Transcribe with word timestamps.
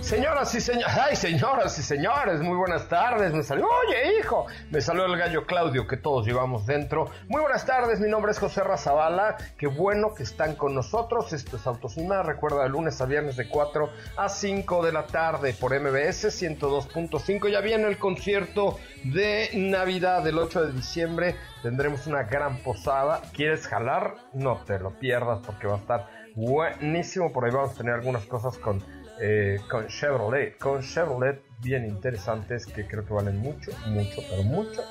Señoras 0.00 0.54
y 0.54 0.60
señores, 0.60 0.96
ay 0.98 1.14
señoras 1.14 1.78
y 1.78 1.82
señores, 1.82 2.40
muy 2.40 2.56
buenas 2.56 2.88
tardes, 2.88 3.32
me 3.34 3.42
salió, 3.42 3.66
oye 3.66 4.18
hijo, 4.18 4.46
me 4.70 4.80
salió 4.80 5.04
el 5.04 5.16
gallo 5.16 5.46
Claudio 5.46 5.86
que 5.86 5.98
todos 5.98 6.26
llevamos 6.26 6.66
dentro. 6.66 7.10
Muy 7.28 7.42
buenas 7.42 7.66
tardes, 7.66 8.00
mi 8.00 8.08
nombre 8.08 8.32
es 8.32 8.38
José 8.38 8.64
Razabala, 8.64 9.36
qué 9.58 9.66
bueno 9.66 10.14
que 10.14 10.22
están 10.22 10.56
con 10.56 10.74
nosotros, 10.74 11.32
esto 11.34 11.58
es 11.58 11.66
Autos 11.66 11.96
recuerda 12.24 12.62
de 12.62 12.70
lunes 12.70 13.00
a 13.00 13.06
viernes 13.06 13.36
de 13.36 13.48
4 13.48 13.90
a 14.16 14.28
5 14.28 14.84
de 14.84 14.92
la 14.92 15.06
tarde 15.06 15.52
por 15.52 15.78
MBS 15.78 16.24
102.5, 16.42 17.50
ya 17.50 17.60
viene 17.60 17.86
el 17.86 17.98
concierto 17.98 18.78
de 19.04 19.50
Navidad 19.54 20.24
del 20.24 20.38
8 20.38 20.66
de 20.66 20.72
diciembre, 20.72 21.36
tendremos 21.62 22.06
una 22.06 22.22
gran 22.22 22.62
posada, 22.62 23.20
¿quieres 23.34 23.68
jalar? 23.68 24.14
No 24.32 24.64
te 24.64 24.78
lo 24.78 24.98
pierdas 24.98 25.40
porque 25.44 25.66
va 25.66 25.74
a 25.74 25.78
estar 25.78 26.06
buenísimo, 26.34 27.32
por 27.32 27.44
ahí 27.44 27.50
vamos 27.50 27.72
a 27.72 27.78
tener 27.78 27.94
algunas 27.94 28.24
cosas 28.24 28.56
con 28.58 28.82
eh, 29.20 29.60
con 29.68 29.86
Chevrolet, 29.86 30.56
con 30.56 30.80
Chevrolet 30.82 31.42
bien 31.60 31.84
interesantes 31.84 32.64
que 32.64 32.86
creo 32.86 33.04
que 33.04 33.12
valen 33.12 33.38
mucho, 33.38 33.70
mucho, 33.86 34.22
pero 34.30 34.42
mucho, 34.42 34.82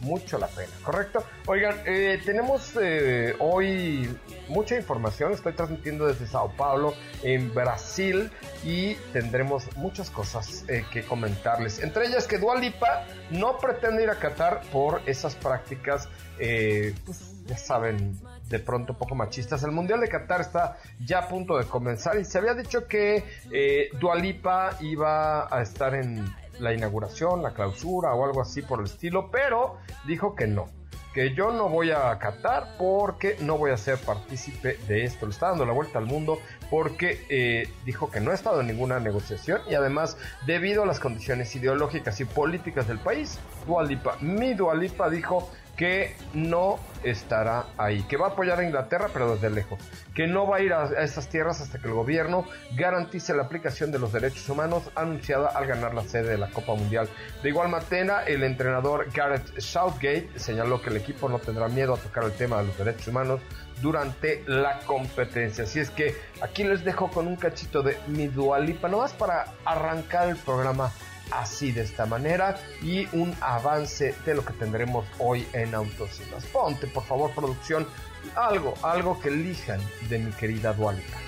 mucho 0.00 0.38
la 0.38 0.46
pena, 0.46 0.72
¿correcto? 0.82 1.22
Oigan, 1.46 1.76
eh, 1.84 2.18
tenemos 2.24 2.72
eh, 2.80 3.36
hoy 3.40 4.08
mucha 4.48 4.76
información, 4.76 5.32
estoy 5.32 5.52
transmitiendo 5.52 6.06
desde 6.06 6.26
Sao 6.26 6.50
Paulo, 6.56 6.94
en 7.22 7.52
Brasil, 7.52 8.30
y 8.64 8.94
tendremos 9.12 9.64
muchas 9.76 10.08
cosas 10.08 10.64
que 10.90 11.02
comentarles. 11.02 11.82
Entre 11.82 12.06
ellas 12.06 12.26
que 12.26 12.38
Dualipa 12.38 13.04
no 13.30 13.58
pretende 13.58 14.02
ir 14.02 14.08
a 14.08 14.14
Qatar 14.14 14.62
por 14.72 15.02
esas 15.04 15.34
prácticas, 15.34 16.08
pues 16.38 17.44
ya 17.44 17.58
saben, 17.58 18.18
de 18.48 18.58
pronto 18.58 18.94
poco 18.94 19.14
machistas. 19.14 19.62
El 19.62 19.72
Mundial 19.72 20.00
de 20.00 20.08
Qatar 20.08 20.40
está 20.40 20.76
ya 21.00 21.20
a 21.20 21.28
punto 21.28 21.56
de 21.58 21.64
comenzar 21.64 22.18
y 22.18 22.24
se 22.24 22.38
había 22.38 22.54
dicho 22.54 22.86
que 22.86 23.24
eh, 23.50 23.88
Dualipa 23.98 24.76
iba 24.80 25.54
a 25.54 25.62
estar 25.62 25.94
en 25.94 26.24
la 26.58 26.72
inauguración, 26.72 27.42
la 27.42 27.52
clausura 27.52 28.14
o 28.14 28.24
algo 28.24 28.40
así 28.40 28.62
por 28.62 28.80
el 28.80 28.86
estilo, 28.86 29.30
pero 29.30 29.78
dijo 30.06 30.34
que 30.34 30.46
no. 30.46 30.68
Que 31.12 31.32
yo 31.32 31.52
no 31.52 31.68
voy 31.68 31.92
a 31.92 32.18
Qatar 32.18 32.76
porque 32.76 33.36
no 33.40 33.56
voy 33.56 33.70
a 33.70 33.76
ser 33.76 33.98
partícipe 33.98 34.78
de 34.88 35.04
esto. 35.04 35.26
Le 35.26 35.32
está 35.32 35.50
dando 35.50 35.64
la 35.64 35.72
vuelta 35.72 36.00
al 36.00 36.06
mundo 36.06 36.38
porque 36.70 37.24
eh, 37.28 37.68
dijo 37.84 38.10
que 38.10 38.20
no 38.20 38.32
ha 38.32 38.34
estado 38.34 38.60
en 38.60 38.66
ninguna 38.66 38.98
negociación 38.98 39.60
y 39.70 39.74
además, 39.74 40.16
debido 40.44 40.82
a 40.82 40.86
las 40.86 40.98
condiciones 40.98 41.54
ideológicas 41.54 42.18
y 42.20 42.24
políticas 42.24 42.88
del 42.88 42.98
país, 42.98 43.38
Dualipa, 43.64 44.16
mi 44.20 44.54
Dualipa 44.54 45.08
dijo 45.08 45.48
que 45.76 46.16
no 46.32 46.78
estará 47.04 47.66
ahí, 47.76 48.02
que 48.04 48.16
va 48.16 48.26
a 48.26 48.30
apoyar 48.30 48.58
a 48.60 48.64
Inglaterra 48.64 49.08
pero 49.12 49.34
desde 49.34 49.50
lejos, 49.50 49.78
que 50.14 50.26
no 50.26 50.46
va 50.46 50.56
a 50.56 50.60
ir 50.60 50.72
a, 50.72 50.84
esas 51.02 51.28
tierras 51.28 51.60
hasta 51.60 51.78
que 51.78 51.88
el 51.88 51.94
gobierno 51.94 52.46
garantice 52.76 53.34
la 53.34 53.44
aplicación 53.44 53.92
de 53.92 53.98
los 53.98 54.12
derechos 54.12 54.48
humanos 54.48 54.90
anunciada 54.94 55.48
al 55.48 55.66
ganar 55.66 55.94
la 55.94 56.02
sede 56.02 56.30
de 56.30 56.38
la 56.38 56.50
Copa 56.50 56.74
Mundial. 56.74 57.08
De 57.42 57.48
igual 57.48 57.68
manera, 57.68 58.24
el 58.24 58.42
entrenador 58.42 59.10
Gareth 59.12 59.58
Southgate 59.58 60.28
señaló 60.36 60.80
que 60.80 60.90
el 60.90 60.96
equipo 60.96 61.28
no 61.28 61.38
tendrá 61.38 61.68
miedo 61.68 61.94
a 61.94 61.98
tocar 61.98 62.24
el 62.24 62.32
tema 62.32 62.58
de 62.58 62.66
los 62.68 62.78
derechos 62.78 63.08
humanos 63.08 63.40
durante 63.82 64.42
la 64.46 64.80
competencia. 64.80 65.64
Así 65.64 65.80
es 65.80 65.90
que 65.90 66.16
aquí 66.40 66.64
les 66.64 66.84
dejo 66.84 67.10
con 67.10 67.26
un 67.26 67.36
cachito 67.36 67.82
de 67.82 67.98
mi 68.06 68.28
dualipa, 68.28 68.88
nomás 68.88 69.12
para 69.12 69.46
arrancar 69.64 70.28
el 70.28 70.36
programa 70.36 70.92
así 71.30 71.72
de 71.72 71.82
esta 71.82 72.06
manera 72.06 72.60
y 72.82 73.06
un 73.12 73.34
avance 73.40 74.14
de 74.24 74.34
lo 74.34 74.44
que 74.44 74.52
tendremos 74.54 75.06
hoy 75.18 75.46
en 75.52 75.74
Autos 75.74 76.20
y 76.20 76.52
Ponte, 76.52 76.86
por 76.86 77.04
favor, 77.04 77.30
producción, 77.32 77.86
algo, 78.34 78.74
algo 78.82 79.20
que 79.20 79.28
elijan 79.28 79.80
de 80.08 80.18
mi 80.18 80.32
querida 80.32 80.72
Dualita. 80.72 81.18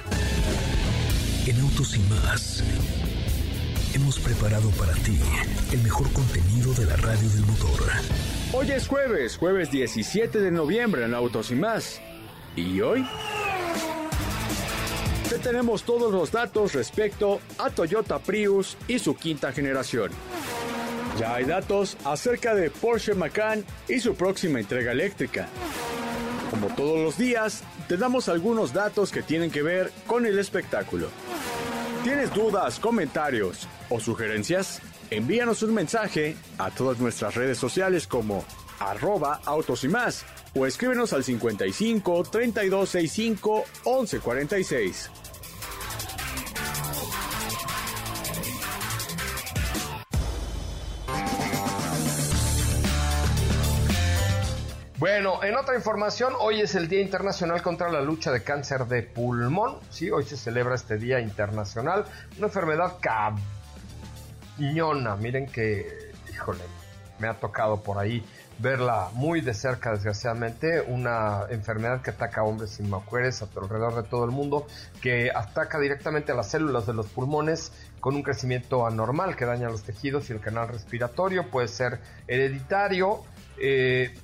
En 1.47 1.61
Autos 1.61 1.97
y 1.97 2.01
más 2.01 2.63
hemos 3.95 4.19
preparado 4.19 4.71
para 4.73 4.93
ti 4.93 5.19
el 5.73 5.81
mejor 5.83 6.13
contenido 6.13 6.75
de 6.75 6.85
la 6.85 6.97
radio 6.97 7.29
del 7.31 7.47
motor. 7.47 7.91
Hoy 8.53 8.71
es 8.71 8.87
jueves, 8.87 9.37
jueves 9.39 9.71
17 9.71 10.39
de 10.39 10.51
noviembre 10.51 11.05
en 11.05 11.15
Autos 11.15 11.51
y 11.51 11.55
más. 11.55 12.01
¿Y 12.55 12.81
hoy? 12.81 13.07
Tenemos 15.35 15.83
todos 15.83 16.13
los 16.13 16.31
datos 16.31 16.73
respecto 16.73 17.41
a 17.59 17.71
Toyota 17.71 18.19
Prius 18.21 18.77
y 18.87 18.99
su 18.99 19.17
quinta 19.17 19.53
generación. 19.53 20.11
Ya 21.19 21.35
hay 21.35 21.45
datos 21.45 21.97
acerca 22.05 22.55
de 22.55 22.71
Porsche 22.71 23.15
Macan 23.15 23.65
y 23.89 23.99
su 23.99 24.15
próxima 24.15 24.61
entrega 24.61 24.93
eléctrica. 24.93 25.49
Como 26.51 26.69
todos 26.69 27.01
los 27.01 27.19
días, 27.19 27.65
te 27.89 27.97
damos 27.97 28.29
algunos 28.29 28.73
datos 28.73 29.11
que 29.11 29.23
tienen 29.23 29.51
que 29.51 29.63
ver 29.63 29.91
con 30.07 30.27
el 30.27 30.39
espectáculo. 30.39 31.09
¿Tienes 32.05 32.33
dudas, 32.33 32.79
comentarios 32.79 33.67
o 33.89 33.99
sugerencias? 33.99 34.81
Envíanos 35.11 35.63
un 35.63 35.75
mensaje 35.75 36.37
a 36.59 36.71
todas 36.71 36.99
nuestras 36.99 37.35
redes 37.35 37.59
sociales 37.59 38.07
como 38.07 38.45
arroba 38.79 39.41
autos 39.45 39.83
y 39.85 39.89
más 39.89 40.25
o 40.57 40.67
escríbenos 40.67 41.13
al 41.13 41.23
55 41.23 42.25
3265 42.25 43.65
1146. 43.85 45.11
Bueno, 54.99 55.45
en 55.45 55.55
otra 55.57 55.77
información, 55.77 56.33
hoy 56.41 56.63
es 56.63 56.75
el 56.75 56.89
Día 56.89 57.03
Internacional 57.03 57.61
contra 57.61 57.91
la 57.91 58.01
Lucha 58.01 58.33
de 58.33 58.43
Cáncer 58.43 58.87
de 58.87 59.03
Pulmón. 59.03 59.77
Sí, 59.91 60.11
hoy 60.11 60.25
se 60.25 60.39
celebra 60.39 60.75
este 60.75 60.97
Día 60.97 61.21
Internacional. 61.21 62.07
Una 62.39 62.47
enfermedad 62.47 62.97
cañona. 64.57 65.17
Miren 65.17 65.49
que, 65.49 66.13
híjole, 66.33 66.63
me 67.19 67.29
ha 67.29 67.35
tocado 67.35 67.83
por 67.83 67.99
ahí 67.99 68.25
verla 68.59 69.11
muy 69.15 69.41
de 69.41 69.55
cerca, 69.55 69.93
desgraciadamente. 69.93 70.81
Una 70.81 71.47
enfermedad 71.51 72.03
que 72.03 72.11
ataca 72.11 72.41
a 72.41 72.45
hombres 72.45 72.79
y 72.81 72.83
mujeres 72.83 73.43
alrededor 73.43 74.03
de 74.03 74.09
todo 74.09 74.25
el 74.25 74.31
mundo, 74.31 74.67
que 75.01 75.31
ataca 75.35 75.79
directamente 75.79 76.33
a 76.33 76.35
las 76.35 76.51
células 76.51 76.87
de 76.87 76.95
los 76.95 77.07
pulmones 77.07 77.73
con 78.01 78.15
un 78.15 78.23
crecimiento 78.23 78.87
anormal 78.87 79.37
que 79.37 79.45
daña 79.45 79.69
los 79.69 79.83
tejidos 79.83 80.31
y 80.31 80.33
el 80.33 80.41
canal 80.41 80.69
respiratorio. 80.69 81.51
Puede 81.51 81.69
ser 81.69 82.01
hereditario. 82.27 83.25
Eh, 83.59 84.15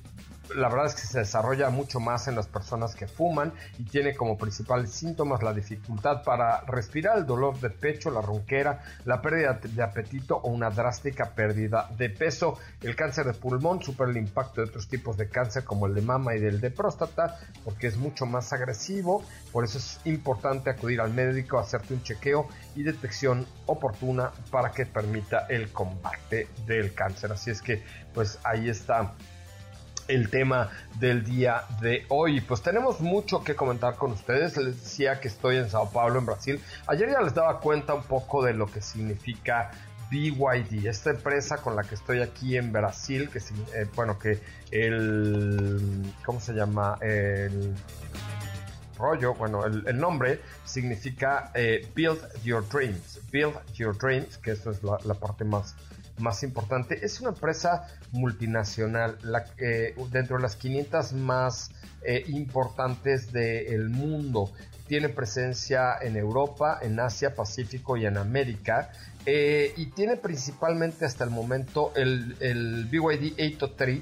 la 0.54 0.69
verdad 0.69 0.87
es 0.87 0.94
que 0.94 1.06
se 1.06 1.20
desarrolla 1.20 1.70
mucho 1.70 2.00
más 2.00 2.28
en 2.28 2.34
las 2.34 2.46
personas 2.46 2.94
que 2.94 3.06
fuman 3.06 3.52
y 3.78 3.84
tiene 3.84 4.14
como 4.14 4.38
principales 4.38 4.90
síntomas 4.90 5.43
la 5.43 5.52
dificultad 5.52 6.22
para 6.22 6.60
respirar, 6.62 7.19
el 7.19 7.26
dolor 7.26 7.58
de 7.60 7.70
pecho, 7.70 8.10
la 8.10 8.20
ronquera, 8.20 8.82
la 9.04 9.20
pérdida 9.20 9.58
de 9.62 9.82
apetito 9.82 10.37
o 10.37 10.50
una 10.50 10.70
drástica 10.70 11.31
pérdida 11.31 11.88
de 11.96 12.10
peso. 12.10 12.58
El 12.81 12.96
cáncer 12.96 13.26
de 13.26 13.34
pulmón 13.34 13.82
supera 13.82 14.10
el 14.10 14.16
impacto 14.16 14.60
de 14.60 14.69
otros 14.69 14.88
tipos 14.88 15.16
de 15.16 15.28
cáncer 15.28 15.64
como 15.64 15.87
el 15.87 15.94
de 15.94 16.02
mama 16.02 16.34
y 16.34 16.40
del 16.40 16.60
de 16.60 16.70
próstata 16.70 17.38
porque 17.64 17.87
es 17.87 17.96
mucho 17.96 18.26
más 18.26 18.52
agresivo, 18.52 19.25
por 19.52 19.64
eso 19.64 19.78
es 19.78 20.00
importante 20.04 20.70
acudir 20.70 21.00
al 21.00 21.12
médico, 21.12 21.58
hacerte 21.58 21.94
un 21.94 22.02
chequeo 22.02 22.49
y 22.75 22.82
detección 22.82 23.46
oportuna 23.66 24.32
para 24.50 24.72
que 24.72 24.87
permita 24.87 25.46
el 25.49 25.72
combate 25.72 26.49
del 26.66 26.94
cáncer. 26.94 27.32
Así 27.32 27.50
es 27.50 27.62
que 27.62 27.82
pues 28.14 28.38
ahí 28.44 28.69
está 28.69 29.14
el 30.12 30.29
tema 30.29 30.70
del 30.99 31.25
día 31.25 31.62
de 31.81 32.05
hoy. 32.09 32.41
Pues 32.41 32.62
tenemos 32.62 33.00
mucho 33.00 33.43
que 33.43 33.55
comentar 33.55 33.97
con 33.97 34.12
ustedes. 34.12 34.56
Les 34.56 34.82
decía 34.82 35.20
que 35.20 35.29
estoy 35.29 35.56
en 35.56 35.70
Sao 35.70 35.91
Paulo, 35.91 36.19
en 36.19 36.26
Brasil. 36.26 36.61
Ayer 36.87 37.11
ya 37.11 37.20
les 37.23 37.35
daba 37.35 37.61
cuenta 37.61 37.94
un 37.94 38.03
poco 38.03 38.44
de 38.44 38.53
lo 38.53 38.67
que 38.67 38.82
significa 38.82 39.70
BYD, 40.11 40.87
esta 40.87 41.11
empresa 41.11 41.56
con 41.59 41.75
la 41.75 41.85
que 41.85 41.94
estoy 41.94 42.20
aquí 42.20 42.59
en 42.59 42.70
Brasil, 42.70 43.31
que 43.31 43.38
eh, 43.38 43.87
bueno, 43.94 44.19
que 44.19 44.38
el, 44.70 46.12
¿cómo 46.23 46.38
se 46.38 46.53
llama? 46.53 46.99
El 47.00 47.75
rollo, 48.99 49.35
bueno, 49.35 49.64
el, 49.64 49.99
nombre 49.99 50.41
significa 50.67 51.50
eh, 51.55 51.88
Build 51.97 52.20
Your 52.44 52.69
Dreams, 52.69 53.20
Build 53.32 53.55
Your 53.73 53.97
Dreams, 53.97 54.37
que 54.37 54.50
eso 54.50 54.70
es 54.70 54.82
la 54.82 55.14
parte 55.14 55.44
más 55.44 55.75
más 56.19 56.43
importante. 56.43 57.05
Es 57.05 57.20
una 57.20 57.31
empresa 57.31 57.88
multinacional, 58.12 59.19
la, 59.23 59.44
eh, 59.59 59.94
dentro 60.11 60.37
de 60.37 60.43
las 60.43 60.56
500 60.56 61.12
más 61.14 61.70
eh, 62.03 62.25
importantes 62.29 63.32
del 63.32 63.88
mundo. 63.88 64.53
Tiene 64.87 65.09
presencia 65.09 65.97
en 66.00 66.17
Europa, 66.17 66.79
en 66.82 67.00
Asia, 67.00 67.35
Pacífico 67.35 67.97
y 67.97 68.06
en 68.06 68.17
América. 68.17 68.91
Eh, 69.25 69.73
y 69.76 69.87
tiene 69.87 70.17
principalmente 70.17 71.05
hasta 71.05 71.25
el 71.25 71.31
momento 71.31 71.93
el, 71.94 72.37
el 72.41 72.87
BYD 72.87 73.35
803, 73.35 74.00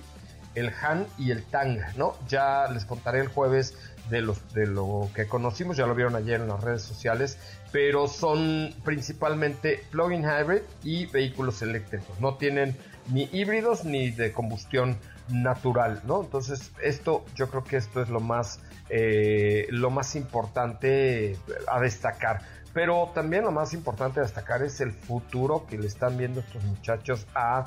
el 0.54 0.72
Han 0.82 1.06
y 1.18 1.30
el 1.30 1.44
Tang, 1.44 1.78
¿no? 1.96 2.16
Ya 2.28 2.66
les 2.72 2.84
contaré 2.84 3.20
el 3.20 3.28
jueves 3.28 3.74
de, 4.10 4.20
los, 4.20 4.52
de 4.52 4.66
lo 4.66 5.08
que 5.14 5.26
conocimos, 5.26 5.76
ya 5.76 5.86
lo 5.86 5.94
vieron 5.94 6.16
ayer 6.16 6.40
en 6.40 6.48
las 6.48 6.62
redes 6.62 6.82
sociales, 6.82 7.38
pero 7.72 8.08
son 8.08 8.74
principalmente 8.84 9.84
plug-in 9.90 10.24
hybrid 10.24 10.62
y 10.82 11.06
vehículos 11.06 11.62
eléctricos. 11.62 12.20
No 12.20 12.34
tienen 12.34 12.76
ni 13.08 13.28
híbridos 13.32 13.84
ni 13.84 14.10
de 14.10 14.32
combustión 14.32 14.98
natural, 15.28 16.02
¿no? 16.04 16.22
Entonces, 16.22 16.72
esto, 16.82 17.24
yo 17.36 17.48
creo 17.48 17.64
que 17.64 17.76
esto 17.76 18.02
es 18.02 18.08
lo 18.08 18.20
más, 18.20 18.60
eh, 18.88 19.66
lo 19.70 19.90
más 19.90 20.16
importante 20.16 21.36
a 21.68 21.80
destacar. 21.80 22.42
Pero 22.72 23.10
también 23.14 23.44
lo 23.44 23.50
más 23.50 23.72
importante 23.74 24.20
a 24.20 24.22
destacar 24.22 24.62
es 24.62 24.80
el 24.80 24.92
futuro 24.92 25.66
que 25.68 25.76
le 25.76 25.88
están 25.88 26.16
viendo 26.16 26.40
estos 26.40 26.62
muchachos 26.64 27.26
a, 27.34 27.64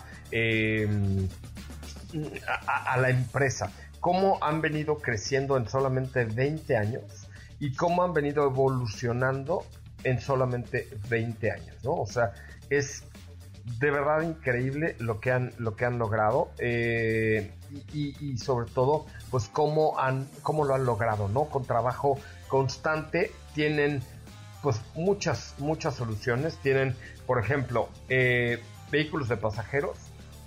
a, 2.58 2.94
a 2.94 2.98
la 2.98 3.10
empresa. 3.10 3.70
Cómo 4.04 4.38
han 4.42 4.60
venido 4.60 4.98
creciendo 4.98 5.56
en 5.56 5.66
solamente 5.70 6.26
20 6.26 6.76
años 6.76 7.30
y 7.62 7.74
cómo 7.74 8.04
han 8.04 8.12
venido 8.12 8.44
evolucionando 8.44 9.64
en 10.04 10.20
solamente 10.20 10.90
20 11.08 11.52
años, 11.52 11.78
¿no? 11.86 11.94
O 11.94 12.06
sea, 12.06 12.34
es 12.70 13.06
de 13.80 13.92
verdad 13.92 14.24
increíble 14.24 14.98
lo 15.00 15.22
que 15.22 15.32
han, 15.32 15.54
lo 15.58 15.78
que 15.78 15.86
han 15.86 16.00
logrado 16.00 16.52
eh, 16.58 17.54
y, 17.94 18.38
sobre 18.40 18.70
todo, 18.70 19.06
pues 19.32 19.48
cómo, 19.48 19.98
han, 19.98 20.28
cómo 20.42 20.66
lo 20.66 20.76
han 20.76 20.86
logrado, 20.86 21.30
¿no? 21.30 21.46
Con 21.46 21.64
trabajo 21.64 22.20
constante 22.50 23.32
tienen 23.56 24.04
pues 24.62 24.82
muchas, 24.96 25.56
muchas 25.60 25.96
soluciones. 25.96 26.58
Tienen, 26.58 26.94
por 27.26 27.40
ejemplo, 27.40 27.88
eh, 28.10 28.62
vehículos 28.92 29.30
de 29.30 29.38
pasajeros, 29.38 29.98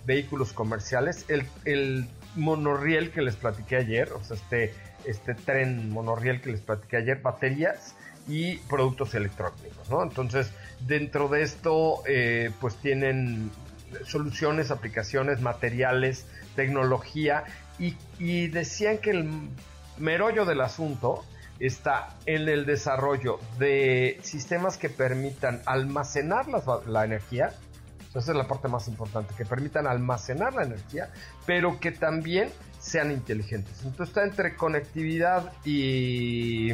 vehículos 0.05 0.53
comerciales, 0.53 1.25
el, 1.29 1.49
el 1.65 2.07
monorriel 2.37 3.11
que 3.11 3.23
les 3.23 3.37
platiqué 3.37 3.77
ayer, 3.77 4.13
o 4.13 4.23
sea, 4.23 4.37
este, 4.37 4.75
este 5.05 5.35
tren 5.35 5.91
monorriel 5.91 6.41
que 6.41 6.51
les 6.51 6.61
platiqué 6.61 6.99
ayer, 6.99 7.21
baterías 7.21 7.95
y 8.29 8.57
productos 8.57 9.15
electrónicos, 9.15 9.89
¿no? 9.91 10.03
Entonces, 10.03 10.53
dentro 10.81 11.29
de 11.29 11.43
esto, 11.43 12.03
eh, 12.07 12.51
pues 12.61 12.77
tienen 12.77 13.51
soluciones, 14.05 14.71
aplicaciones, 14.71 15.41
materiales, 15.41 16.27
tecnología 16.55 17.45
y, 17.79 18.49
decían 18.49 18.99
que 18.99 19.11
el 19.11 19.29
merollo 19.99 20.45
del 20.45 20.63
asunto 20.63 21.25
está 21.61 22.17
en 22.27 22.49
el 22.49 22.67
desarrollo 22.67 23.39
de 23.59 24.19
sistemas 24.23 24.77
que 24.79 24.89
permitan 24.89 25.63
almacenar 25.67 26.47
la, 26.87 27.05
energía, 27.05 27.53
esa 28.19 28.33
es 28.33 28.39
la 28.39 28.47
parte 28.47 28.69
más 28.69 28.89
importante, 28.89 29.35
que 29.37 29.45
permitan 29.45 29.87
almacenar 29.87 30.55
la 30.55 30.65
energía, 30.65 31.11
pero 31.45 31.79
que 31.81 31.93
también 31.93 32.51
sean 32.79 33.11
inteligentes. 33.11 33.83
Entonces 33.85 34.09
está 34.09 34.25
entre 34.25 34.57
conectividad 34.57 35.53
y 35.65 36.71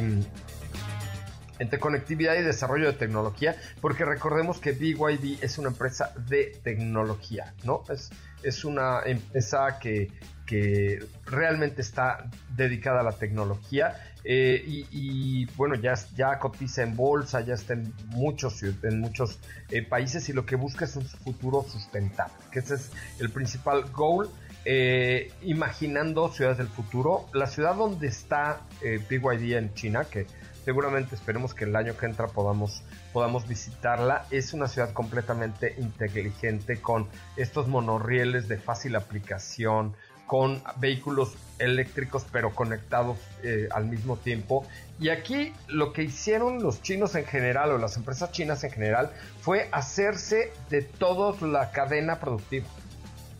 entre 1.59 1.79
conectividad 1.79 2.35
y 2.35 2.41
desarrollo 2.41 2.87
de 2.87 2.93
tecnología, 2.93 3.55
porque 3.81 4.05
recordemos 4.05 4.59
que 4.59 4.71
BYD 4.71 5.43
es 5.43 5.57
una 5.57 5.69
empresa 5.69 6.13
de 6.27 6.59
tecnología, 6.63 7.53
¿no? 7.63 7.83
Es, 7.89 8.09
es 8.43 8.65
una 8.65 9.01
empresa 9.05 9.79
que, 9.79 10.11
que 10.45 11.05
realmente 11.25 11.81
está 11.81 12.29
dedicada 12.55 13.01
a 13.01 13.03
la 13.03 13.13
tecnología 13.13 13.95
eh, 14.25 14.63
y, 14.65 15.45
bueno, 15.57 15.75
ya, 15.75 15.95
ya 16.15 16.39
cotiza 16.39 16.83
en 16.83 16.95
bolsa, 16.95 17.41
ya 17.41 17.55
está 17.55 17.73
en 17.73 17.93
muchos, 18.07 18.63
en 18.63 18.99
muchos 18.99 19.39
eh, 19.69 19.81
países 19.83 20.29
y 20.29 20.33
lo 20.33 20.45
que 20.45 20.55
busca 20.55 20.85
es 20.85 20.95
un 20.95 21.05
futuro 21.05 21.65
sustentable, 21.69 22.33
que 22.51 22.59
ese 22.59 22.75
es 22.75 22.91
el 23.19 23.29
principal 23.29 23.83
goal. 23.91 24.29
Eh, 24.65 25.33
imaginando 25.41 26.31
ciudades 26.31 26.57
del 26.57 26.69
futuro, 26.69 27.25
la 27.33 27.47
ciudad 27.47 27.75
donde 27.75 28.07
está 28.07 28.61
BYD 28.81 29.57
en 29.57 29.73
China, 29.73 30.05
que 30.05 30.25
seguramente 30.63 31.15
esperemos 31.15 31.53
que 31.53 31.65
el 31.65 31.75
año 31.75 31.97
que 31.97 32.05
entra 32.05 32.27
podamos, 32.27 32.81
podamos 33.13 33.47
visitarla. 33.47 34.25
Es 34.31 34.53
una 34.53 34.67
ciudad 34.67 34.91
completamente 34.91 35.75
inteligente 35.77 36.81
con 36.81 37.07
estos 37.37 37.67
monorrieles 37.67 38.47
de 38.47 38.57
fácil 38.57 38.95
aplicación, 38.95 39.95
con 40.25 40.63
vehículos 40.77 41.35
eléctricos 41.59 42.25
pero 42.31 42.55
conectados 42.55 43.19
eh, 43.43 43.69
al 43.71 43.85
mismo 43.85 44.17
tiempo. 44.17 44.65
Y 44.99 45.09
aquí 45.09 45.53
lo 45.67 45.93
que 45.93 46.03
hicieron 46.03 46.63
los 46.63 46.81
chinos 46.81 47.15
en 47.15 47.25
general 47.25 47.71
o 47.71 47.77
las 47.77 47.97
empresas 47.97 48.31
chinas 48.31 48.63
en 48.63 48.71
general 48.71 49.11
fue 49.41 49.69
hacerse 49.71 50.51
de 50.69 50.81
toda 50.81 51.35
la 51.47 51.71
cadena 51.71 52.19
productiva. 52.19 52.67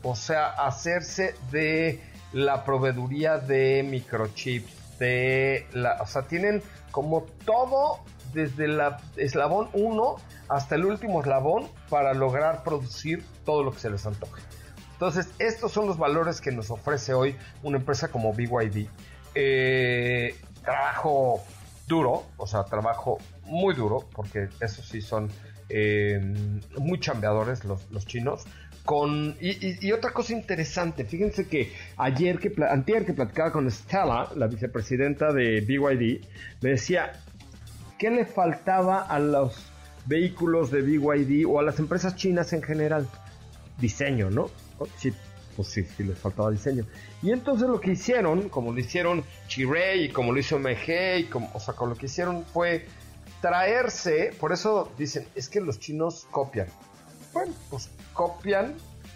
O 0.03 0.15
sea, 0.15 0.49
hacerse 0.49 1.35
de 1.51 1.99
la 2.33 2.65
proveeduría 2.65 3.37
de 3.37 3.83
microchips, 3.89 4.99
de 4.99 5.65
la, 5.71 6.01
o 6.01 6.07
sea, 6.07 6.23
tienen 6.23 6.61
como 6.91 7.23
todo 7.45 7.99
desde 8.33 8.65
el 8.65 8.81
eslabón 9.18 9.69
1 9.74 10.15
hasta 10.50 10.75
el 10.75 10.85
último 10.85 11.21
eslabón 11.21 11.68
para 11.89 12.13
lograr 12.13 12.63
producir 12.63 13.24
todo 13.45 13.63
lo 13.63 13.71
que 13.71 13.80
se 13.80 13.89
les 13.89 14.06
antoje. 14.06 14.41
Entonces, 14.94 15.33
estos 15.39 15.71
son 15.71 15.88
los 15.88 15.97
valores 15.97 16.39
que 16.39 16.51
nos 16.51 16.71
ofrece 16.71 17.13
hoy 17.13 17.35
una 17.62 17.77
empresa 17.77 18.07
como 18.07 18.33
BYD. 18.33 18.88
Eh, 19.35 20.35
trabajo 20.63 21.44
duro, 21.88 22.24
o 22.38 22.47
sea, 22.47 22.63
trabajo 22.63 23.18
muy 23.45 23.75
duro, 23.75 24.07
porque 24.13 24.47
eso 24.61 24.81
sí 24.81 25.02
son 25.02 25.30
eh, 25.69 26.19
muy 26.78 26.99
chambeadores 26.99 27.66
los, 27.66 28.06
chinos. 28.06 28.45
Con, 28.85 29.35
y, 29.40 29.92
otra 29.94 30.11
cosa 30.11 30.33
interesante, 30.33 31.06
fíjense 31.06 31.47
que 31.47 31.71
ayer 31.97 32.37
que 32.37 32.54
antier 32.69 33.06
que 33.06 33.13
platicaba 33.13 33.52
con 33.52 33.69
Stella, 33.71 34.28
la 34.35 34.47
vicepresidenta 34.47 35.31
de 35.31 35.61
BYD, 35.61 36.25
me 36.61 36.71
decía 36.71 37.13
qué 38.04 38.12
le 38.12 38.26
faltaba 38.26 39.00
a 39.00 39.18
los 39.18 39.56
vehículos 40.07 40.69
de 40.72 40.81
BYD 40.81 41.45
o 41.48 41.60
a 41.62 41.64
las 41.64 41.80
empresas 41.80 42.18
chinas 42.18 42.52
en 42.52 42.62
general. 42.62 43.07
Diseño, 43.80 44.30
¿no? 44.30 44.50
Oh, 44.78 44.88
sí, 44.98 45.14
pues 45.56 45.69
sí, 45.69 45.86
sí 45.86 46.04
les 46.04 46.19
faltaba 46.19 46.52
diseño. 46.52 46.86
Y 47.22 47.31
entonces 47.31 47.69
lo 47.69 47.80
que 47.80 47.92
hicieron, 47.92 48.50
como 48.50 48.74
lo 48.74 48.80
hicieron 48.81 49.24
Chirey 49.48 50.10
como 50.10 50.33
lo 50.33 50.40
hizo 50.40 50.60
MG, 50.60 51.19
y 51.19 51.24
como, 51.30 51.50
o 51.54 51.62
sea, 51.62 51.76
como 51.76 51.92
lo 51.92 51.98
que 51.98 52.07
hicieron 52.07 52.44
fue 52.44 52.88
traerse, 53.40 54.36
por 54.38 54.52
eso 54.52 54.92
dicen, 54.98 55.26
es 55.33 55.48
que 55.48 55.62
los 55.62 55.80
chinos 55.80 56.28
copian. 56.30 56.68
Bueno, 57.31 57.54
pues 57.69 57.90
copian, 58.12 58.76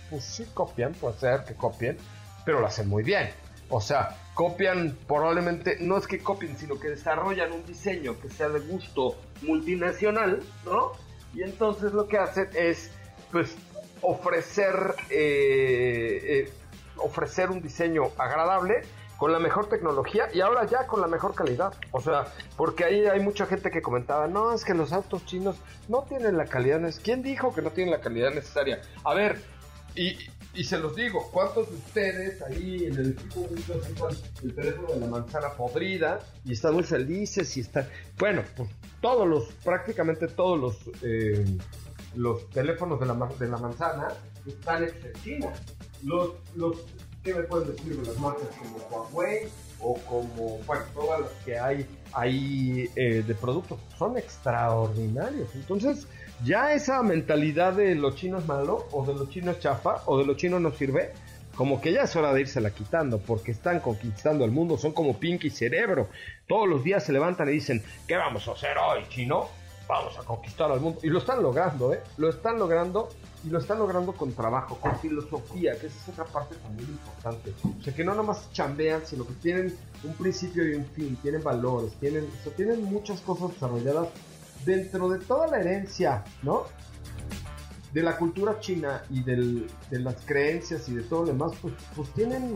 pues 0.10 0.24
sí 0.24 0.46
copian, 0.54 0.94
puede 0.94 1.20
ser 1.20 1.44
que 1.44 1.56
copien, 1.56 1.98
pero 2.46 2.62
lo 2.62 2.68
hacen 2.68 2.88
muy 2.88 3.04
bien. 3.04 3.28
O 3.70 3.82
sea, 3.82 4.18
copian 4.34 4.98
probablemente, 5.08 5.78
no 5.80 5.98
es 5.98 6.08
que 6.08 6.20
copien, 6.20 6.58
sino 6.58 6.80
que 6.80 6.90
desarrollan 6.90 7.52
un 7.52 7.66
diseño 7.66 8.20
que 8.20 8.30
sea 8.30 8.50
de 8.50 8.60
gusto 8.60 9.16
multinacional, 9.42 10.42
¿no? 10.66 10.92
Y 11.34 11.44
entonces 11.44 11.94
lo 11.94 12.08
que 12.08 12.18
hacen 12.18 12.50
es, 12.54 12.92
pues, 13.32 13.56
ofrecer, 14.02 14.96
eh, 15.10 16.20
eh, 16.24 16.54
ofrecer 16.98 17.50
un 17.50 17.62
diseño 17.62 18.12
agradable 18.18 18.84
con 19.18 19.32
la 19.32 19.40
mejor 19.40 19.68
tecnología 19.68 20.30
y 20.34 20.42
ahora 20.42 20.66
ya 20.66 20.86
con 20.88 21.02
la 21.02 21.08
mejor 21.08 21.34
calidad. 21.34 21.74
O 21.92 22.00
sea, 22.00 22.28
porque 22.56 22.86
ahí 22.86 23.06
hay 23.06 23.20
mucha 23.20 23.48
gente 23.48 23.72
que 23.72 23.82
comentaba, 23.82 24.28
no, 24.28 24.54
es 24.54 24.64
que 24.64 24.74
los 24.74 24.94
autos 24.94 25.26
chinos 25.26 25.58
no 25.88 26.04
tienen 26.04 26.38
la 26.38 26.46
calidad 26.46 26.80
necesaria. 26.80 27.04
¿Quién 27.04 27.24
dijo 27.24 27.54
que 27.54 27.62
no 27.62 27.72
tienen 27.72 27.92
la 27.92 28.00
calidad 28.00 28.34
necesaria? 28.34 28.82
A 29.04 29.14
ver, 29.14 29.42
y, 29.96 30.16
y 30.58 30.64
se 30.64 30.80
los 30.80 30.96
digo, 30.96 31.30
¿cuántos 31.32 31.70
de 31.70 31.76
ustedes 31.76 32.42
ahí 32.42 32.86
en 32.86 32.98
el 32.98 33.12
equipo 33.12 33.48
el 34.44 34.56
teléfono 34.56 34.88
de 34.94 35.00
la 35.00 35.08
manzana 35.08 35.50
podrida 35.56 36.20
y 36.44 36.54
están 36.54 36.74
muy 36.74 36.84
felices 36.84 37.56
y 37.58 37.62
están... 37.62 37.88
Bueno, 38.18 38.44
pues 38.56 38.70
todos 39.00 39.28
los, 39.28 39.46
prácticamente 39.64 40.28
todos 40.28 40.60
los... 40.60 40.76
Eh, 41.04 41.46
los 42.16 42.50
teléfonos 42.50 43.00
de 43.00 43.06
la, 43.06 43.14
de 43.14 43.48
la 43.48 43.58
manzana 43.58 44.08
están 44.48 44.88
China. 45.24 45.54
Los, 46.04 46.32
los 46.56 46.78
¿Qué 47.24 47.34
me 47.34 47.44
pueden 47.44 47.76
decir 47.76 47.96
de 47.96 48.08
las 48.08 48.18
marcas 48.20 48.48
como 48.58 48.78
Huawei 48.90 49.50
o 49.82 49.96
como, 50.06 50.60
bueno, 50.66 50.84
todas 50.94 51.22
las 51.22 51.32
que 51.44 51.60
hay 51.60 51.86
ahí 52.14 52.90
eh, 52.96 53.22
de 53.22 53.36
productos? 53.36 53.80
Son 54.00 54.18
extraordinarios. 54.18 55.50
Entonces, 55.54 56.08
ya 56.44 56.74
esa 56.74 57.02
mentalidad 57.04 57.74
de 57.74 57.96
los 57.96 58.16
chinos 58.16 58.46
malo 58.46 58.88
o 58.92 59.06
de 59.06 59.14
los 59.14 59.30
chinos 59.30 59.60
chafa 59.60 60.04
o 60.06 60.18
de 60.18 60.26
los 60.26 60.38
chinos 60.38 60.62
no 60.62 60.72
sirve, 60.72 61.14
como 61.56 61.82
que 61.82 61.92
ya 61.92 62.04
es 62.04 62.16
hora 62.16 62.34
de 62.34 62.62
la 62.62 62.70
quitando, 62.70 63.18
porque 63.18 63.52
están 63.52 63.80
conquistando 63.80 64.46
el 64.46 64.52
mundo, 64.52 64.78
son 64.78 64.92
como 64.92 65.18
Pinky 65.18 65.50
Cerebro. 65.50 66.08
Todos 66.48 66.70
los 66.70 66.84
días 66.84 67.04
se 67.04 67.12
levantan 67.12 67.50
y 67.50 67.54
dicen, 67.54 67.84
¿qué 68.08 68.16
vamos 68.16 68.48
a 68.48 68.52
hacer 68.52 68.78
hoy, 68.78 69.04
chino? 69.10 69.50
Vamos 69.88 70.16
a 70.20 70.22
conquistar 70.22 70.72
al 70.72 70.82
mundo. 70.82 71.00
Y 71.02 71.08
lo 71.08 71.18
están 71.18 71.42
logrando, 71.42 71.94
¿eh? 71.94 72.02
Lo 72.18 72.30
están 72.30 72.60
logrando 72.60 73.10
y 73.44 73.50
lo 73.50 73.58
están 73.58 73.80
logrando 73.80 74.12
con 74.12 74.34
trabajo, 74.34 74.78
con 74.78 75.00
filosofía, 75.00 75.80
que 75.80 75.88
esa 75.88 75.98
es 75.98 76.10
otra 76.10 76.26
parte 76.26 76.56
también 76.58 76.90
importante. 76.90 77.54
O 77.64 77.84
sea, 77.84 77.94
que 77.96 78.04
no 78.04 78.14
nomás 78.14 78.52
chambean, 78.52 79.06
sino 79.06 79.26
que 79.26 79.34
tienen 79.42 79.76
un 80.04 80.14
principio 80.14 80.68
y 80.68 80.76
un 80.76 80.86
fin, 80.86 81.18
tienen 81.24 81.42
valores, 81.42 81.94
tienen, 82.00 82.30
o 82.46 82.50
tienen 82.52 82.84
muchas 82.84 83.22
cosas 83.22 83.54
desarrolladas 83.54 84.10
dentro 84.68 85.10
de 85.10 85.20
toda 85.20 85.48
la 85.48 85.60
herencia, 85.60 86.24
¿no? 86.44 86.66
De 87.94 88.04
la 88.04 88.18
cultura 88.18 88.60
china 88.60 89.02
y 89.10 89.24
de 89.24 89.64
las 89.92 90.18
creencias 90.26 90.88
y 90.90 90.96
de 90.96 91.04
todo 91.04 91.22
lo 91.22 91.28
demás, 91.28 91.54
pues, 91.62 91.74
pues 91.96 92.10
tienen 92.14 92.56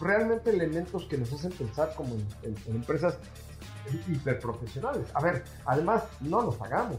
realmente 0.00 0.50
elementos 0.50 1.04
que 1.04 1.18
nos 1.18 1.32
hacen 1.32 1.50
pensar 1.50 1.92
como 1.96 2.14
en, 2.14 2.56
empresas 2.68 3.18
hiperprofesionales. 4.08 5.08
A 5.12 5.20
ver, 5.20 5.44
además, 5.66 6.04
no 6.20 6.42
nos 6.42 6.60
hagamos. 6.62 6.98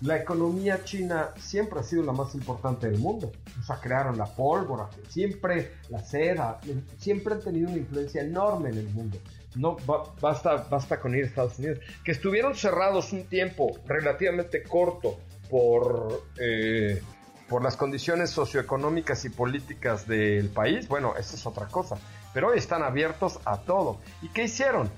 La 0.00 0.16
economía 0.16 0.84
china 0.84 1.30
siempre 1.36 1.80
ha 1.80 1.82
sido 1.82 2.04
la 2.04 2.12
más 2.12 2.32
importante 2.36 2.88
del 2.88 3.00
mundo. 3.00 3.32
O 3.60 3.62
sea, 3.64 3.80
crearon 3.80 4.16
la 4.16 4.26
pólvora, 4.26 4.88
siempre 5.08 5.72
la 5.90 6.04
seda, 6.04 6.60
siempre 6.98 7.34
han 7.34 7.40
tenido 7.40 7.68
una 7.68 7.78
influencia 7.78 8.22
enorme 8.22 8.70
en 8.70 8.78
el 8.78 8.88
mundo 8.90 9.18
no 9.58 9.76
basta, 10.20 10.66
basta 10.70 11.00
con 11.00 11.14
ir 11.14 11.24
a 11.24 11.26
Estados 11.26 11.58
Unidos, 11.58 11.80
que 12.04 12.12
estuvieron 12.12 12.54
cerrados 12.54 13.12
un 13.12 13.24
tiempo 13.24 13.78
relativamente 13.86 14.62
corto 14.62 15.18
por, 15.50 16.22
eh, 16.40 17.02
por 17.48 17.62
las 17.62 17.76
condiciones 17.76 18.30
socioeconómicas 18.30 19.24
y 19.24 19.30
políticas 19.30 20.06
del 20.06 20.48
país, 20.48 20.86
bueno, 20.88 21.14
esa 21.18 21.34
es 21.34 21.44
otra 21.46 21.66
cosa, 21.66 21.96
pero 22.32 22.48
hoy 22.48 22.58
están 22.58 22.82
abiertos 22.82 23.40
a 23.44 23.58
todo. 23.58 23.98
¿Y 24.22 24.28
qué 24.28 24.44
hicieron? 24.44 24.90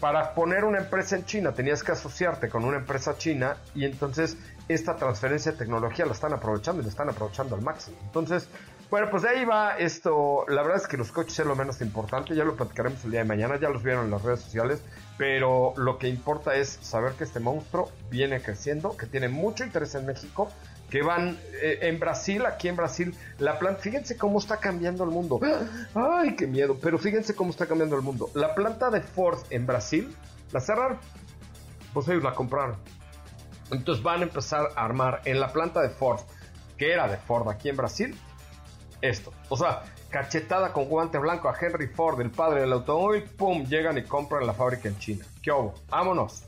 Para 0.00 0.34
poner 0.34 0.64
una 0.64 0.78
empresa 0.78 1.16
en 1.16 1.24
China 1.24 1.52
tenías 1.52 1.82
que 1.82 1.92
asociarte 1.92 2.48
con 2.48 2.64
una 2.64 2.76
empresa 2.76 3.18
china 3.18 3.56
y 3.74 3.84
entonces 3.84 4.36
esta 4.68 4.96
transferencia 4.96 5.52
de 5.52 5.58
tecnología 5.58 6.06
la 6.06 6.12
están 6.12 6.32
aprovechando 6.32 6.80
y 6.80 6.84
la 6.84 6.90
están 6.90 7.08
aprovechando 7.08 7.56
al 7.56 7.62
máximo. 7.62 7.96
Entonces, 8.04 8.48
bueno, 8.90 9.08
pues 9.10 9.22
de 9.22 9.28
ahí 9.30 9.44
va 9.44 9.76
esto. 9.76 10.44
La 10.48 10.62
verdad 10.62 10.78
es 10.78 10.86
que 10.86 10.96
los 10.96 11.12
coches 11.12 11.38
es 11.38 11.46
lo 11.46 11.56
menos 11.56 11.80
importante. 11.80 12.34
Ya 12.34 12.44
lo 12.44 12.56
platicaremos 12.56 13.04
el 13.04 13.10
día 13.10 13.20
de 13.20 13.26
mañana. 13.26 13.58
Ya 13.60 13.68
los 13.68 13.82
vieron 13.82 14.06
en 14.06 14.10
las 14.10 14.22
redes 14.22 14.40
sociales. 14.40 14.82
Pero 15.16 15.74
lo 15.76 15.98
que 15.98 16.08
importa 16.08 16.54
es 16.54 16.78
saber 16.80 17.12
que 17.12 17.24
este 17.24 17.40
monstruo 17.40 17.90
viene 18.10 18.40
creciendo, 18.40 18.96
que 18.96 19.06
tiene 19.06 19.28
mucho 19.28 19.64
interés 19.64 19.94
en 19.94 20.06
México, 20.06 20.50
que 20.90 21.02
van 21.02 21.38
eh, 21.60 21.80
en 21.82 21.98
Brasil, 21.98 22.46
aquí 22.46 22.68
en 22.68 22.76
Brasil, 22.76 23.14
la 23.38 23.58
planta, 23.58 23.80
fíjense 23.82 24.16
cómo 24.16 24.38
está 24.38 24.58
cambiando 24.58 25.04
el 25.04 25.10
mundo. 25.10 25.40
Ay, 25.94 26.34
qué 26.34 26.46
miedo, 26.46 26.78
pero 26.80 26.98
fíjense 26.98 27.34
cómo 27.34 27.50
está 27.50 27.66
cambiando 27.66 27.96
el 27.96 28.02
mundo. 28.02 28.30
La 28.34 28.54
planta 28.54 28.90
de 28.90 29.00
Ford 29.00 29.38
en 29.50 29.66
Brasil, 29.66 30.14
la 30.52 30.60
cerraron, 30.60 30.98
pues 31.92 32.08
ellos 32.08 32.22
la 32.22 32.32
compraron. 32.32 32.76
Entonces 33.70 34.02
van 34.02 34.20
a 34.20 34.22
empezar 34.22 34.68
a 34.76 34.84
armar 34.84 35.20
en 35.26 35.40
la 35.40 35.52
planta 35.52 35.82
de 35.82 35.90
Ford, 35.90 36.20
que 36.78 36.92
era 36.92 37.06
de 37.06 37.18
Ford 37.18 37.48
aquí 37.50 37.68
en 37.68 37.76
Brasil, 37.76 38.18
esto. 39.00 39.32
O 39.48 39.56
sea, 39.56 39.82
cachetada 40.10 40.72
con 40.72 40.84
guante 40.88 41.18
blanco 41.18 41.48
a 41.48 41.54
Henry 41.58 41.88
Ford, 41.88 42.20
el 42.20 42.30
padre 42.30 42.62
del 42.62 42.72
automóvil, 42.72 43.24
pum, 43.24 43.64
llegan 43.64 43.98
y 43.98 44.02
compran 44.02 44.46
la 44.46 44.54
fábrica 44.54 44.88
en 44.88 44.98
China. 44.98 45.24
¿Qué 45.42 45.52
hubo? 45.52 45.74
Vámonos. 45.88 46.44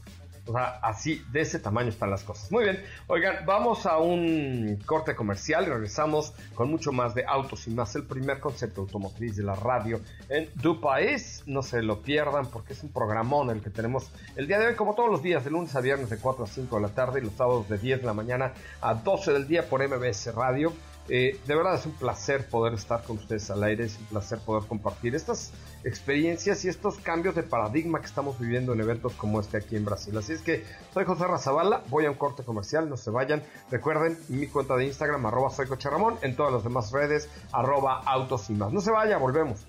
O 0.46 0.52
sea, 0.52 0.80
así, 0.82 1.22
de 1.30 1.42
ese 1.42 1.60
tamaño 1.60 1.90
están 1.90 2.10
las 2.10 2.24
cosas. 2.24 2.50
Muy 2.50 2.64
bien, 2.64 2.82
oigan, 3.06 3.44
vamos 3.46 3.86
a 3.86 3.98
un 3.98 4.82
corte 4.84 5.14
comercial 5.14 5.64
y 5.66 5.68
regresamos 5.68 6.32
con 6.54 6.70
mucho 6.70 6.90
más 6.90 7.14
de 7.14 7.24
autos 7.24 7.68
y 7.68 7.70
más. 7.70 7.94
El 7.94 8.04
primer 8.04 8.40
concepto 8.40 8.80
automotriz 8.80 9.36
de 9.36 9.44
la 9.44 9.54
radio 9.54 10.00
en 10.28 10.48
Du 10.56 10.80
País. 10.80 11.44
No 11.46 11.62
se 11.62 11.82
lo 11.82 12.02
pierdan 12.02 12.46
porque 12.46 12.72
es 12.72 12.82
un 12.82 12.90
programón 12.90 13.50
el 13.50 13.60
que 13.60 13.70
tenemos 13.70 14.10
el 14.34 14.48
día 14.48 14.58
de 14.58 14.66
hoy, 14.66 14.74
como 14.74 14.94
todos 14.94 15.10
los 15.10 15.22
días, 15.22 15.44
de 15.44 15.50
lunes 15.50 15.76
a 15.76 15.80
viernes 15.80 16.10
de 16.10 16.16
4 16.16 16.44
a 16.44 16.48
5 16.48 16.76
de 16.76 16.82
la 16.82 16.88
tarde 16.88 17.20
y 17.20 17.24
los 17.24 17.34
sábados 17.34 17.68
de 17.68 17.78
10 17.78 18.00
de 18.00 18.06
la 18.06 18.14
mañana 18.14 18.52
a 18.80 18.94
12 18.94 19.32
del 19.32 19.46
día 19.46 19.68
por 19.68 19.86
MBS 19.86 20.34
Radio. 20.34 20.72
Eh, 21.12 21.40
de 21.44 21.56
verdad 21.56 21.74
es 21.74 21.84
un 21.86 21.92
placer 21.92 22.48
poder 22.48 22.74
estar 22.74 23.02
con 23.02 23.16
ustedes 23.16 23.50
al 23.50 23.64
aire, 23.64 23.84
es 23.84 23.98
un 23.98 24.04
placer 24.06 24.38
poder 24.38 24.68
compartir 24.68 25.16
estas 25.16 25.50
experiencias 25.82 26.64
y 26.64 26.68
estos 26.68 26.98
cambios 26.98 27.34
de 27.34 27.42
paradigma 27.42 27.98
que 28.00 28.06
estamos 28.06 28.38
viviendo 28.38 28.74
en 28.74 28.80
eventos 28.80 29.14
como 29.14 29.40
este 29.40 29.56
aquí 29.56 29.74
en 29.74 29.84
Brasil. 29.84 30.16
Así 30.16 30.34
es 30.34 30.42
que 30.42 30.64
soy 30.94 31.04
José 31.04 31.26
Razabala, 31.26 31.82
voy 31.88 32.06
a 32.06 32.10
un 32.12 32.16
corte 32.16 32.44
comercial, 32.44 32.88
no 32.88 32.96
se 32.96 33.10
vayan. 33.10 33.42
Recuerden 33.72 34.20
mi 34.28 34.46
cuenta 34.46 34.76
de 34.76 34.84
Instagram, 34.86 35.26
arroba 35.26 35.50
soy 35.50 35.66
Ramón, 35.66 36.14
en 36.22 36.36
todas 36.36 36.52
las 36.52 36.62
demás 36.62 36.92
redes, 36.92 37.28
arroba 37.50 38.02
autos 38.06 38.48
y 38.48 38.52
más. 38.52 38.72
No 38.72 38.80
se 38.80 38.92
vaya, 38.92 39.18
volvemos. 39.18 39.66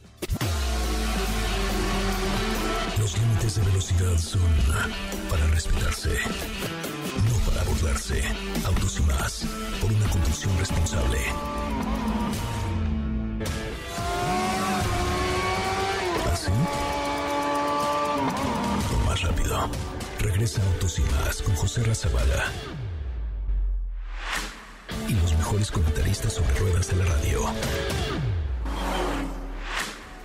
Los 2.99 3.17
límites 3.17 3.55
de 3.55 3.65
velocidad 3.65 4.17
son 4.17 4.41
para 5.27 5.47
respetarse 5.47 6.11
abordarse. 7.71 8.21
Autos 8.65 8.99
y 8.99 9.03
más. 9.03 9.45
Por 9.81 9.91
una 9.91 10.09
conducción 10.09 10.57
responsable. 10.57 11.17
¿Así? 16.31 16.51
O 18.93 19.05
más 19.05 19.21
rápido. 19.21 19.69
Regresa 20.19 20.61
Autos 20.73 20.99
y 20.99 21.01
más 21.01 21.41
con 21.41 21.55
José 21.55 21.83
Razabala. 21.83 22.51
Y 25.07 25.13
los 25.13 25.33
mejores 25.33 25.71
comentaristas 25.71 26.33
sobre 26.33 26.53
ruedas 26.59 26.87
de 26.89 26.95
la 26.97 27.05
radio. 27.05 27.45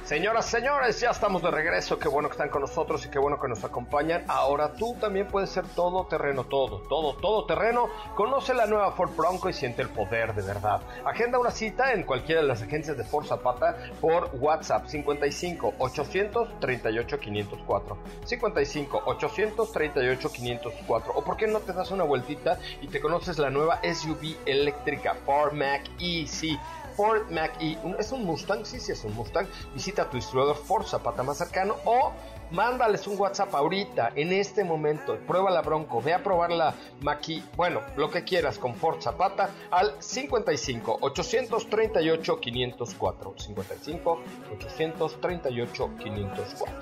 Señoras, 0.06 0.46
señores, 0.46 1.00
ya 1.00 1.10
estamos 1.10 1.42
de 1.42 1.50
regreso. 1.50 1.98
Qué 1.98 2.06
bueno 2.06 2.28
que 2.28 2.34
están 2.34 2.48
con 2.48 2.62
nosotros 2.62 3.04
y 3.04 3.10
qué 3.10 3.18
bueno 3.18 3.40
que 3.40 3.48
nos 3.48 3.64
acompañan. 3.64 4.22
Ahora 4.28 4.72
tú 4.72 4.94
también 5.00 5.26
puedes 5.26 5.50
ser 5.50 5.66
todo 5.66 6.06
terreno, 6.06 6.44
todo, 6.44 6.78
todo, 6.88 7.14
todo 7.14 7.44
terreno. 7.44 7.88
Conoce 8.14 8.54
la 8.54 8.66
nueva 8.66 8.92
Ford 8.92 9.16
Bronco 9.16 9.48
y 9.48 9.52
siente 9.52 9.82
el 9.82 9.88
poder 9.88 10.32
de 10.32 10.42
verdad. 10.42 10.80
Agenda 11.04 11.40
una 11.40 11.50
cita 11.50 11.92
en 11.92 12.04
cualquiera 12.04 12.40
de 12.40 12.46
las 12.46 12.62
agencias 12.62 12.96
de 12.96 13.02
Ford 13.02 13.26
Zapata 13.26 13.78
por 14.00 14.30
WhatsApp 14.34 14.86
55 14.86 15.74
838 15.76 17.18
504. 17.18 17.98
55 18.26 19.02
838 19.06 20.30
504. 20.30 21.12
O 21.16 21.24
por 21.24 21.36
qué 21.36 21.48
no 21.48 21.58
te 21.58 21.72
das 21.72 21.90
una 21.90 22.04
vueltita 22.04 22.60
y 22.80 22.86
te 22.86 23.00
conoces 23.00 23.38
la 23.38 23.50
nueva 23.50 23.80
SUV 23.82 24.36
eléctrica 24.46 25.16
Ford 25.26 25.52
Mac 25.52 25.82
EC 25.98 26.60
Ford 26.96 27.30
Mac-E. 27.30 27.78
Es 27.98 28.12
un 28.12 28.24
Mustang, 28.24 28.64
sí, 28.64 28.80
sí 28.80 28.92
es 28.92 29.04
un 29.04 29.14
Mustang. 29.14 29.46
Visita 29.74 30.08
tu 30.08 30.16
distribuidor 30.16 30.56
Ford 30.56 30.86
Zapata 30.86 31.22
más 31.22 31.38
cercano 31.38 31.76
o 31.84 32.12
mándales 32.50 33.06
un 33.06 33.18
WhatsApp 33.18 33.54
ahorita, 33.54 34.12
en 34.14 34.32
este 34.32 34.64
momento. 34.64 35.18
Prueba 35.26 35.50
la 35.50 35.62
Bronco, 35.62 36.00
ve 36.00 36.14
a 36.14 36.22
probar 36.22 36.50
la 36.52 36.74
Maki, 37.00 37.42
bueno, 37.56 37.80
lo 37.96 38.10
que 38.10 38.24
quieras 38.24 38.58
con 38.58 38.74
Ford 38.74 39.00
Zapata 39.00 39.50
al 39.70 39.94
55 39.98 40.98
838 41.00 42.40
504. 42.40 43.34
55 43.36 44.20
838 44.54 45.90
504. 45.98 46.74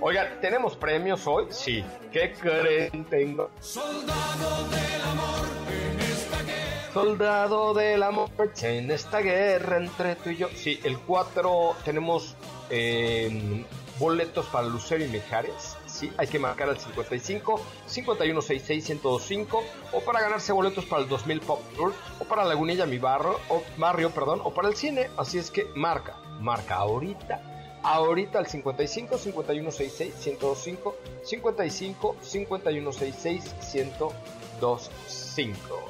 Oigan, 0.00 0.40
¿tenemos 0.40 0.76
premios 0.76 1.26
hoy? 1.26 1.46
Sí. 1.50 1.84
¿Qué 2.10 2.32
creen? 2.32 3.04
Tengo. 3.06 3.50
Soldado 3.60 4.68
del 4.68 5.02
amor. 5.02 5.81
Soldado 6.92 7.72
del 7.72 8.02
amor 8.02 8.28
en 8.60 8.90
esta 8.90 9.20
guerra 9.20 9.78
entre 9.78 10.14
tú 10.16 10.30
y 10.30 10.36
yo. 10.36 10.48
Sí, 10.54 10.78
el 10.84 10.98
4 10.98 11.76
tenemos 11.86 12.36
em, 12.68 13.64
boletos 13.98 14.44
para 14.46 14.66
Lucero 14.66 15.02
y 15.02 15.08
Mejares. 15.08 15.78
Sí, 15.86 16.12
hay 16.18 16.26
que 16.26 16.38
marcar 16.38 16.68
al 16.68 16.78
55 16.78 17.60
5166 17.86 18.88
1025 18.90 19.64
o 19.92 20.00
para 20.00 20.20
ganarse 20.20 20.52
boletos 20.52 20.84
para 20.84 21.02
el 21.02 21.08
2000 21.08 21.40
Pop 21.40 21.62
Tour 21.76 21.94
o 22.18 22.24
para 22.24 22.44
Lagunilla 22.44 22.84
mi 22.84 22.98
barrio 22.98 23.38
o 23.48 23.62
barrio, 23.78 24.10
perdón, 24.10 24.42
o 24.44 24.52
para 24.52 24.68
el 24.68 24.76
cine, 24.76 25.08
así 25.16 25.38
es 25.38 25.50
que 25.50 25.64
marca, 25.74 26.16
marca 26.40 26.76
ahorita. 26.76 27.48
Ahorita 27.84 28.38
al 28.38 28.46
55 28.46 29.18
5166 29.18 30.26
1025 30.26 30.96
55 31.24 32.16
5166 32.20 33.54
1025. 33.74 35.81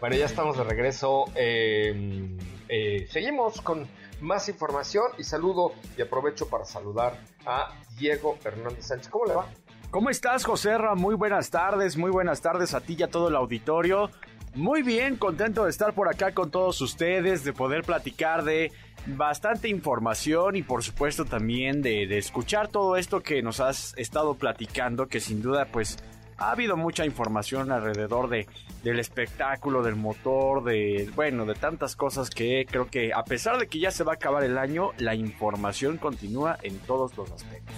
Bueno, 0.00 0.16
ya 0.16 0.26
estamos 0.26 0.56
de 0.56 0.64
regreso. 0.64 1.26
Em, 1.34 2.36
eh, 2.68 3.06
seguimos 3.10 3.60
con 3.60 3.86
más 4.20 4.48
información 4.48 5.04
y 5.18 5.24
saludo 5.24 5.72
y 5.96 6.02
aprovecho 6.02 6.48
para 6.48 6.64
saludar 6.64 7.20
a 7.46 7.72
Diego 7.98 8.38
Hernández 8.44 8.86
Sánchez. 8.86 9.08
¿Cómo 9.08 9.26
le 9.26 9.34
va? 9.34 9.46
¿Cómo 9.90 10.08
estás, 10.10 10.44
José 10.44 10.76
Muy 10.96 11.14
buenas 11.14 11.50
tardes, 11.50 11.96
muy 11.96 12.10
buenas 12.10 12.40
tardes 12.40 12.72
a 12.74 12.80
ti 12.80 12.96
y 12.98 13.02
a 13.02 13.08
todo 13.10 13.28
el 13.28 13.36
auditorio. 13.36 14.10
Muy 14.54 14.82
bien, 14.82 15.16
contento 15.16 15.64
de 15.64 15.70
estar 15.70 15.94
por 15.94 16.08
acá 16.08 16.32
con 16.32 16.50
todos 16.50 16.80
ustedes, 16.80 17.44
de 17.44 17.52
poder 17.52 17.84
platicar 17.84 18.42
de 18.44 18.72
bastante 19.06 19.68
información 19.68 20.56
y 20.56 20.62
por 20.62 20.82
supuesto 20.82 21.24
también 21.24 21.82
de, 21.82 22.06
de, 22.06 22.18
escuchar 22.18 22.68
todo 22.68 22.96
esto 22.96 23.22
que 23.22 23.42
nos 23.42 23.60
has 23.60 23.94
estado 23.96 24.34
platicando, 24.34 25.08
que 25.08 25.20
sin 25.20 25.42
duda 25.42 25.66
pues 25.66 25.98
ha 26.42 26.52
habido 26.52 26.76
mucha 26.76 27.04
información 27.04 27.70
alrededor 27.70 28.28
de, 28.28 28.46
del 28.82 28.98
espectáculo, 28.98 29.82
del 29.82 29.96
motor, 29.96 30.64
de 30.64 31.08
bueno, 31.14 31.46
de 31.46 31.54
tantas 31.54 31.94
cosas 31.94 32.30
que 32.30 32.66
creo 32.68 32.88
que 32.88 33.12
a 33.12 33.24
pesar 33.24 33.58
de 33.58 33.68
que 33.68 33.78
ya 33.78 33.90
se 33.90 34.02
va 34.02 34.12
a 34.12 34.14
acabar 34.16 34.42
el 34.42 34.58
año, 34.58 34.90
la 34.98 35.14
información 35.14 35.98
continúa 35.98 36.58
en 36.62 36.78
todos 36.80 37.16
los 37.16 37.30
aspectos. 37.30 37.74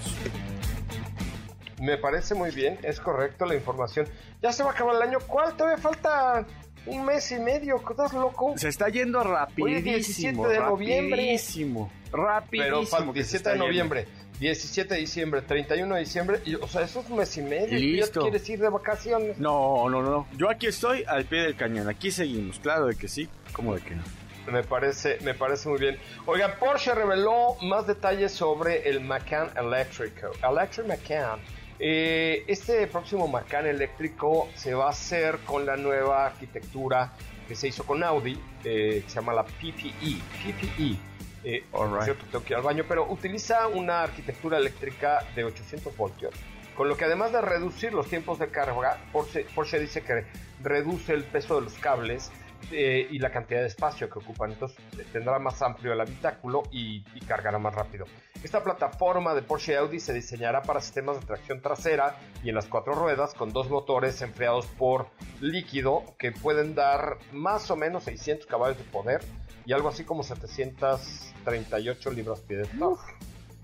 Me 1.81 1.99
parece 1.99 2.35
muy 2.35 2.51
bien, 2.53 2.79
es 2.83 3.01
correcto 3.01 3.45
la 3.45 3.55
información. 3.55 4.07
Ya 4.41 4.53
se 4.53 4.63
va 4.63 4.71
a 4.71 4.73
acabar 4.73 4.97
el 4.97 5.03
año. 5.03 5.19
¿Cuál? 5.27 5.55
Todavía 5.55 5.77
falta 5.77 6.47
un 6.87 7.05
mes 7.05 7.31
y 7.33 7.39
medio. 7.41 7.77
¿Estás 7.77 8.15
loco? 8.15 8.55
Se 8.57 8.69
está 8.69 8.89
yendo 8.89 9.23
rapidísimo. 9.23 9.67
Hoy 9.67 9.75
es 9.75 9.85
17 9.85 10.49
de 10.49 10.59
noviembre. 10.61 11.17
Rapidísimo. 11.17 11.93
Rapidísimo. 12.13 12.77
Pero 12.77 12.87
falta 12.87 13.13
17 13.13 13.51
de 13.51 13.57
noviembre. 13.57 14.07
17 14.41 14.95
de 14.95 15.01
diciembre, 15.01 15.43
31 15.43 15.95
de 15.95 16.01
diciembre, 16.01 16.41
y, 16.45 16.55
o 16.57 16.67
sea, 16.67 16.83
eso 16.83 17.01
es 17.01 17.11
un 17.11 17.17
mes 17.17 17.37
y 17.37 17.43
medio. 17.43 17.79
Listo. 17.79 18.21
¿Ya 18.21 18.31
quieres 18.31 18.49
ir 18.49 18.61
de 18.61 18.69
vacaciones? 18.69 19.39
No, 19.39 19.89
no, 19.89 20.03
no. 20.03 20.27
Yo 20.37 20.51
aquí 20.51 20.67
estoy 20.67 21.05
al 21.07 21.25
pie 21.25 21.43
del 21.43 21.57
cañón. 21.57 21.89
Aquí 21.89 22.11
seguimos. 22.11 22.59
Claro 22.59 22.87
de 22.87 22.97
que 22.97 23.09
sí. 23.09 23.29
¿Cómo 23.53 23.75
de 23.75 23.81
que 23.81 23.95
no? 23.95 24.03
Me 24.51 24.63
parece, 24.63 25.19
me 25.23 25.35
parece 25.35 25.69
muy 25.69 25.79
bien. 25.79 25.99
Oiga, 26.27 26.59
Porsche 26.59 26.95
reveló 26.95 27.57
más 27.63 27.87
detalles 27.87 28.33
sobre 28.33 28.89
el 28.89 29.01
Macan 29.01 29.51
eléctrico. 29.57 30.33
Electric 30.43 30.87
Macan. 30.87 31.41
Eh, 31.79 32.45
este 32.47 32.87
próximo 32.87 33.27
Macan 33.27 33.67
eléctrico 33.67 34.49
se 34.55 34.75
va 34.75 34.87
a 34.87 34.91
hacer 34.91 35.39
con 35.47 35.65
la 35.65 35.77
nueva 35.77 36.27
arquitectura 36.27 37.13
que 37.49 37.55
se 37.55 37.69
hizo 37.69 37.85
con 37.85 38.03
Audi, 38.03 38.39
eh, 38.65 39.03
se 39.07 39.15
llama 39.15 39.33
la 39.33 39.45
PPE. 39.45 40.19
PPE. 40.43 41.14
Eh, 41.45 41.63
right. 41.73 42.03
cierto, 42.05 42.25
tengo 42.31 42.45
que 42.45 42.55
ir 42.55 42.57
al 42.57 42.63
baño, 42.63 42.85
pero 42.89 43.11
utiliza 43.11 43.69
una 43.69 44.03
arquitectura 44.03 44.59
eléctrica 44.59 45.25
de 45.35 45.45
800 45.45 45.97
voltios, 45.97 46.35
con 46.75 46.89
lo 46.89 46.97
que 46.97 47.05
además 47.05 47.33
de 47.33 47.43
reducir 47.43 47.93
los 47.93 48.09
tiempos 48.09 48.39
de 48.39 48.49
carga, 48.49 48.99
Porsche, 49.13 49.47
Porsche 49.55 49.79
dice 49.79 50.03
que 50.03 50.25
reduce 50.63 51.13
el 51.13 51.25
peso 51.25 51.57
de 51.57 51.63
los 51.63 51.75
cables 51.75 52.33
eh, 52.73 53.09
y 53.11 53.19
la 53.19 53.31
cantidad 53.31 53.61
de 53.61 53.67
espacio 53.67 54.09
que 54.09 54.19
ocupan. 54.19 54.53
Entonces 54.53 54.79
eh, 54.99 55.05
tendrá 55.13 55.39
más 55.39 55.61
amplio 55.61 55.93
el 55.93 56.01
habitáculo 56.01 56.63
y, 56.71 57.05
y, 57.15 57.21
cargará 57.21 57.59
más 57.59 57.75
rápido. 57.75 58.07
Esta 58.43 58.63
plataforma 58.63 59.35
de 59.35 59.43
Porsche 59.43 59.77
Audi 59.77 60.01
se 60.01 60.13
diseñará 60.13 60.63
para 60.63 60.81
sistemas 60.81 61.21
de 61.21 61.27
tracción 61.27 61.61
trasera 61.61 62.17
y 62.43 62.49
en 62.49 62.55
las 62.55 62.67
cuatro 62.67 62.95
ruedas 62.95 63.35
con 63.35 63.53
dos 63.53 63.69
motores 63.69 64.21
enfriados 64.23 64.67
por 64.67 65.09
líquido 65.41 66.05
que 66.19 66.33
pueden 66.33 66.75
dar 66.75 67.19
más 67.33 67.71
o 67.71 67.77
menos 67.77 68.05
600 68.05 68.47
caballos 68.47 68.79
de 68.79 68.85
poder 68.85 69.21
y 69.67 69.73
algo 69.73 69.89
así 69.89 70.05
como 70.05 70.23
738 70.23 72.11
libras-pie 72.11 72.59
de 72.59 72.67
torque. 72.67 73.13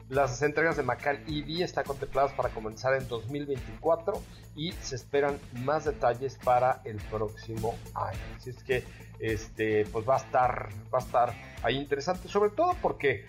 Las 0.09 0.42
entregas 0.42 0.76
de 0.76 0.83
Macan 0.83 1.23
EV 1.28 1.62
están 1.62 1.85
contempladas 1.85 2.33
para 2.33 2.49
comenzar 2.49 2.95
en 2.95 3.07
2024 3.07 4.21
y 4.57 4.73
se 4.73 4.97
esperan 4.97 5.38
más 5.64 5.85
detalles 5.85 6.37
para 6.42 6.83
el 6.85 6.97
próximo 6.97 7.76
año. 7.95 8.19
Así 8.37 8.50
es 8.50 8.61
que 8.64 8.83
este 9.21 9.87
pues 9.92 10.09
va 10.09 10.16
a 10.16 10.19
estar 10.19 10.69
va 10.92 10.99
a 10.99 11.02
estar 11.02 11.33
ahí 11.62 11.76
interesante, 11.76 12.26
sobre 12.26 12.50
todo 12.50 12.75
porque 12.83 13.25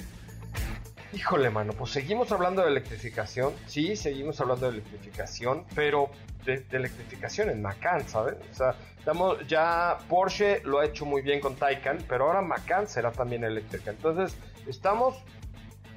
Híjole, 1.14 1.50
mano, 1.50 1.74
pues 1.74 1.92
seguimos 1.92 2.32
hablando 2.32 2.62
de 2.62 2.70
electrificación, 2.70 3.54
sí, 3.68 3.98
seguimos 3.98 4.40
hablando 4.40 4.68
de 4.68 4.78
electrificación, 4.78 5.66
pero 5.76 6.10
de, 6.46 6.60
de 6.60 6.78
electrificación 6.78 7.50
en 7.50 7.62
Macan, 7.62 8.08
¿sabes? 8.08 8.36
O 8.50 8.56
sea, 8.56 8.76
estamos, 8.98 9.46
ya 9.46 9.98
Porsche 10.08 10.62
lo 10.64 10.80
ha 10.80 10.86
hecho 10.86 11.06
muy 11.06 11.22
bien 11.22 11.42
con 11.42 11.56
Taycan, 11.56 11.98
pero 12.08 12.28
ahora 12.28 12.42
Macan 12.42 12.88
será 12.88 13.12
también 13.12 13.44
eléctrica. 13.44 13.92
Entonces, 13.92 14.38
estamos 14.68 15.22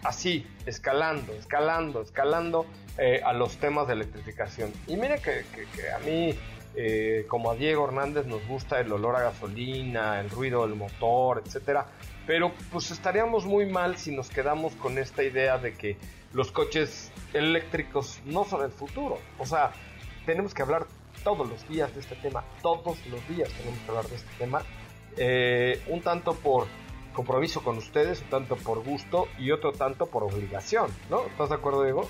así, 0.02 0.46
escalando, 0.66 1.32
escalando, 1.32 2.02
escalando 2.02 2.66
eh, 2.98 3.20
a 3.24 3.32
los 3.32 3.56
temas 3.58 3.86
de 3.86 3.94
electrificación. 3.94 4.72
Y 4.88 4.96
mire 4.96 5.20
que, 5.20 5.44
que, 5.54 5.64
que 5.76 5.92
a 5.92 5.98
mí, 6.00 6.34
eh, 6.74 7.24
como 7.28 7.52
a 7.52 7.54
Diego 7.54 7.86
Hernández, 7.86 8.26
nos 8.26 8.44
gusta 8.48 8.80
el 8.80 8.90
olor 8.90 9.14
a 9.14 9.22
gasolina, 9.22 10.20
el 10.20 10.28
ruido 10.28 10.66
del 10.66 10.76
motor, 10.76 11.42
etcétera. 11.46 11.86
Pero 12.26 12.52
pues 12.72 12.90
estaríamos 12.90 13.44
muy 13.44 13.66
mal 13.66 13.96
si 13.96 14.14
nos 14.14 14.30
quedamos 14.30 14.74
con 14.76 14.98
esta 14.98 15.22
idea 15.22 15.58
de 15.58 15.74
que 15.74 15.96
los 16.32 16.50
coches 16.50 17.12
eléctricos 17.32 18.20
no 18.24 18.44
son 18.44 18.64
el 18.64 18.70
futuro. 18.70 19.18
O 19.38 19.46
sea, 19.46 19.72
tenemos 20.24 20.54
que 20.54 20.62
hablar 20.62 20.86
todos 21.22 21.48
los 21.48 21.68
días 21.68 21.94
de 21.94 22.00
este 22.00 22.16
tema, 22.16 22.44
todos 22.62 22.98
los 23.06 23.26
días 23.28 23.50
tenemos 23.50 23.78
que 23.80 23.88
hablar 23.88 24.06
de 24.06 24.16
este 24.16 24.30
tema. 24.38 24.62
Eh, 25.16 25.82
un 25.88 26.00
tanto 26.00 26.34
por 26.34 26.66
compromiso 27.12 27.62
con 27.62 27.78
ustedes, 27.78 28.22
un 28.22 28.28
tanto 28.28 28.56
por 28.56 28.82
gusto 28.82 29.28
y 29.38 29.52
otro 29.52 29.72
tanto 29.72 30.06
por 30.06 30.24
obligación, 30.24 30.90
¿no? 31.10 31.26
¿Estás 31.26 31.50
de 31.50 31.54
acuerdo, 31.54 31.84
Diego? 31.84 32.08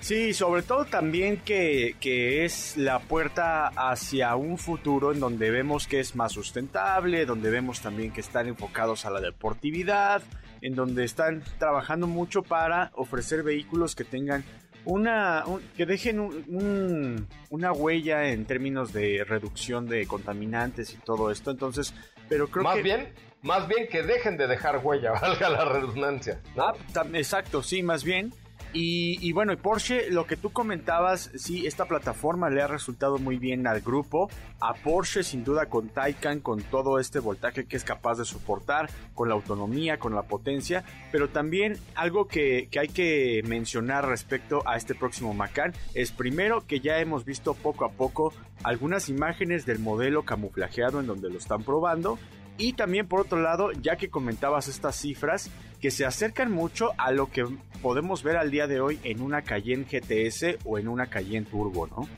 Sí, 0.00 0.34
sobre 0.34 0.62
todo 0.62 0.84
también 0.84 1.38
que, 1.38 1.96
que, 2.00 2.44
es 2.44 2.76
la 2.76 3.00
puerta 3.00 3.68
hacia 3.68 4.36
un 4.36 4.58
futuro 4.58 5.12
en 5.12 5.20
donde 5.20 5.50
vemos 5.50 5.86
que 5.86 6.00
es 6.00 6.14
más 6.14 6.32
sustentable, 6.32 7.26
donde 7.26 7.50
vemos 7.50 7.80
también 7.80 8.12
que 8.12 8.20
están 8.20 8.46
enfocados 8.46 9.04
a 9.04 9.10
la 9.10 9.20
deportividad, 9.20 10.22
en 10.60 10.74
donde 10.74 11.04
están 11.04 11.42
trabajando 11.58 12.06
mucho 12.06 12.42
para 12.42 12.90
ofrecer 12.94 13.42
vehículos 13.42 13.96
que 13.96 14.04
tengan 14.04 14.44
una 14.84 15.44
un, 15.46 15.60
que 15.76 15.84
dejen 15.84 16.20
un, 16.20 16.44
un, 16.48 17.28
una 17.50 17.72
huella 17.72 18.28
en 18.28 18.44
términos 18.44 18.92
de 18.92 19.24
reducción 19.24 19.86
de 19.86 20.06
contaminantes 20.06 20.94
y 20.94 20.98
todo 20.98 21.30
esto. 21.32 21.50
Entonces, 21.50 21.92
pero 22.28 22.48
creo 22.48 22.62
más 22.62 22.76
que 22.76 22.82
bien 22.82 23.08
más 23.42 23.68
bien 23.68 23.86
que 23.88 24.02
dejen 24.02 24.36
de 24.36 24.46
dejar 24.46 24.80
huella, 24.82 25.12
valga 25.20 25.48
la 25.48 25.64
redundancia. 25.64 26.40
¿no? 26.54 26.68
Ah, 26.68 26.74
exacto, 27.14 27.62
sí, 27.62 27.82
más 27.82 28.04
bien. 28.04 28.32
Y, 28.78 29.32
bueno, 29.32 29.54
y 29.54 29.56
Porsche, 29.56 30.10
lo 30.10 30.26
que 30.26 30.36
tú 30.36 30.52
comentabas, 30.52 31.30
sí, 31.34 31.66
esta 31.66 31.86
plataforma 31.86 32.50
le 32.50 32.60
ha 32.60 32.66
resultado 32.66 33.16
muy 33.16 33.38
bien 33.38 33.66
al 33.66 33.80
grupo, 33.80 34.28
a 34.60 34.74
Porsche 34.74 35.22
sin 35.22 35.44
duda 35.44 35.70
con 35.70 35.88
Taycan, 35.88 36.40
con 36.40 36.60
todo 36.60 36.98
este 36.98 37.18
voltaje 37.18 37.64
que 37.64 37.76
es 37.76 37.84
capaz 37.84 38.18
de 38.18 38.26
soportar, 38.26 38.90
con 39.14 39.30
la 39.30 39.34
autonomía, 39.34 39.98
con 39.98 40.14
la 40.14 40.24
potencia, 40.24 40.84
pero 41.10 41.30
también 41.30 41.78
algo 41.94 42.28
que, 42.28 42.68
que 42.70 42.78
hay 42.78 42.88
que 42.88 43.42
mencionar 43.46 44.06
respecto 44.06 44.62
a 44.66 44.76
este 44.76 44.94
próximo 44.94 45.32
Macan 45.32 45.72
es 45.94 46.12
primero 46.12 46.66
que 46.66 46.80
ya 46.80 46.98
hemos 46.98 47.24
visto 47.24 47.54
poco 47.54 47.86
a 47.86 47.92
poco 47.92 48.34
algunas 48.62 49.08
imágenes 49.08 49.64
del 49.64 49.78
modelo 49.78 50.24
camuflajeado 50.24 51.00
en 51.00 51.06
donde 51.06 51.30
lo 51.30 51.38
están 51.38 51.62
probando, 51.62 52.18
y 52.58 52.72
también 52.74 53.06
por 53.06 53.20
otro 53.20 53.40
lado, 53.40 53.72
ya 53.72 53.96
que 53.96 54.08
comentabas 54.08 54.68
estas 54.68 54.96
cifras, 54.96 55.50
que 55.80 55.90
se 55.90 56.04
acercan 56.06 56.50
mucho 56.50 56.92
a 56.98 57.12
lo 57.12 57.30
que 57.30 57.44
podemos 57.82 58.22
ver 58.22 58.36
al 58.36 58.50
día 58.50 58.66
de 58.66 58.80
hoy 58.80 58.98
en 59.04 59.20
una 59.20 59.42
Cayenne 59.42 59.84
GTS 59.84 60.58
o 60.64 60.78
en 60.78 60.88
una 60.88 61.06
Cayenne 61.06 61.46
Turbo, 61.46 61.86
¿no? 61.86 62.08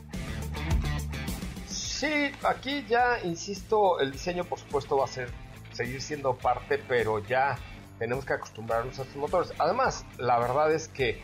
Sí, 1.67 2.31
aquí 2.45 2.85
ya, 2.89 3.19
insisto, 3.25 3.99
el 3.99 4.13
diseño 4.13 4.45
por 4.45 4.59
supuesto 4.61 4.97
va 4.97 5.05
a 5.05 5.09
ser, 5.09 5.31
seguir 5.73 6.01
siendo 6.01 6.37
parte, 6.37 6.79
pero 6.87 7.19
ya 7.19 7.59
tenemos 7.99 8.25
que 8.25 8.35
acostumbrarnos 8.35 8.99
a 8.99 9.03
estos 9.03 9.17
motores. 9.17 9.53
Además, 9.59 10.07
la 10.17 10.39
verdad 10.39 10.73
es 10.73 10.87
que, 10.87 11.21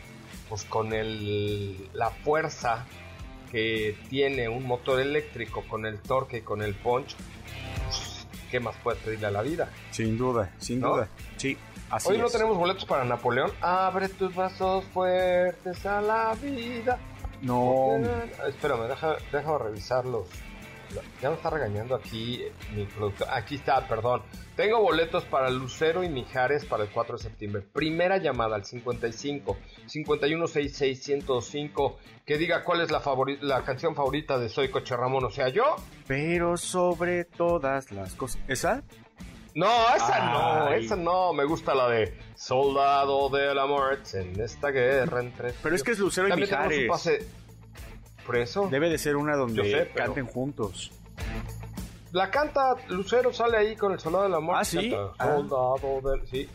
pues 0.49 0.65
con 0.65 0.91
el, 0.91 1.89
la 1.93 2.09
fuerza 2.09 2.85
que 3.51 3.97
tiene 4.09 4.49
un 4.49 4.67
motor 4.67 4.99
eléctrico, 4.99 5.63
con 5.69 5.85
el 5.85 6.01
torque 6.01 6.39
y 6.39 6.41
con 6.41 6.61
el 6.61 6.75
punch, 6.75 7.15
¿qué 8.55 8.59
más 8.61 8.75
puedes 8.81 9.01
pedirle 9.01 9.27
a 9.27 9.31
la 9.31 9.41
vida? 9.41 9.69
Sin 9.91 10.17
duda, 10.17 10.49
sin 10.59 10.79
¿No? 10.79 10.93
duda, 10.93 11.09
sí. 11.35 11.57
Así 11.89 12.07
Hoy 12.07 12.15
es. 12.15 12.21
no 12.21 12.29
tenemos 12.29 12.57
boletos 12.57 12.85
para 12.85 13.03
Napoleón. 13.03 13.51
Abre 13.59 14.07
tus 14.07 14.33
brazos 14.33 14.85
fuertes 14.93 15.85
a 15.85 15.99
la 15.99 16.33
vida. 16.41 16.97
No, 17.41 17.97
Espérame, 18.47 18.87
deja, 18.87 19.17
déjame 19.33 19.57
revisar 19.57 20.05
los. 20.05 20.27
Ya 21.21 21.29
me 21.29 21.35
está 21.35 21.49
regañando 21.49 21.95
aquí 21.95 22.43
mi 22.75 22.85
productor. 22.85 23.27
Aquí 23.31 23.55
está, 23.55 23.87
perdón. 23.87 24.21
Tengo 24.55 24.81
boletos 24.81 25.25
para 25.25 25.49
Lucero 25.49 26.03
y 26.03 26.09
Mijares 26.09 26.65
para 26.65 26.83
el 26.83 26.89
4 26.89 27.17
de 27.17 27.23
septiembre. 27.23 27.61
Primera 27.61 28.17
llamada 28.17 28.55
al 28.55 28.65
55 28.65 29.57
5166 29.87 31.05
que 32.25 32.37
diga 32.37 32.63
cuál 32.63 32.81
es 32.81 32.91
la, 32.91 33.01
la 33.41 33.63
canción 33.63 33.95
favorita 33.95 34.37
de 34.39 34.49
Soy 34.49 34.69
Coche 34.69 34.95
Ramón, 34.95 35.25
o 35.25 35.29
sea, 35.29 35.49
yo. 35.49 35.75
pero 36.07 36.57
sobre 36.57 37.25
todas 37.25 37.91
las 37.91 38.13
cosas. 38.15 38.41
¿Esa? 38.47 38.83
No, 39.55 39.69
esa 39.95 40.19
no, 40.19 40.67
Ay. 40.67 40.85
esa 40.85 40.95
no. 40.97 41.31
Me 41.33 41.45
gusta 41.45 41.73
la 41.73 41.87
de 41.87 42.17
Soldado 42.35 43.29
de 43.29 43.55
la 43.55 43.65
muerte 43.65 44.19
en 44.21 44.39
esta 44.41 44.69
guerra 44.69 45.21
entre. 45.21 45.53
Pero 45.63 45.75
es 45.75 45.81
que 45.81 45.91
es 45.91 45.99
Lucero 45.99 46.27
y 46.27 46.31
También 46.31 46.49
Mijares. 46.49 47.17
Por 48.25 48.37
eso. 48.37 48.67
Debe 48.69 48.89
de 48.89 48.97
ser 48.97 49.15
una 49.15 49.35
donde 49.35 49.55
Yo 49.57 49.63
sé, 49.63 49.89
pero- 49.93 50.05
canten 50.05 50.25
juntos. 50.25 50.91
La 52.11 52.31
canta 52.31 52.75
Lucero, 52.89 53.33
sale 53.33 53.57
ahí 53.57 53.75
con 53.75 53.91
el 53.91 53.99
soldado 53.99 54.23
de 54.23 54.29
la 54.29 54.39
muerte. 54.39 54.61
Ah, 54.61 54.65
¿sí? 54.65 54.89
Canta, 54.89 55.13
Ah. 55.19 55.35
Soldado 55.35 56.11
del. 56.11 56.27
Sí. 56.27 56.49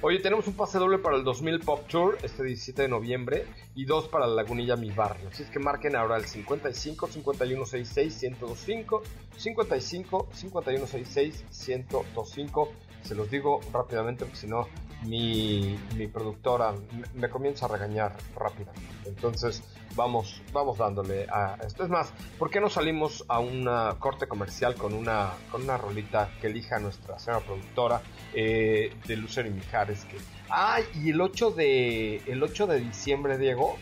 Oye, 0.00 0.18
tenemos 0.18 0.46
un 0.48 0.54
pase 0.54 0.76
doble 0.78 0.98
para 0.98 1.16
el 1.16 1.24
2000 1.24 1.60
Pop 1.60 1.86
Tour 1.88 2.18
este 2.22 2.42
17 2.42 2.82
de 2.82 2.88
noviembre 2.88 3.46
y 3.74 3.86
dos 3.86 4.08
para 4.08 4.26
la 4.26 4.34
Lagunilla 4.34 4.76
Mi 4.76 4.90
Barrio. 4.90 5.28
Así 5.28 5.44
es 5.44 5.50
que 5.50 5.58
marquen 5.58 5.96
ahora 5.96 6.16
el 6.18 6.26
55 6.26 7.06
5166 7.06 8.22
1025 8.22 9.02
55 9.36 10.28
5166 10.32 11.44
1025 11.68 12.72
se 13.02 13.14
los 13.14 13.30
digo 13.30 13.60
rápidamente 13.72 14.24
porque 14.24 14.38
si 14.40 14.46
no 14.46 14.66
mi, 15.06 15.78
mi 15.96 16.06
productora 16.08 16.74
me, 17.14 17.28
comienza 17.30 17.66
a 17.66 17.68
regañar 17.68 18.16
rápidamente. 18.34 18.82
Entonces 19.06 19.62
vamos, 19.94 20.42
vamos 20.52 20.78
dándole 20.78 21.26
a 21.30 21.56
esto. 21.66 21.84
Es 21.84 21.90
más, 21.90 22.12
¿por 22.38 22.50
qué 22.50 22.60
no 22.60 22.68
salimos 22.68 23.24
a 23.28 23.38
un 23.40 23.68
corte 23.98 24.26
comercial 24.26 24.74
con 24.74 24.94
una, 24.94 25.32
con 25.50 25.62
una 25.62 25.76
rolita 25.76 26.30
que 26.40 26.48
elija 26.48 26.78
nuestra 26.78 27.18
señora 27.18 27.44
productora 27.44 28.02
eh, 28.32 28.94
de 29.06 29.16
Lucero 29.16 29.48
y 29.48 29.52
Mijares? 29.52 30.04
Que, 30.04 30.16
ah, 30.50 30.78
y 30.94 31.10
el 31.10 31.20
8 31.20 31.50
de, 31.52 32.16
el 32.26 32.42
8 32.42 32.66
de 32.66 32.80
diciembre, 32.80 33.38
Diego, 33.38 33.76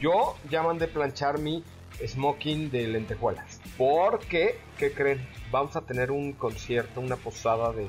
yo 0.00 0.36
ya 0.50 0.62
mandé 0.62 0.88
planchar 0.88 1.38
mi 1.38 1.64
smoking 2.06 2.70
de 2.70 2.86
lentejuelas. 2.88 3.60
Porque, 3.76 4.58
¿qué 4.78 4.92
creen? 4.92 5.26
Vamos 5.50 5.76
a 5.76 5.82
tener 5.82 6.10
un 6.10 6.32
concierto, 6.32 7.00
una 7.00 7.16
posada 7.16 7.72
de 7.72 7.88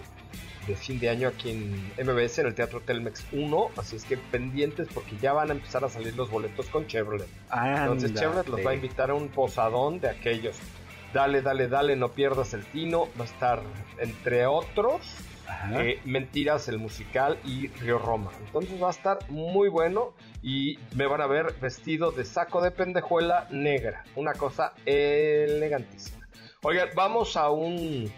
de 0.67 0.75
fin 0.75 0.99
de 0.99 1.09
año 1.09 1.27
aquí 1.27 1.51
en 1.51 1.91
MBS, 2.05 2.39
en 2.39 2.47
el 2.47 2.55
Teatro 2.55 2.81
Telmex 2.81 3.25
1. 3.31 3.69
Así 3.77 3.95
es 3.95 4.05
que 4.05 4.17
pendientes 4.17 4.87
porque 4.93 5.17
ya 5.21 5.33
van 5.33 5.49
a 5.49 5.53
empezar 5.53 5.83
a 5.83 5.89
salir 5.89 6.15
los 6.15 6.29
boletos 6.29 6.67
con 6.67 6.87
Chevrolet. 6.87 7.27
Entonces 7.51 8.13
Chevrolet 8.13 8.47
los 8.47 8.65
va 8.65 8.71
a 8.71 8.75
invitar 8.75 9.09
a 9.09 9.13
un 9.13 9.29
posadón 9.29 9.99
de 9.99 10.09
aquellos. 10.09 10.57
Dale, 11.13 11.41
dale, 11.41 11.67
dale, 11.67 11.95
no 11.95 12.09
pierdas 12.09 12.53
el 12.53 12.65
tino. 12.65 13.07
Va 13.19 13.25
a 13.25 13.27
estar, 13.27 13.61
entre 13.99 14.45
otros, 14.45 15.01
eh, 15.73 15.99
Mentiras, 16.05 16.67
el 16.69 16.77
musical 16.77 17.37
y 17.43 17.67
Río 17.67 17.99
Roma. 17.99 18.31
Entonces 18.45 18.81
va 18.81 18.87
a 18.87 18.91
estar 18.91 19.19
muy 19.29 19.69
bueno 19.69 20.13
y 20.41 20.79
me 20.95 21.05
van 21.07 21.21
a 21.21 21.27
ver 21.27 21.53
vestido 21.61 22.11
de 22.11 22.23
saco 22.25 22.61
de 22.61 22.71
pendejuela 22.71 23.47
negra. 23.51 24.03
Una 24.15 24.33
cosa 24.33 24.73
elegantísima. 24.85 26.27
Oigan, 26.63 26.89
vamos 26.95 27.35
a 27.37 27.49
un 27.49 28.11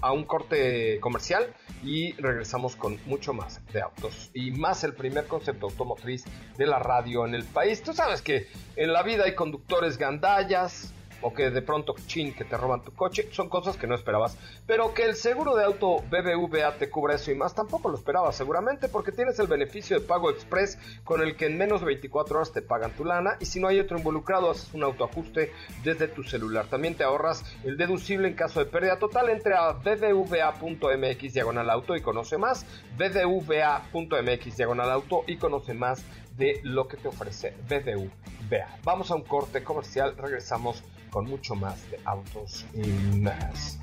a 0.00 0.12
un 0.12 0.24
corte 0.24 1.00
comercial 1.00 1.52
y 1.82 2.12
regresamos 2.12 2.76
con 2.76 2.98
mucho 3.06 3.32
más 3.32 3.60
de 3.72 3.82
autos 3.82 4.30
y 4.34 4.50
más 4.50 4.84
el 4.84 4.94
primer 4.94 5.26
concepto 5.26 5.66
automotriz 5.66 6.24
de 6.56 6.66
la 6.66 6.78
radio 6.78 7.26
en 7.26 7.34
el 7.34 7.44
país. 7.44 7.82
Tú 7.82 7.92
sabes 7.92 8.22
que 8.22 8.48
en 8.76 8.92
la 8.92 9.02
vida 9.02 9.24
hay 9.24 9.34
conductores 9.34 9.98
gandallas, 9.98 10.92
o 11.22 11.32
que 11.32 11.50
de 11.50 11.62
pronto, 11.62 11.94
chin, 12.06 12.34
que 12.34 12.44
te 12.44 12.56
roban 12.56 12.82
tu 12.82 12.92
coche, 12.92 13.28
son 13.32 13.48
cosas 13.48 13.76
que 13.76 13.86
no 13.86 13.94
esperabas. 13.94 14.36
Pero 14.66 14.94
que 14.94 15.04
el 15.04 15.16
seguro 15.16 15.54
de 15.54 15.64
auto 15.64 16.02
BBVA 16.10 16.76
te 16.78 16.90
cubra 16.90 17.14
eso 17.14 17.30
y 17.30 17.34
más, 17.34 17.54
tampoco 17.54 17.88
lo 17.88 17.96
esperabas 17.96 18.36
seguramente 18.36 18.88
porque 18.88 19.12
tienes 19.12 19.38
el 19.38 19.46
beneficio 19.46 19.98
de 19.98 20.06
pago 20.06 20.30
express 20.30 20.78
con 21.04 21.20
el 21.20 21.36
que 21.36 21.46
en 21.46 21.58
menos 21.58 21.80
de 21.80 21.86
24 21.86 22.36
horas 22.36 22.52
te 22.52 22.62
pagan 22.62 22.92
tu 22.92 23.04
lana 23.04 23.36
y 23.40 23.46
si 23.46 23.60
no 23.60 23.68
hay 23.68 23.80
otro 23.80 23.98
involucrado 23.98 24.50
haces 24.50 24.72
un 24.74 24.82
autoajuste 24.82 25.52
desde 25.82 26.08
tu 26.08 26.22
celular. 26.22 26.66
También 26.66 26.94
te 26.94 27.04
ahorras 27.04 27.44
el 27.64 27.76
deducible 27.76 28.28
en 28.28 28.34
caso 28.34 28.60
de 28.60 28.66
pérdida 28.66 28.98
total. 28.98 29.28
Entre 29.30 29.54
a 29.54 29.72
bbva.mx 29.72 31.34
diagonal 31.34 31.70
auto 31.70 31.96
y 31.96 32.00
conoce 32.00 32.38
más. 32.38 32.66
bbva.mx 32.96 34.56
diagonal 34.56 34.90
auto 34.90 35.24
y 35.26 35.36
conoce 35.36 35.74
más 35.74 36.04
de 36.36 36.60
lo 36.62 36.88
que 36.88 36.96
te 36.96 37.08
ofrece 37.08 37.54
BBVA. 37.68 38.78
Vamos 38.82 39.10
a 39.10 39.14
un 39.14 39.22
corte 39.22 39.62
comercial, 39.62 40.16
regresamos 40.16 40.82
con 41.10 41.28
mucho 41.28 41.54
más 41.54 41.90
de 41.90 42.00
autos 42.04 42.64
y 42.74 42.86
más. 43.18 43.78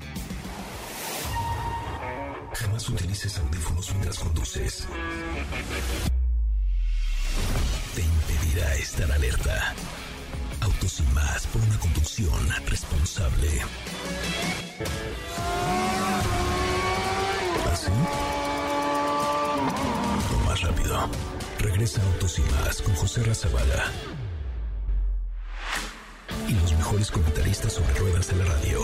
Jamás 2.54 2.88
utilices 2.88 3.38
audífonos 3.38 3.90
mientras 3.90 4.18
conduces. 4.18 4.88
Te 7.94 8.02
impedirá 8.02 8.74
estar 8.76 9.12
alerta. 9.12 9.74
Autos 10.60 11.00
y 11.00 11.14
más 11.14 11.46
por 11.48 11.62
una 11.62 11.78
conducción 11.78 12.48
responsable. 12.66 13.48
¿Así? 17.72 17.90
O 20.34 20.44
más 20.46 20.60
rápido. 20.62 21.08
Regresa 21.60 22.02
Autos 22.02 22.38
y 22.38 22.42
más 22.42 22.82
con 22.82 22.94
José 22.94 23.22
Razabala 23.22 24.17
y 26.46 26.54
los 26.54 26.72
mejores 26.74 27.10
comentaristas 27.10 27.72
sobre 27.72 27.94
ruedas 27.94 28.28
de 28.28 28.36
la 28.36 28.44
radio. 28.44 28.80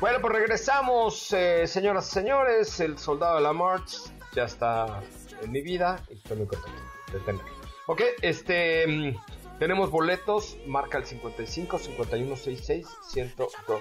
Bueno, 0.00 0.18
pues 0.20 0.34
regresamos, 0.34 1.32
eh, 1.32 1.66
señoras 1.66 2.08
y 2.08 2.10
señores. 2.10 2.80
El 2.80 2.98
soldado 2.98 3.36
de 3.36 3.42
la 3.42 3.52
March 3.52 4.10
ya 4.34 4.44
está 4.44 5.02
en 5.42 5.50
mi 5.50 5.62
vida 5.62 6.02
y 6.10 6.14
estoy 6.14 6.38
muy 6.38 6.46
contento 6.46 6.80
de 7.12 7.20
tenerlo. 7.20 7.50
Ok, 7.86 8.02
este. 8.20 8.86
Mm, 8.86 9.16
tenemos 9.58 9.90
boletos, 9.90 10.58
marca 10.66 10.98
el 10.98 11.06
55 11.06 11.78
5166 11.78 12.86
1025. 13.14 13.80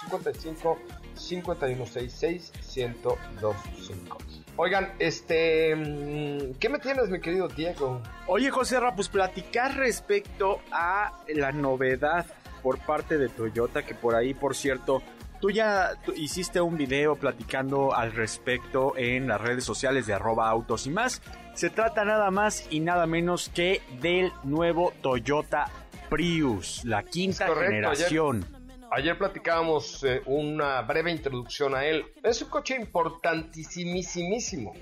55 0.00 0.78
5166 1.14 2.52
1025. 2.76 4.18
Oigan, 4.56 4.92
este, 4.98 5.74
mm, 5.74 6.54
¿qué 6.58 6.68
me 6.68 6.78
tienes, 6.78 7.08
mi 7.08 7.20
querido 7.20 7.48
Diego? 7.48 8.02
Oye, 8.26 8.50
José 8.50 8.78
Ra, 8.78 8.94
pues 8.94 9.08
platicar 9.08 9.76
respecto 9.76 10.60
a 10.70 11.12
la 11.28 11.52
novedad 11.52 12.26
por 12.62 12.78
parte 12.78 13.18
de 13.18 13.28
Toyota, 13.28 13.82
que 13.82 13.94
por 13.94 14.14
ahí, 14.14 14.34
por 14.34 14.54
cierto, 14.54 15.02
tú 15.40 15.50
ya 15.50 15.92
hiciste 16.16 16.60
un 16.60 16.76
video 16.76 17.16
platicando 17.16 17.94
al 17.94 18.12
respecto 18.12 18.96
en 18.96 19.26
las 19.26 19.40
redes 19.40 19.64
sociales 19.64 20.06
de 20.06 20.14
arroba 20.14 20.48
autos 20.48 20.86
y 20.86 20.90
más. 20.90 21.22
Se 21.54 21.70
trata 21.70 22.04
nada 22.04 22.30
más 22.30 22.66
y 22.70 22.80
nada 22.80 23.06
menos 23.06 23.48
que 23.48 23.82
del 24.00 24.32
nuevo 24.44 24.92
Toyota 25.02 25.68
Prius, 26.08 26.84
la 26.84 27.02
quinta 27.02 27.48
generación. 27.54 28.46
Ayer 28.94 29.16
platicábamos 29.16 30.04
eh, 30.04 30.20
una 30.26 30.82
breve 30.82 31.10
introducción 31.10 31.74
a 31.74 31.86
él. 31.86 32.04
Es 32.22 32.42
un 32.42 32.50
coche 32.50 32.76
importantísimísimo. 32.76 34.74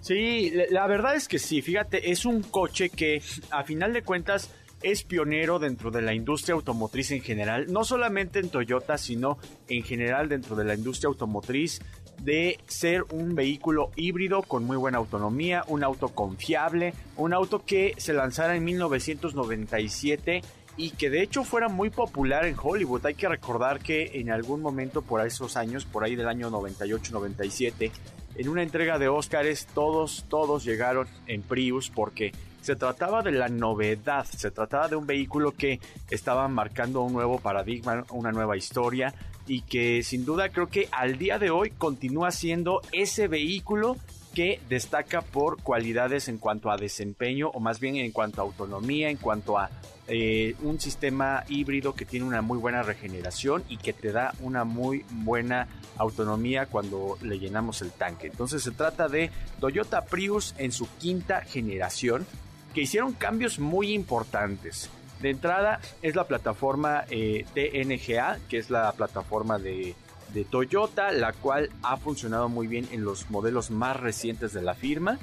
Sí, 0.00 0.52
la 0.70 0.86
verdad 0.86 1.16
es 1.16 1.26
que 1.26 1.40
sí, 1.40 1.62
fíjate, 1.62 2.12
es 2.12 2.24
un 2.24 2.42
coche 2.42 2.90
que 2.90 3.20
a 3.50 3.64
final 3.64 3.92
de 3.92 4.02
cuentas 4.02 4.54
es 4.84 5.02
pionero 5.02 5.58
dentro 5.58 5.90
de 5.90 6.00
la 6.00 6.14
industria 6.14 6.54
automotriz 6.54 7.10
en 7.10 7.22
general, 7.22 7.72
no 7.72 7.82
solamente 7.82 8.38
en 8.38 8.50
Toyota, 8.50 8.96
sino 8.98 9.36
en 9.68 9.82
general 9.82 10.28
dentro 10.28 10.54
de 10.54 10.64
la 10.64 10.74
industria 10.74 11.08
automotriz, 11.08 11.80
de 12.20 12.58
ser 12.68 13.02
un 13.10 13.34
vehículo 13.34 13.90
híbrido 13.96 14.42
con 14.42 14.64
muy 14.64 14.76
buena 14.76 14.98
autonomía, 14.98 15.64
un 15.66 15.82
auto 15.82 16.08
confiable, 16.10 16.94
un 17.16 17.32
auto 17.32 17.64
que 17.64 17.94
se 17.96 18.12
lanzara 18.12 18.54
en 18.54 18.62
1997 18.64 20.42
y 20.76 20.90
que 20.90 21.10
de 21.10 21.22
hecho 21.22 21.44
fuera 21.44 21.68
muy 21.68 21.90
popular 21.90 22.46
en 22.46 22.56
Hollywood. 22.60 23.04
Hay 23.06 23.14
que 23.14 23.28
recordar 23.28 23.80
que 23.80 24.12
en 24.14 24.30
algún 24.30 24.62
momento 24.62 25.02
por 25.02 25.24
esos 25.26 25.56
años, 25.56 25.84
por 25.84 26.04
ahí 26.04 26.16
del 26.16 26.28
año 26.28 26.50
98-97, 26.50 27.90
en 28.36 28.48
una 28.48 28.62
entrega 28.62 28.98
de 28.98 29.08
Oscars 29.08 29.66
todos, 29.74 30.24
todos 30.28 30.64
llegaron 30.64 31.06
en 31.26 31.42
Prius 31.42 31.90
porque 31.90 32.32
se 32.62 32.76
trataba 32.76 33.22
de 33.22 33.32
la 33.32 33.48
novedad, 33.48 34.24
se 34.24 34.50
trataba 34.50 34.88
de 34.88 34.96
un 34.96 35.06
vehículo 35.06 35.52
que 35.52 35.80
estaba 36.10 36.48
marcando 36.48 37.02
un 37.02 37.12
nuevo 37.12 37.38
paradigma, 37.38 38.04
una 38.10 38.32
nueva 38.32 38.56
historia 38.56 39.12
y 39.46 39.62
que 39.62 40.02
sin 40.02 40.24
duda 40.24 40.50
creo 40.50 40.68
que 40.68 40.88
al 40.92 41.18
día 41.18 41.38
de 41.38 41.50
hoy 41.50 41.70
continúa 41.70 42.30
siendo 42.30 42.80
ese 42.92 43.28
vehículo 43.28 43.96
que 44.34 44.60
destaca 44.68 45.20
por 45.20 45.62
cualidades 45.62 46.28
en 46.28 46.38
cuanto 46.38 46.70
a 46.70 46.76
desempeño 46.76 47.48
o 47.48 47.60
más 47.60 47.80
bien 47.80 47.96
en 47.96 48.12
cuanto 48.12 48.40
a 48.40 48.44
autonomía, 48.44 49.10
en 49.10 49.16
cuanto 49.16 49.58
a 49.58 49.70
eh, 50.08 50.56
un 50.62 50.80
sistema 50.80 51.44
híbrido 51.48 51.94
que 51.94 52.04
tiene 52.04 52.26
una 52.26 52.42
muy 52.42 52.58
buena 52.58 52.82
regeneración 52.82 53.62
y 53.68 53.76
que 53.76 53.92
te 53.92 54.10
da 54.10 54.34
una 54.40 54.64
muy 54.64 55.04
buena 55.10 55.68
autonomía 55.96 56.66
cuando 56.66 57.18
le 57.22 57.38
llenamos 57.38 57.82
el 57.82 57.92
tanque. 57.92 58.26
Entonces 58.26 58.62
se 58.62 58.72
trata 58.72 59.08
de 59.08 59.30
Toyota 59.60 60.04
Prius 60.04 60.54
en 60.58 60.72
su 60.72 60.88
quinta 60.98 61.42
generación 61.42 62.26
que 62.74 62.82
hicieron 62.82 63.12
cambios 63.12 63.58
muy 63.58 63.92
importantes. 63.92 64.90
De 65.20 65.30
entrada 65.30 65.80
es 66.02 66.16
la 66.16 66.24
plataforma 66.24 67.04
eh, 67.08 67.44
TNGA, 67.54 68.38
que 68.48 68.58
es 68.58 68.70
la 68.70 68.90
plataforma 68.92 69.58
de, 69.58 69.94
de 70.32 70.44
Toyota, 70.44 71.12
la 71.12 71.32
cual 71.32 71.70
ha 71.82 71.96
funcionado 71.96 72.48
muy 72.48 72.66
bien 72.66 72.88
en 72.92 73.04
los 73.04 73.30
modelos 73.30 73.70
más 73.70 73.96
recientes 73.96 74.52
de 74.52 74.62
la 74.62 74.74
firma 74.74 75.18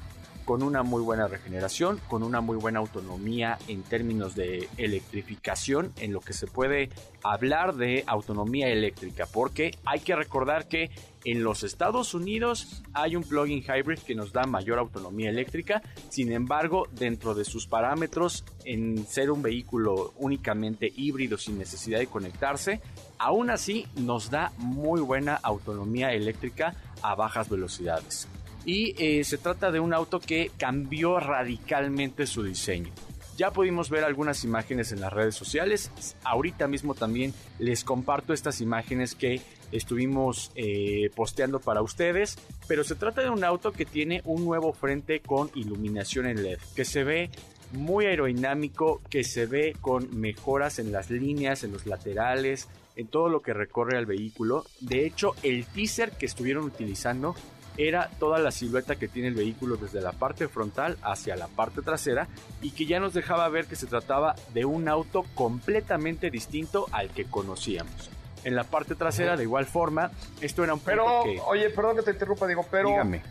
con 0.50 0.64
una 0.64 0.82
muy 0.82 1.04
buena 1.04 1.28
regeneración, 1.28 2.02
con 2.08 2.24
una 2.24 2.42
muy 2.42 2.58
buena 2.58 2.80
autonomía 2.80 3.60
en 3.68 3.84
términos 3.84 4.34
de 4.34 4.68
electrificación, 4.78 5.94
en 5.98 6.12
lo 6.12 6.22
que 6.22 6.34
se 6.34 6.48
puede 6.48 6.90
hablar 7.22 7.76
de 7.76 8.04
autonomía 8.08 8.68
eléctrica, 8.68 9.28
porque 9.32 9.78
hay 9.86 10.00
que 10.00 10.16
recordar 10.16 10.68
que 10.68 10.90
en 11.24 11.44
los 11.44 11.62
Estados 11.62 12.16
Unidos 12.16 12.82
hay 12.94 13.16
un 13.16 13.22
plug-in 13.22 13.62
hybrid 13.62 14.00
que 14.00 14.16
nos 14.16 14.34
da 14.34 14.48
mayor 14.48 14.80
autonomía 14.80 15.30
eléctrica, 15.30 15.84
sin 16.10 16.32
embargo, 16.32 16.88
dentro 16.94 17.36
de 17.36 17.46
sus 17.46 17.68
parámetros, 17.68 18.44
en 18.66 19.06
ser 19.06 19.30
un 19.30 19.44
vehículo 19.44 20.16
únicamente 20.18 20.92
híbrido 20.96 21.38
sin 21.38 21.60
necesidad 21.60 22.00
de 22.00 22.08
conectarse, 22.08 22.82
aún 23.20 23.52
así 23.52 23.86
nos 23.98 24.32
da 24.32 24.52
muy 24.58 25.00
buena 25.00 25.36
autonomía 25.36 26.12
eléctrica 26.12 26.74
a 27.04 27.14
bajas 27.14 27.50
velocidades 27.50 28.28
y 28.70 28.94
eh, 29.00 29.24
se 29.24 29.40
trata 29.40 29.72
de 29.72 29.80
un 29.80 29.96
auto 29.96 30.20
que 30.20 30.52
cambió 30.60 31.20
radicalmente 31.20 32.28
su 32.28 32.44
diseño. 32.44 32.92
Ya 33.36 33.50
pudimos 33.50 33.90
ver 33.90 34.04
algunas 34.04 34.44
imágenes 34.44 34.92
en 34.92 35.02
las 35.02 35.12
redes 35.12 35.34
sociales. 35.34 35.92
Ahorita 36.24 36.68
mismo 36.68 36.94
también 36.94 37.34
les 37.58 37.84
comparto 37.84 38.32
estas 38.32 38.62
imágenes 38.62 39.16
que 39.16 39.42
estuvimos 39.72 40.52
eh, 40.54 41.10
posteando 41.16 41.60
para 41.60 41.82
ustedes. 41.82 42.38
Pero 42.68 42.84
se 42.84 42.94
trata 42.94 43.24
de 43.24 43.32
un 43.32 43.44
auto 43.44 43.72
que 43.72 43.86
tiene 43.86 44.22
un 44.24 44.46
nuevo 44.46 44.72
frente 44.72 45.20
con 45.22 45.50
iluminación 45.56 46.28
en 46.28 46.44
LED, 46.44 46.60
que 46.76 46.86
se 46.86 47.04
ve 47.04 47.32
muy 47.72 48.06
aerodinámico, 48.06 49.02
que 49.10 49.24
se 49.24 49.48
ve 49.48 49.76
con 49.82 50.16
mejoras 50.20 50.78
en 50.78 50.92
las 50.92 51.10
líneas, 51.10 51.64
en 51.64 51.72
los 51.72 51.88
laterales, 51.88 52.68
en 52.96 53.08
todo 53.08 53.30
lo 53.30 53.42
que 53.42 53.54
recorre 53.54 53.98
al 53.98 54.06
vehículo. 54.06 54.66
De 54.80 55.08
hecho, 55.08 55.34
el 55.42 55.66
teaser 55.66 56.12
que 56.12 56.28
estuvieron 56.28 56.66
utilizando 56.66 57.34
era 57.80 58.10
toda 58.20 58.39
la 58.39 58.52
silueta 58.52 58.98
que 58.98 59.08
tiene 59.08 59.30
el 59.30 59.36
vehículo 59.36 59.78
desde 59.78 60.02
la 60.02 60.12
parte 60.12 60.50
frontal 60.50 60.98
hacia 61.02 61.38
la 61.38 61.48
parte 61.48 61.82
trasera 61.82 62.28
y 62.62 62.72
que 62.72 62.86
ya 62.86 63.00
nos 63.00 63.13
dejaba 63.13 63.48
ver 63.48 63.68
que 63.68 63.78
se 63.78 63.88
trataba 63.88 64.36
de 64.54 64.65
un 64.65 64.89
auto 64.89 65.24
completamente 65.34 66.30
distinto 66.30 66.88
al 66.92 67.10
que 67.12 67.24
conocíamos. 67.24 68.10
En 68.44 68.56
la 68.56 68.65
parte 68.65 68.96
trasera, 68.96 69.38
de 69.38 69.44
igual 69.44 69.65
forma, 69.65 70.12
esto 70.42 70.63
era 70.65 70.74
un 70.74 70.82
Pero, 70.82 71.22
oye, 71.48 71.70
perdón 71.70 71.96
que 71.96 72.04
te 72.04 72.12
interrumpa, 72.12 72.48
digo, 72.48 72.65
pero. 72.70 72.89
Dígame. 72.89 73.22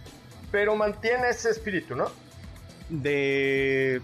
Pero 0.51 0.77
mantiene 0.77 1.29
ese 1.29 1.51
espíritu, 1.51 1.95
¿no? 1.95 2.07
De. 2.89 4.01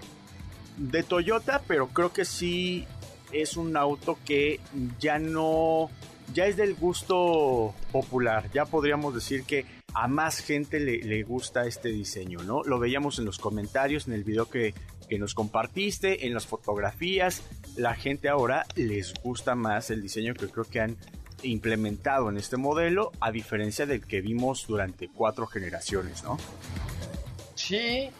De 0.76 1.02
Toyota, 1.04 1.62
pero 1.66 1.88
creo 1.88 2.12
que 2.12 2.24
sí 2.24 2.86
es 3.32 3.56
un 3.56 3.76
auto 3.76 4.18
que 4.24 4.60
ya 4.98 5.18
no. 5.18 5.90
Ya 6.32 6.46
es 6.46 6.56
del 6.56 6.74
gusto 6.74 7.74
popular. 7.92 8.50
Ya 8.52 8.64
podríamos 8.64 9.14
decir 9.14 9.44
que 9.44 9.66
a 9.94 10.08
más 10.08 10.40
gente 10.40 10.80
le, 10.80 11.22
gusta 11.22 11.66
este 11.66 11.88
diseño, 11.88 12.42
¿no? 12.42 12.62
Lo 12.64 12.78
veíamos 12.78 13.18
en 13.18 13.24
los 13.24 13.38
comentarios, 13.38 14.08
en 14.08 14.14
el 14.14 14.24
video 14.24 14.50
que, 14.50 14.74
que 15.08 15.18
nos 15.18 15.34
compartiste, 15.34 16.26
en 16.26 16.34
las 16.34 16.46
fotografías. 16.46 17.42
La 17.76 17.94
gente 17.94 18.28
ahora 18.28 18.66
les 18.74 19.14
gusta 19.22 19.54
más 19.54 19.90
el 19.90 20.02
diseño 20.02 20.34
que 20.34 20.48
creo 20.48 20.64
que 20.64 20.80
han 20.80 20.96
implementado 21.42 22.28
en 22.28 22.38
este 22.38 22.56
modelo, 22.56 23.12
a 23.20 23.30
diferencia 23.30 23.86
del 23.86 24.04
que 24.04 24.20
vimos 24.20 24.66
durante 24.66 25.08
cuatro 25.08 25.46
generaciones, 25.46 26.24
¿no? 26.24 26.38
Sí, 27.54 28.10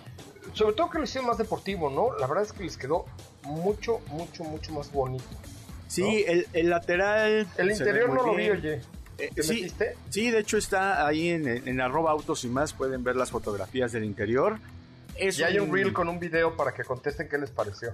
sobre 0.52 0.76
todo 0.76 0.90
que 0.90 0.98
lo 0.98 1.04
hicieron 1.04 1.28
más 1.28 1.38
deportivo, 1.38 1.90
¿no? 1.90 2.16
La 2.18 2.26
verdad 2.26 2.44
es 2.44 2.52
que 2.52 2.64
les 2.64 2.76
quedó 2.76 3.06
mucho, 3.42 4.00
mucho, 4.10 4.44
mucho 4.44 4.72
más 4.72 4.92
bonito. 4.92 5.24
Sí, 5.88 6.24
el, 6.26 6.46
el, 6.52 6.70
lateral. 6.70 7.46
El 7.56 7.70
interior 7.70 8.08
no 8.08 8.26
lo 8.26 8.34
vi, 8.34 8.50
oye. 8.50 8.80
Sí, 9.40 9.72
sí, 10.10 10.30
de 10.30 10.38
hecho 10.38 10.56
está 10.56 11.06
ahí 11.06 11.28
en, 11.28 11.46
en, 11.46 11.80
arroba 11.80 12.10
autos 12.10 12.44
y 12.44 12.48
más, 12.48 12.72
pueden 12.72 13.04
ver 13.04 13.16
las 13.16 13.30
fotografías 13.30 13.92
del 13.92 14.04
interior. 14.04 14.58
y 15.18 15.42
hay 15.42 15.58
un, 15.58 15.72
reel 15.72 15.92
con 15.92 16.08
un 16.08 16.18
video 16.18 16.56
para 16.56 16.72
que 16.72 16.84
contesten 16.84 17.28
qué 17.28 17.38
les 17.38 17.50
pareció. 17.50 17.92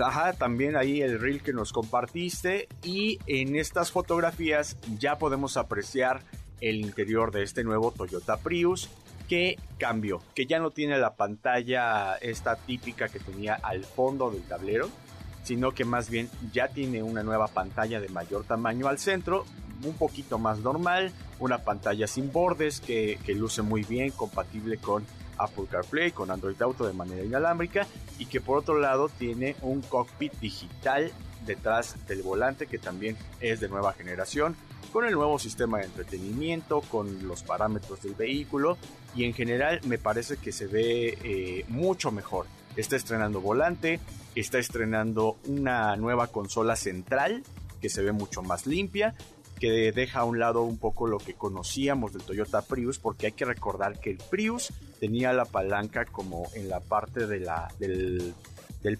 Ajá, 0.00 0.34
también 0.34 0.76
ahí 0.76 1.00
el 1.00 1.18
reel 1.18 1.42
que 1.42 1.52
nos 1.52 1.72
compartiste 1.72 2.68
y 2.82 3.18
en 3.26 3.56
estas 3.56 3.90
fotografías 3.90 4.76
ya 4.98 5.18
podemos 5.18 5.56
apreciar 5.56 6.22
el 6.60 6.76
interior 6.76 7.32
de 7.32 7.42
este 7.42 7.64
nuevo 7.64 7.90
Toyota 7.90 8.36
Prius 8.36 8.88
que 9.28 9.58
cambió, 9.78 10.20
que 10.34 10.46
ya 10.46 10.58
no 10.58 10.70
tiene 10.70 10.98
la 10.98 11.14
pantalla 11.14 12.16
esta 12.16 12.56
típica 12.56 13.08
que 13.08 13.18
tenía 13.18 13.54
al 13.54 13.84
fondo 13.84 14.30
del 14.30 14.42
tablero, 14.42 14.88
sino 15.48 15.72
que 15.72 15.86
más 15.86 16.10
bien 16.10 16.28
ya 16.52 16.68
tiene 16.68 17.02
una 17.02 17.22
nueva 17.22 17.46
pantalla 17.46 18.02
de 18.02 18.10
mayor 18.10 18.44
tamaño 18.44 18.86
al 18.86 18.98
centro 18.98 19.46
un 19.82 19.94
poquito 19.94 20.38
más 20.38 20.58
normal, 20.58 21.10
una 21.38 21.56
pantalla 21.64 22.06
sin 22.06 22.30
bordes 22.30 22.80
que, 22.80 23.18
luce 23.28 23.62
muy 23.62 23.82
bien, 23.82 24.10
compatible 24.10 24.76
con 24.76 25.06
Apple 25.38 25.64
CarPlay, 25.70 26.10
con 26.10 26.30
Android 26.30 26.60
Auto 26.60 26.86
de 26.86 26.92
manera 26.92 27.24
inalámbrica 27.24 27.86
y 28.18 28.26
que 28.26 28.42
por 28.42 28.58
otro 28.58 28.78
lado 28.78 29.08
tiene 29.08 29.56
un 29.62 29.80
cockpit 29.80 30.34
digital 30.34 31.10
detrás 31.46 31.96
del 32.06 32.20
volante 32.22 32.66
que 32.66 32.78
también 32.78 33.16
es 33.40 33.60
de 33.60 33.70
nueva 33.70 33.94
generación, 33.94 34.54
con 34.92 35.06
el 35.06 35.14
nuevo 35.14 35.38
sistema 35.38 35.78
de 35.78 35.84
entretenimiento, 35.84 36.82
con 36.82 37.26
los 37.26 37.42
parámetros 37.42 38.02
del 38.02 38.14
vehículo 38.14 38.76
y 39.16 39.24
en 39.24 39.32
general 39.32 39.80
me 39.86 39.96
parece 39.96 40.36
que 40.36 40.52
se 40.52 40.66
ve 40.66 41.16
eh, 41.24 41.64
mucho 41.68 42.10
mejor. 42.10 42.44
Está 42.76 42.96
estrenando 42.96 43.40
volante, 43.40 43.98
está 44.40 44.58
estrenando 44.58 45.36
una 45.46 45.96
nueva 45.96 46.28
consola 46.28 46.76
central 46.76 47.42
que 47.80 47.88
se 47.88 48.02
ve 48.02 48.12
mucho 48.12 48.42
más 48.42 48.66
limpia 48.66 49.14
que 49.58 49.92
deja 49.92 50.20
a 50.20 50.24
un 50.24 50.38
lado 50.38 50.62
un 50.62 50.78
poco 50.78 51.06
lo 51.06 51.18
que 51.18 51.34
conocíamos 51.34 52.12
del 52.12 52.22
Toyota 52.22 52.62
Prius, 52.62 52.98
porque 52.98 53.26
hay 53.26 53.32
que 53.32 53.44
recordar 53.44 53.98
que 54.00 54.10
el 54.10 54.18
Prius 54.18 54.72
tenía 55.00 55.32
la 55.32 55.44
palanca 55.44 56.04
como 56.04 56.48
en 56.54 56.68
la 56.68 56.80
parte 56.80 57.26
de 57.26 57.40
la, 57.40 57.68
del, 57.78 58.34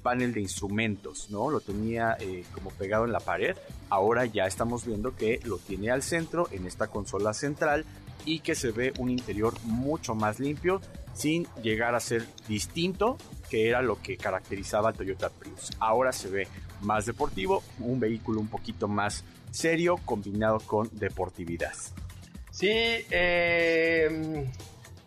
panel 0.03 0.35
de 0.35 0.40
instrumentos, 0.40 1.31
¿no? 1.31 1.51
Lo 1.51 1.61
tenía 1.61 2.16
eh, 2.20 2.44
como 2.53 2.70
pegado 2.70 3.05
en 3.05 3.12
la 3.12 3.20
pared. 3.20 3.57
Ahora 3.88 4.27
ya 4.27 4.46
estamos 4.46 4.85
viendo 4.85 5.14
que 5.16 5.40
lo 5.44 5.59
tiene 5.59 5.90
al 5.90 6.03
centro 6.03 6.48
en 6.51 6.66
esta 6.66 6.88
consola 6.88 7.33
central 7.33 7.85
y 8.27 8.40
que 8.40 8.55
se 8.55 8.70
ve 8.70 8.92
un 8.98 9.11
interior 9.11 9.55
mucho 9.62 10.14
más 10.14 10.40
limpio 10.40 10.81
sin 11.18 11.48
llegar 11.62 11.96
a 11.96 12.00
ser 12.00 12.24
distinto 12.46 13.18
que 13.50 13.68
era 13.68 13.83
lo 13.83 14.00
que 14.00 14.16
caracterizaba 14.16 14.90
al 14.90 14.94
Toyota 14.94 15.31
Prius. 15.31 15.70
Ahora 15.81 16.12
se 16.12 16.28
ve 16.28 16.48
más 16.81 17.07
deportivo, 17.07 17.62
un 17.81 17.98
vehículo 17.98 18.40
un 18.40 18.48
poquito 18.48 18.87
más 18.87 19.24
serio 19.50 19.96
combinado 20.04 20.61
con 20.61 20.88
deportividad. 20.92 21.74
Sí, 22.52 22.70
eh, 22.70 24.46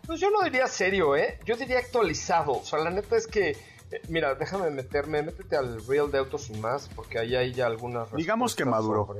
pues 0.06 0.20
yo 0.20 0.30
no 0.30 0.42
diría 0.42 0.66
serio, 0.66 1.16
¿eh? 1.16 1.38
Yo 1.46 1.56
diría 1.56 1.78
actualizado. 1.78 2.52
O 2.52 2.64
sea, 2.64 2.80
la 2.80 2.90
neta 2.90 3.16
es 3.16 3.26
que, 3.26 3.50
eh, 3.50 3.56
mira, 4.08 4.34
déjame 4.34 4.70
meterme, 4.70 5.22
métete 5.22 5.56
al 5.56 5.86
Real 5.86 6.10
de 6.10 6.18
Autos 6.18 6.50
y 6.50 6.54
más, 6.54 6.90
porque 6.94 7.18
ahí 7.18 7.36
hay 7.36 7.54
ya 7.54 7.66
algunas... 7.66 8.12
Digamos 8.12 8.54
que 8.54 8.64
maduró. 8.64 9.16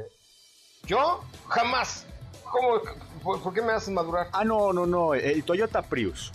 ¿Yo? 0.85 1.23
Jamás. 1.49 2.07
¿Cómo? 2.51 2.81
¿Por, 3.23 3.55
qué 3.55 3.63
me 3.63 3.73
haces 3.73 3.91
madurar? 3.91 4.29
Ah, 4.33 4.45
no, 4.45 4.73
no, 4.73 4.85
no, 4.85 5.15
el 5.15 5.43
Toyota 5.45 5.81
Prius. 5.81 6.33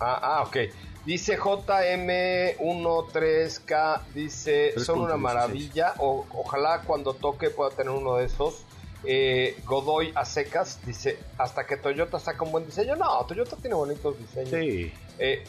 Ah, 0.00 0.18
ah, 0.22 0.42
ok. 0.42 0.56
Dice 1.04 1.38
JM13K, 1.38 4.00
dice, 4.14 4.78
son 4.80 5.00
una 5.00 5.16
maravilla. 5.16 5.94
O, 5.98 6.24
ojalá 6.30 6.82
cuando 6.82 7.14
toque 7.14 7.50
pueda 7.50 7.70
tener 7.70 7.92
uno 7.92 8.16
de 8.16 8.26
esos. 8.26 8.64
Eh, 9.06 9.58
Godoy 9.66 10.12
a 10.14 10.24
secas, 10.24 10.80
dice, 10.86 11.18
hasta 11.36 11.66
que 11.66 11.76
Toyota 11.76 12.18
saca 12.18 12.42
un 12.42 12.52
buen 12.52 12.64
diseño. 12.64 12.96
No, 12.96 13.22
Toyota 13.26 13.56
tiene 13.56 13.76
bonitos 13.76 14.16
diseños. 14.18 14.48
Sí. 14.50 14.90
Eh, 15.18 15.44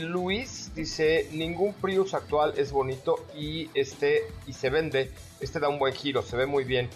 Luis 0.00 0.72
dice, 0.74 1.28
ningún 1.32 1.72
Prius 1.74 2.14
actual 2.14 2.54
es 2.56 2.72
bonito 2.72 3.24
y 3.36 3.70
este 3.74 4.26
y 4.48 4.52
se 4.52 4.68
vende. 4.70 5.12
Este 5.38 5.60
da 5.60 5.68
un 5.68 5.78
buen 5.78 5.94
giro, 5.94 6.22
se 6.22 6.36
ve 6.36 6.46
muy 6.46 6.64
bien. 6.64 6.90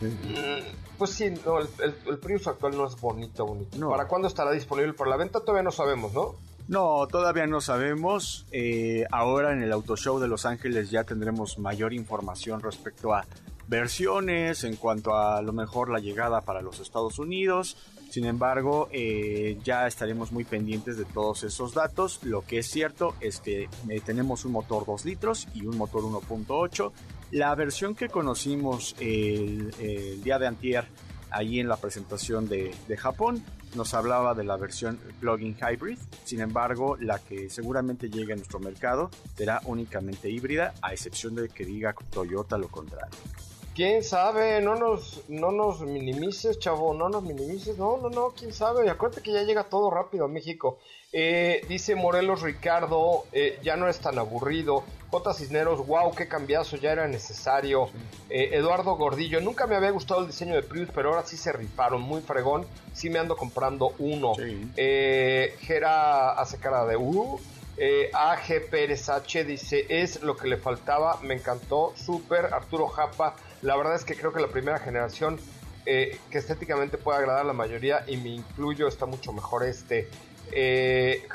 Mm, 0.00 0.60
pues 0.98 1.10
sí, 1.10 1.32
no, 1.44 1.58
el, 1.58 2.18
Prius 2.18 2.46
actual 2.46 2.76
no 2.76 2.86
es 2.86 3.00
bonito, 3.00 3.46
bonito. 3.46 3.90
¿Para 3.90 4.06
cuándo 4.06 4.28
estará 4.28 4.50
disponible 4.50 4.92
por 4.92 5.08
la 5.08 5.16
venta? 5.16 5.40
Todavía 5.40 5.62
no 5.62 5.72
sabemos, 5.72 6.12
¿no? 6.12 6.34
No, 6.66 7.06
todavía 7.08 7.46
no 7.46 7.60
sabemos. 7.60 8.46
Eh, 8.50 9.04
ahora 9.10 9.52
en 9.52 9.62
el 9.62 9.72
Auto 9.72 9.96
Show 9.96 10.18
de 10.18 10.28
Los 10.28 10.46
Ángeles 10.46 10.90
ya 10.90 11.04
tendremos 11.04 11.58
mayor 11.58 11.92
información 11.92 12.62
respecto 12.62 13.12
a 13.12 13.26
versiones, 13.66 14.64
en 14.64 14.76
cuanto 14.76 15.14
a, 15.14 15.42
lo 15.42 15.52
mejor 15.52 15.90
la 15.90 15.98
llegada 15.98 16.40
para 16.40 16.62
los 16.62 16.80
Estados 16.80 17.18
Unidos. 17.18 17.76
Sin 18.10 18.26
embargo, 18.26 18.88
eh, 18.92 19.58
ya 19.64 19.86
estaremos 19.86 20.30
muy 20.30 20.44
pendientes 20.44 20.96
de 20.96 21.04
todos 21.04 21.42
esos 21.42 21.74
datos. 21.74 22.20
Lo 22.22 22.42
que 22.42 22.58
es 22.58 22.70
cierto 22.70 23.14
es 23.20 23.40
que 23.40 23.68
eh, 23.88 24.00
tenemos 24.04 24.44
un 24.44 24.52
motor 24.52 24.86
2 24.86 25.04
litros 25.04 25.48
y 25.54 25.66
un 25.66 25.76
motor 25.76 26.02
1.8. 26.02 26.92
La 27.34 27.52
versión 27.56 27.96
que 27.96 28.08
conocimos 28.08 28.94
el, 29.00 29.72
día 30.22 30.38
de 30.38 30.46
antier 30.46 30.86
ahí 31.32 31.58
en 31.58 31.66
la 31.66 31.76
presentación 31.76 32.48
de, 32.48 32.72
Japón 32.96 33.44
nos 33.74 33.92
hablaba 33.92 34.34
de 34.34 34.44
la 34.44 34.56
versión 34.56 35.00
plug-in 35.18 35.56
hybrid, 35.56 35.98
sin 36.22 36.38
embargo, 36.38 36.96
la 36.96 37.18
que 37.18 37.50
seguramente 37.50 38.08
llegue 38.08 38.34
a 38.34 38.36
nuestro 38.36 38.60
mercado 38.60 39.10
será 39.36 39.60
únicamente 39.64 40.30
híbrida, 40.30 40.74
a 40.80 40.92
excepción 40.92 41.34
de 41.34 41.48
que 41.48 41.64
diga 41.64 41.92
Toyota 42.12 42.56
lo 42.56 42.68
contrario. 42.68 43.10
quién 43.74 44.04
sabe, 44.04 44.60
no 44.60 44.76
nos, 44.76 45.22
no 45.26 45.50
nos 45.50 45.80
minimices, 45.80 46.60
chavo, 46.60 46.94
no 46.94 47.08
nos 47.08 47.24
minimices, 47.24 47.76
no, 47.76 47.96
no, 47.96 48.10
no, 48.10 48.28
quién 48.28 48.52
sabe, 48.52 48.88
acuérdate 48.88 49.22
que 49.22 49.32
ya 49.32 49.42
llega 49.42 49.64
todo 49.64 49.90
rápido 49.90 50.26
a 50.26 50.28
México. 50.28 50.78
Eh, 51.16 51.64
dice 51.68 51.94
Morelos 51.94 52.42
Ricardo, 52.42 53.24
eh, 53.32 53.58
ya 53.62 53.76
no 53.76 53.88
es 53.88 53.98
tan 53.98 54.18
aburrido. 54.18 54.84
J. 55.14 55.32
Cisneros, 55.34 55.86
wow, 55.86 56.12
qué 56.12 56.26
cambiazo, 56.26 56.76
ya 56.76 56.90
era 56.90 57.06
necesario. 57.06 57.88
Eh, 58.28 58.50
Eduardo 58.52 58.96
Gordillo, 58.96 59.40
nunca 59.40 59.68
me 59.68 59.76
había 59.76 59.90
gustado 59.90 60.22
el 60.22 60.26
diseño 60.26 60.56
de 60.56 60.62
Prius, 60.64 60.88
pero 60.92 61.10
ahora 61.10 61.24
sí 61.24 61.36
se 61.36 61.52
rifaron, 61.52 62.02
muy 62.02 62.20
fregón, 62.20 62.66
sí 62.92 63.10
me 63.10 63.20
ando 63.20 63.36
comprando 63.36 63.94
uno. 64.00 64.32
Gera 64.74 66.32
hace 66.32 66.58
cara 66.58 66.84
de 66.84 66.96
uh. 66.96 67.38
AG 68.12 68.70
Pérez 68.70 69.08
H 69.08 69.44
dice, 69.44 69.86
es 69.88 70.20
lo 70.22 70.36
que 70.36 70.48
le 70.48 70.56
faltaba, 70.56 71.20
me 71.22 71.34
encantó, 71.34 71.92
súper. 71.94 72.46
Arturo 72.46 72.88
Japa, 72.88 73.36
la 73.62 73.76
verdad 73.76 73.94
es 73.94 74.04
que 74.04 74.16
creo 74.16 74.32
que 74.32 74.40
la 74.40 74.48
primera 74.48 74.80
generación 74.80 75.38
eh, 75.86 76.18
que 76.30 76.38
estéticamente 76.38 76.98
puede 76.98 77.18
agradar 77.18 77.42
a 77.42 77.44
la 77.44 77.52
mayoría 77.52 78.04
y 78.08 78.16
me 78.16 78.30
incluyo 78.30 78.88
está 78.88 79.06
mucho 79.06 79.32
mejor 79.32 79.64
este. 79.64 80.08
Eh, 80.50 81.28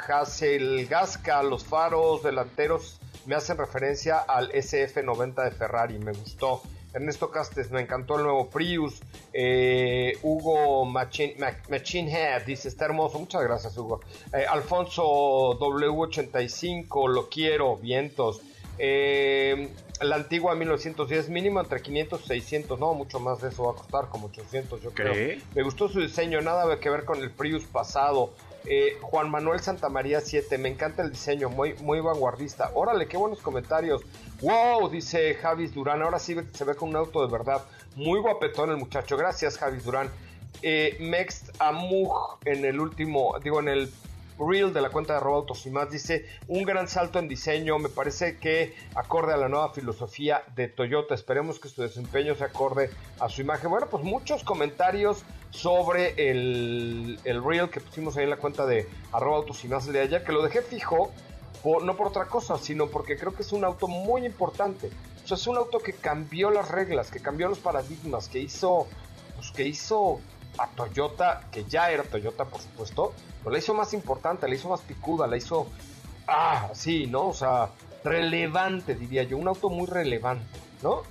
Gasca, 0.89 1.43
los 1.43 1.63
faros 1.63 2.23
delanteros 2.23 2.99
me 3.25 3.35
hacen 3.35 3.57
referencia 3.57 4.19
al 4.19 4.51
SF90 4.51 5.43
de 5.43 5.51
Ferrari, 5.51 5.99
me 5.99 6.11
gustó. 6.11 6.61
Ernesto 6.93 7.29
Castes, 7.29 7.69
me 7.69 7.81
encantó 7.81 8.17
el 8.17 8.23
nuevo 8.23 8.49
Prius. 8.49 8.99
Eh, 9.31 10.17
Hugo 10.23 10.85
Machine, 10.85 11.35
Head 12.11 12.45
dice, 12.45 12.67
está 12.67 12.85
hermoso. 12.85 13.19
Muchas 13.19 13.43
gracias, 13.43 13.77
Hugo. 13.77 14.01
Eh, 14.33 14.45
Alfonso 14.49 15.03
W85, 15.59 17.09
lo 17.09 17.29
quiero. 17.29 17.77
Vientos. 17.77 18.41
Eh, 18.79 19.69
la 20.01 20.15
antigua 20.15 20.55
1910 20.55 21.29
mínimo 21.29 21.59
entre 21.59 21.81
500 21.81 22.21
y 22.23 22.27
600, 22.27 22.79
no, 22.79 22.93
mucho 22.93 23.19
más 23.19 23.41
de 23.41 23.49
eso 23.49 23.65
va 23.65 23.71
a 23.71 23.75
costar, 23.75 24.07
como 24.07 24.27
800 24.27 24.81
yo 24.81 24.91
creo. 24.91 25.37
Me 25.53 25.61
gustó 25.61 25.89
su 25.89 25.99
diseño, 25.99 26.41
nada 26.41 26.79
que 26.79 26.89
ver 26.89 27.03
con 27.05 27.21
el 27.21 27.29
Prius 27.29 27.65
pasado. 27.65 28.31
Eh, 28.65 28.97
Juan 29.01 29.29
Manuel 29.29 29.59
Santamaría 29.59 30.21
7, 30.21 30.57
me 30.57 30.69
encanta 30.69 31.01
el 31.01 31.11
diseño, 31.11 31.49
muy, 31.49 31.73
muy 31.75 31.99
vanguardista. 32.01 32.71
Órale, 32.73 33.07
qué 33.07 33.17
buenos 33.17 33.39
comentarios. 33.39 34.01
Wow, 34.41 34.89
dice 34.89 35.35
Javis 35.35 35.73
Durán, 35.73 36.01
ahora 36.01 36.19
sí 36.19 36.35
se 36.53 36.63
ve 36.65 36.75
con 36.75 36.89
un 36.89 36.95
auto 36.95 37.25
de 37.25 37.31
verdad. 37.31 37.63
Muy 37.95 38.19
guapetón 38.19 38.69
el 38.69 38.77
muchacho, 38.77 39.17
gracias 39.17 39.57
Javis 39.57 39.83
Durán. 39.83 40.09
Eh, 40.61 40.97
Mext 40.99 41.49
Amug 41.59 42.37
en 42.45 42.65
el 42.65 42.79
último, 42.79 43.37
digo 43.43 43.59
en 43.59 43.69
el 43.69 43.91
Real 44.39 44.73
de 44.73 44.81
la 44.81 44.89
cuenta 44.89 45.13
de 45.15 45.19
más 45.69 45.91
dice 45.91 46.25
un 46.47 46.63
gran 46.63 46.87
salto 46.87 47.19
en 47.19 47.27
diseño, 47.27 47.77
me 47.77 47.89
parece 47.89 48.37
que 48.37 48.73
acorde 48.95 49.33
a 49.33 49.37
la 49.37 49.49
nueva 49.49 49.73
filosofía 49.73 50.43
de 50.55 50.69
Toyota, 50.69 51.13
esperemos 51.13 51.59
que 51.59 51.67
su 51.67 51.81
desempeño 51.81 52.35
se 52.35 52.45
acorde 52.45 52.89
a 53.19 53.27
su 53.27 53.41
imagen. 53.41 53.69
Bueno, 53.69 53.87
pues 53.87 54.03
muchos 54.03 54.43
comentarios 54.43 55.23
sobre 55.49 56.13
el, 56.29 57.19
el 57.25 57.43
Real 57.43 57.69
que 57.69 57.81
pusimos 57.81 58.15
ahí 58.15 58.23
en 58.23 58.29
la 58.29 58.37
cuenta 58.37 58.65
de 58.65 58.87
arroba 59.11 59.45
el 59.45 59.93
de 59.93 59.99
ayer, 59.99 60.23
que 60.23 60.31
lo 60.31 60.41
dejé 60.41 60.61
fijo, 60.61 61.11
no 61.83 61.97
por 61.97 62.07
otra 62.07 62.25
cosa, 62.25 62.57
sino 62.57 62.87
porque 62.87 63.17
creo 63.17 63.33
que 63.33 63.41
es 63.41 63.51
un 63.51 63.65
auto 63.65 63.87
muy 63.87 64.25
importante. 64.25 64.89
O 65.23 65.27
sea, 65.27 65.35
es 65.35 65.47
un 65.47 65.57
auto 65.57 65.79
que 65.79 65.93
cambió 65.93 66.49
las 66.49 66.69
reglas, 66.69 67.11
que 67.11 67.19
cambió 67.19 67.49
los 67.49 67.59
paradigmas, 67.59 68.29
que 68.29 68.39
hizo, 68.39 68.87
pues 69.35 69.51
que 69.51 69.67
hizo 69.67 70.21
a 70.57 70.67
Toyota, 70.67 71.47
que 71.51 71.65
ya 71.65 71.91
era 71.91 72.03
Toyota 72.03 72.45
por 72.45 72.61
supuesto, 72.61 73.13
pero 73.39 73.51
la 73.51 73.59
hizo 73.59 73.73
más 73.73 73.93
importante, 73.93 74.47
la 74.47 74.55
hizo 74.55 74.69
más 74.69 74.81
picuda, 74.81 75.27
la 75.27 75.37
hizo, 75.37 75.67
ah, 76.27 76.69
sí, 76.73 77.07
¿no? 77.07 77.27
O 77.27 77.33
sea, 77.33 77.69
relevante, 78.03 78.95
diría 78.95 79.23
yo, 79.23 79.37
un 79.37 79.47
auto 79.47 79.69
muy 79.69 79.87
relevante, 79.87 80.59
¿no? 80.81 81.03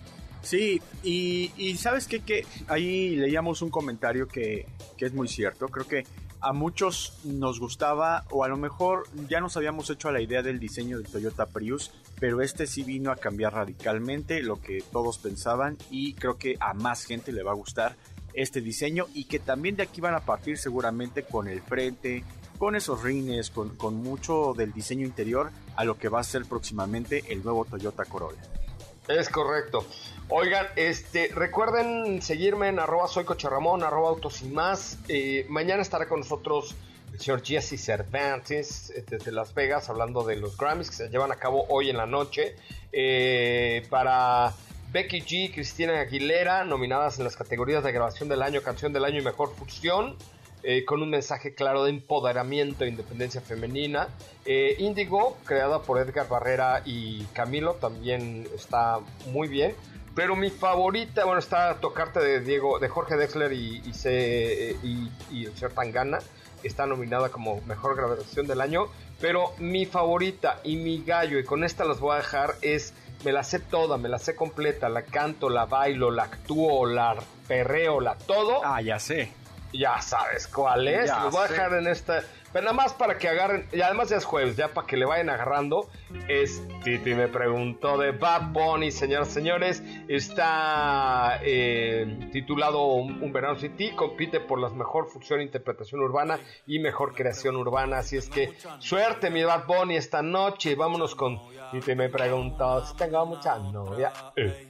Sí, 0.42 0.80
y, 1.02 1.76
sabes 1.76 2.06
qué, 2.06 2.20
que 2.20 2.46
ahí 2.68 3.16
leíamos 3.16 3.60
un 3.60 3.70
comentario 3.70 4.28
que, 4.28 4.66
que 4.96 5.06
es 5.06 5.12
muy 5.12 5.28
cierto, 5.28 5.68
creo 5.68 5.86
que 5.86 6.04
a 6.40 6.52
muchos 6.52 7.18
nos 7.24 7.58
gustaba 7.58 8.24
o 8.30 8.44
a 8.44 8.48
lo 8.48 8.56
mejor 8.56 9.08
ya 9.28 9.40
nos 9.40 9.56
habíamos 9.56 9.90
hecho 9.90 10.08
a 10.08 10.12
la 10.12 10.20
idea 10.20 10.42
del 10.42 10.60
diseño 10.60 10.98
del 10.98 11.10
Toyota 11.10 11.46
Prius, 11.46 11.90
pero 12.20 12.42
este 12.42 12.66
sí 12.66 12.82
vino 12.82 13.10
a 13.10 13.16
cambiar 13.16 13.54
radicalmente 13.54 14.42
lo 14.42 14.60
que 14.60 14.82
todos 14.92 15.18
pensaban 15.18 15.76
y 15.90 16.14
creo 16.14 16.38
que 16.38 16.56
a 16.60 16.74
más 16.74 17.04
gente 17.04 17.32
le 17.32 17.42
va 17.42 17.52
a 17.52 17.56
gustar 17.56 17.96
este 18.42 18.60
diseño 18.60 19.06
y 19.14 19.24
que 19.24 19.38
también 19.38 19.76
de 19.76 19.82
aquí 19.82 20.00
van 20.00 20.14
a 20.14 20.20
partir 20.20 20.58
seguramente 20.58 21.24
con 21.24 21.48
el 21.48 21.60
frente, 21.60 22.24
con 22.58 22.76
esos 22.76 23.02
rines, 23.02 23.50
con, 23.50 23.94
mucho 23.96 24.54
del 24.56 24.72
diseño 24.72 25.06
interior 25.06 25.50
a 25.76 25.84
lo 25.84 25.98
que 25.98 26.08
va 26.08 26.20
a 26.20 26.24
ser 26.24 26.44
próximamente 26.44 27.24
el 27.28 27.42
nuevo 27.42 27.64
Toyota 27.64 28.04
Corolla. 28.04 28.42
Es 29.08 29.28
correcto. 29.28 29.86
Oigan, 30.28 30.66
este, 30.76 31.30
recuerden 31.34 32.20
seguirme 32.20 32.68
en 32.68 32.78
arroba 32.78 33.08
soy 33.08 33.24
Ramón, 33.24 33.82
arroba 33.82 34.10
autos 34.10 34.42
y 34.42 34.48
más. 34.48 34.98
Eh, 35.08 35.46
mañana 35.48 35.80
estará 35.80 36.06
con 36.06 36.20
nosotros 36.20 36.76
el 37.12 37.20
señor 37.20 37.42
Jesse 37.42 37.80
Cervantes 37.80 38.90
eh, 38.90 39.04
desde 39.08 39.32
Las 39.32 39.54
Vegas 39.54 39.88
hablando 39.88 40.22
de 40.24 40.36
los 40.36 40.56
Grammys 40.56 40.90
que 40.90 40.96
se 40.96 41.08
llevan 41.08 41.32
a 41.32 41.36
cabo 41.36 41.64
hoy 41.70 41.88
en 41.88 41.96
la 41.96 42.06
noche 42.06 42.54
eh, 42.92 43.86
para 43.88 44.52
Becky 44.90 45.20
G, 45.20 45.52
Cristina 45.52 46.00
Aguilera, 46.00 46.64
nominadas 46.64 47.18
en 47.18 47.24
las 47.24 47.36
categorías 47.36 47.84
de 47.84 47.92
grabación 47.92 48.28
del 48.30 48.42
año, 48.42 48.62
canción 48.62 48.90
del 48.92 49.04
año 49.04 49.20
y 49.20 49.24
mejor 49.24 49.54
fusión, 49.54 50.16
eh, 50.62 50.86
con 50.86 51.02
un 51.02 51.10
mensaje 51.10 51.54
claro 51.54 51.84
de 51.84 51.90
empoderamiento 51.90 52.84
e 52.84 52.88
independencia 52.88 53.42
femenina. 53.42 54.08
Eh, 54.46 54.76
Indigo, 54.78 55.36
creada 55.44 55.82
por 55.82 55.98
Edgar 55.98 56.26
Barrera 56.26 56.80
y 56.86 57.22
Camilo, 57.34 57.74
también 57.74 58.48
está 58.54 59.00
muy 59.30 59.48
bien. 59.48 59.74
Pero 60.14 60.34
mi 60.34 60.48
favorita, 60.48 61.26
bueno, 61.26 61.38
está 61.38 61.78
Tocarte 61.80 62.20
de 62.20 62.40
Diego, 62.40 62.78
de 62.78 62.88
Jorge 62.88 63.16
Dexler 63.16 63.52
y, 63.52 63.82
y, 63.84 65.10
y, 65.30 65.44
el 65.44 65.54
señor 65.54 65.72
Tangana. 65.74 66.18
Está 66.62 66.86
nominada 66.86 67.28
como 67.28 67.60
mejor 67.66 67.94
grabación 67.94 68.46
del 68.46 68.62
año. 68.62 68.86
Pero 69.20 69.52
mi 69.58 69.84
favorita 69.84 70.60
y 70.64 70.76
mi 70.76 71.04
gallo, 71.04 71.38
y 71.38 71.44
con 71.44 71.62
esta 71.62 71.84
las 71.84 72.00
voy 72.00 72.14
a 72.14 72.18
dejar, 72.18 72.54
es 72.62 72.94
me 73.24 73.32
la 73.32 73.42
sé 73.42 73.58
toda, 73.58 73.96
me 73.98 74.08
la 74.08 74.18
sé 74.18 74.34
completa, 74.34 74.88
la 74.88 75.02
canto, 75.02 75.48
la 75.48 75.66
bailo, 75.66 76.10
la 76.10 76.24
actúo, 76.24 76.86
la 76.86 77.16
perreo, 77.46 78.00
la 78.00 78.14
todo. 78.14 78.64
Ah, 78.64 78.80
ya 78.80 78.98
sé. 78.98 79.32
Ya 79.72 80.00
sabes 80.00 80.46
cuál 80.46 80.88
es. 80.88 81.10
Lo 81.10 81.30
voy 81.30 81.44
a 81.44 81.48
dejar 81.48 81.74
en 81.74 81.86
esta. 81.88 82.22
Pero 82.52 82.64
nada 82.64 82.76
más 82.76 82.92
para 82.92 83.18
que 83.18 83.28
agarren. 83.28 83.66
Y 83.72 83.80
además 83.80 84.08
ya 84.08 84.16
es 84.16 84.24
jueves, 84.24 84.56
ya 84.56 84.68
para 84.68 84.86
que 84.86 84.96
le 84.96 85.04
vayan 85.04 85.28
agarrando. 85.30 85.88
Es 86.28 86.62
Titi 86.82 87.14
me 87.14 87.28
preguntó 87.28 87.98
de 87.98 88.12
Bad 88.12 88.52
Bunny, 88.52 88.90
señoras 88.90 89.28
y 89.28 89.32
señores. 89.32 89.82
Está 90.08 91.40
eh, 91.42 92.28
titulado 92.32 92.86
un, 92.86 93.32
verano 93.32 93.58
City. 93.58 93.90
Compite 93.92 94.40
por 94.40 94.58
la 94.58 94.70
mejor 94.70 95.08
función, 95.08 95.40
interpretación 95.40 96.00
urbana 96.00 96.38
y 96.66 96.78
mejor 96.78 97.14
creación 97.14 97.56
urbana. 97.56 97.98
Así 97.98 98.16
es 98.16 98.28
que 98.28 98.52
suerte, 98.78 99.30
mi 99.30 99.44
Bad 99.44 99.66
Bunny, 99.66 99.96
esta 99.96 100.22
noche. 100.22 100.74
Vámonos 100.74 101.14
con 101.14 101.38
Titi 101.70 101.94
me 101.94 102.08
preguntó 102.08 102.84
si 102.84 102.96
tengo 102.96 103.26
mucha 103.26 103.58
novia. 103.58 104.12
Eh, 104.36 104.67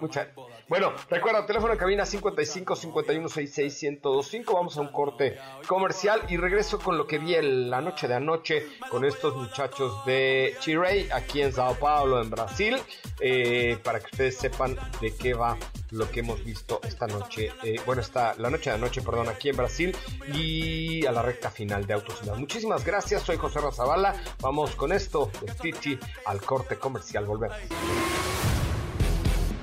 mucha. 0.00 0.28
Bueno, 0.68 0.92
recuerda, 1.08 1.46
teléfono 1.46 1.72
de 1.72 1.78
cabina 1.78 2.04
55 2.04 2.76
51 2.76 3.28
66 3.28 3.82
1025. 3.82 4.54
Vamos 4.54 4.76
a 4.76 4.82
un 4.82 4.88
corte 4.88 5.38
comercial 5.66 6.22
y 6.28 6.36
regreso 6.36 6.78
con 6.78 6.98
lo 6.98 7.06
que 7.06 7.18
vi 7.18 7.34
la 7.40 7.80
noche 7.80 8.08
de 8.08 8.14
anoche 8.14 8.66
con 8.90 9.04
estos 9.04 9.36
muchachos 9.36 10.04
de 10.04 10.54
Chirey 10.60 11.08
aquí 11.10 11.42
en 11.42 11.52
Sao 11.52 11.74
Paulo, 11.74 12.20
en 12.20 12.30
Brasil, 12.30 12.76
eh, 13.20 13.78
para 13.82 14.00
que 14.00 14.06
ustedes 14.06 14.36
sepan 14.36 14.76
de 15.00 15.14
qué 15.14 15.34
va 15.34 15.56
lo 15.90 16.10
que 16.10 16.20
hemos 16.20 16.44
visto 16.44 16.80
esta 16.84 17.06
noche, 17.06 17.50
eh, 17.62 17.80
bueno, 17.86 18.02
esta, 18.02 18.34
la 18.36 18.50
noche 18.50 18.70
de 18.70 18.76
anoche, 18.76 19.00
perdón, 19.00 19.28
aquí 19.28 19.48
en 19.48 19.56
Brasil 19.56 19.96
y 20.34 21.06
a 21.06 21.12
la 21.12 21.22
recta 21.22 21.50
final 21.50 21.86
de 21.86 21.94
Autos 21.94 22.22
Muchísimas 22.36 22.84
gracias, 22.84 23.22
soy 23.22 23.36
José 23.36 23.60
Razabala. 23.60 24.14
Vamos 24.40 24.74
con 24.74 24.92
esto 24.92 25.30
de 25.40 25.52
Titi 25.54 25.98
al 26.26 26.42
corte 26.42 26.76
comercial. 26.76 27.24
Volvemos. 27.24 27.56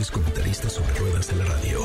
mejores 0.00 0.10
comentaristas 0.10 0.72
sobre 0.72 0.94
ruedas 0.94 1.28
de 1.28 1.36
la 1.36 1.44
radio. 1.44 1.80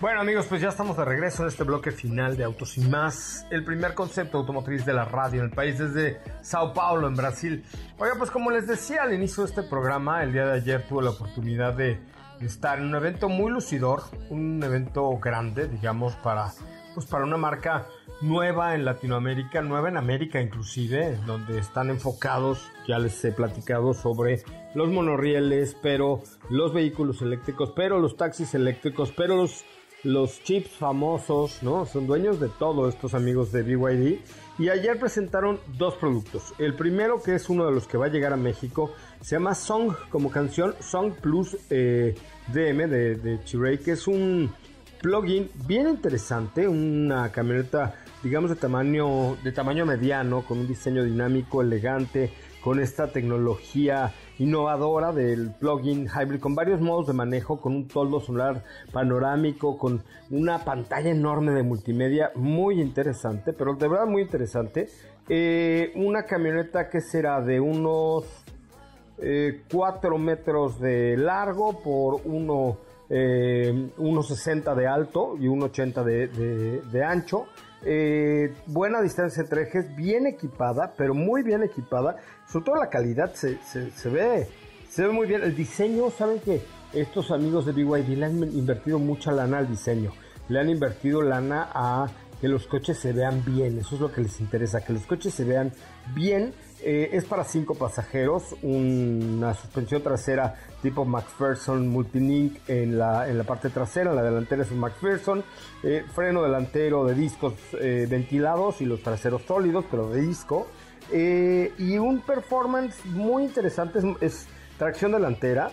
Bueno 0.00 0.20
amigos, 0.20 0.46
pues 0.48 0.60
ya 0.60 0.70
estamos 0.70 0.96
de 0.96 1.04
regreso 1.04 1.42
en 1.42 1.48
este 1.48 1.62
bloque 1.62 1.92
final 1.92 2.36
de 2.36 2.42
Autos 2.44 2.76
y 2.78 2.80
Más, 2.80 3.46
el 3.50 3.62
primer 3.64 3.94
concepto 3.94 4.38
automotriz 4.38 4.84
de 4.84 4.92
la 4.92 5.04
radio 5.04 5.40
en 5.40 5.50
el 5.50 5.52
país 5.52 5.78
desde 5.78 6.20
Sao 6.42 6.72
Paulo, 6.72 7.06
en 7.06 7.14
Brasil. 7.14 7.64
Oiga, 7.98 8.14
pues 8.18 8.30
como 8.30 8.50
les 8.50 8.66
decía 8.66 9.02
al 9.02 9.12
inicio 9.12 9.44
de 9.44 9.50
este 9.50 9.62
programa, 9.62 10.24
el 10.24 10.32
día 10.32 10.46
de 10.46 10.54
ayer 10.54 10.88
tuve 10.88 11.04
la 11.04 11.10
oportunidad 11.10 11.74
de 11.74 12.00
estar 12.40 12.78
en 12.78 12.86
un 12.86 12.94
evento 12.96 13.28
muy 13.28 13.52
lucidor, 13.52 14.02
un 14.30 14.60
evento 14.64 15.10
grande, 15.18 15.68
digamos, 15.68 16.14
para, 16.16 16.50
pues 16.94 17.06
para 17.06 17.24
una 17.24 17.36
marca 17.36 17.86
nueva 18.20 18.74
en 18.74 18.84
Latinoamérica, 18.84 19.62
nueva 19.62 19.90
en 19.90 19.96
América 19.96 20.40
inclusive, 20.40 21.16
donde 21.26 21.58
están 21.58 21.90
enfocados, 21.90 22.70
ya 22.88 22.98
les 22.98 23.24
he 23.24 23.32
platicado 23.32 23.94
sobre 23.94 24.42
los 24.74 24.88
monorrieles, 24.88 25.76
pero 25.82 26.22
los 26.48 26.72
vehículos 26.72 27.22
eléctricos, 27.22 27.72
pero 27.74 27.98
los 27.98 28.16
taxis 28.16 28.54
eléctricos, 28.54 29.12
pero 29.16 29.36
los 29.36 29.64
los 30.02 30.42
chips 30.42 30.70
famosos, 30.70 31.62
¿no? 31.62 31.84
Son 31.86 32.06
dueños 32.06 32.40
de 32.40 32.48
todo 32.48 32.88
estos 32.88 33.14
amigos 33.14 33.52
de 33.52 33.62
BYD. 33.62 34.18
Y 34.58 34.68
ayer 34.68 34.98
presentaron 34.98 35.58
dos 35.78 35.94
productos. 35.94 36.54
El 36.58 36.74
primero, 36.74 37.22
que 37.22 37.34
es 37.34 37.48
uno 37.48 37.66
de 37.66 37.72
los 37.72 37.86
que 37.86 37.98
va 37.98 38.06
a 38.06 38.08
llegar 38.08 38.32
a 38.32 38.36
México, 38.36 38.92
se 39.20 39.36
llama 39.36 39.54
Song 39.54 39.94
como 40.10 40.30
canción, 40.30 40.74
Song 40.80 41.12
Plus 41.20 41.56
eh, 41.70 42.14
DM 42.52 42.88
de, 42.88 43.14
de 43.16 43.78
que 43.82 43.92
es 43.92 44.06
un 44.06 44.50
plugin 45.00 45.50
bien 45.66 45.88
interesante, 45.88 46.68
una 46.68 47.32
camioneta, 47.32 47.94
digamos, 48.22 48.50
de 48.50 48.56
tamaño, 48.56 49.36
de 49.42 49.52
tamaño 49.52 49.86
mediano, 49.86 50.42
con 50.42 50.58
un 50.58 50.68
diseño 50.68 51.04
dinámico, 51.04 51.62
elegante, 51.62 52.30
con 52.62 52.80
esta 52.80 53.10
tecnología 53.10 54.12
innovadora 54.40 55.12
del 55.12 55.50
plugin 55.50 56.08
hybrid 56.08 56.40
con 56.40 56.54
varios 56.54 56.80
modos 56.80 57.06
de 57.06 57.12
manejo, 57.12 57.60
con 57.60 57.76
un 57.76 57.86
toldo 57.86 58.20
solar 58.20 58.64
panorámico, 58.90 59.76
con 59.76 60.02
una 60.30 60.64
pantalla 60.64 61.10
enorme 61.10 61.52
de 61.52 61.62
multimedia 61.62 62.32
muy 62.34 62.80
interesante, 62.80 63.52
pero 63.52 63.74
de 63.74 63.86
verdad 63.86 64.06
muy 64.06 64.22
interesante. 64.22 64.88
Eh, 65.28 65.92
una 65.94 66.24
camioneta 66.24 66.88
que 66.88 67.02
será 67.02 67.42
de 67.42 67.60
unos 67.60 68.24
4 69.18 69.20
eh, 69.20 70.18
metros 70.18 70.80
de 70.80 71.18
largo 71.18 71.82
por 71.82 72.22
uno, 72.24 72.78
eh, 73.10 73.90
1,60 73.98 74.74
de 74.74 74.86
alto 74.86 75.36
y 75.38 75.48
1,80 75.48 76.02
de, 76.02 76.80
de 76.80 77.04
ancho. 77.04 77.46
Eh, 77.82 78.54
buena 78.66 79.00
distancia 79.00 79.42
entre 79.42 79.62
ejes, 79.62 79.94
bien 79.96 80.26
equipada, 80.26 80.94
pero 80.96 81.14
muy 81.14 81.42
bien 81.42 81.62
equipada. 81.62 82.16
Sobre 82.46 82.64
todo 82.66 82.76
la 82.76 82.90
calidad 82.90 83.32
se, 83.34 83.58
ve, 84.10 84.46
se 84.88 85.06
ve 85.06 85.12
muy 85.12 85.26
bien. 85.26 85.42
El 85.42 85.56
diseño, 85.56 86.10
saben 86.10 86.40
que 86.40 86.62
estos 86.92 87.30
amigos 87.30 87.66
de 87.66 87.72
BYD 87.72 88.18
le 88.18 88.26
han 88.26 88.42
invertido 88.42 88.98
mucha 88.98 89.32
lana 89.32 89.58
al 89.58 89.68
diseño. 89.68 90.12
Le 90.48 90.60
han 90.60 90.68
invertido 90.68 91.22
lana 91.22 91.70
a 91.72 92.06
que 92.40 92.48
los 92.48 92.66
coches 92.66 92.98
se 92.98 93.12
vean 93.12 93.44
bien. 93.44 93.78
Eso 93.78 93.94
es 93.94 94.00
lo 94.00 94.12
que 94.12 94.22
les 94.22 94.40
interesa, 94.40 94.84
que 94.84 94.92
los 94.92 95.06
coches 95.06 95.32
se 95.32 95.44
vean 95.44 95.72
bien 96.14 96.52
eh, 96.82 97.10
es 97.12 97.24
para 97.24 97.44
cinco 97.44 97.74
pasajeros, 97.74 98.56
una 98.62 99.54
suspensión 99.54 100.02
trasera 100.02 100.54
tipo 100.82 101.04
McPherson 101.04 101.88
Multilink 101.88 102.58
en 102.68 102.98
la, 102.98 103.28
en 103.28 103.36
la 103.36 103.44
parte 103.44 103.68
trasera, 103.68 104.10
en 104.10 104.16
la 104.16 104.22
delantera 104.22 104.62
es 104.62 104.70
un 104.70 104.78
McPherson, 104.78 105.44
eh, 105.82 106.04
freno 106.14 106.42
delantero 106.42 107.04
de 107.04 107.14
discos 107.14 107.54
eh, 107.80 108.06
ventilados 108.08 108.80
y 108.80 108.86
los 108.86 109.02
traseros 109.02 109.42
sólidos, 109.42 109.84
pero 109.90 110.10
de 110.10 110.20
disco, 110.22 110.66
y 111.12 111.98
un 111.98 112.20
performance 112.20 113.04
muy 113.06 113.42
interesante, 113.42 113.98
es, 114.20 114.46
tracción 114.78 115.12
delantera, 115.12 115.70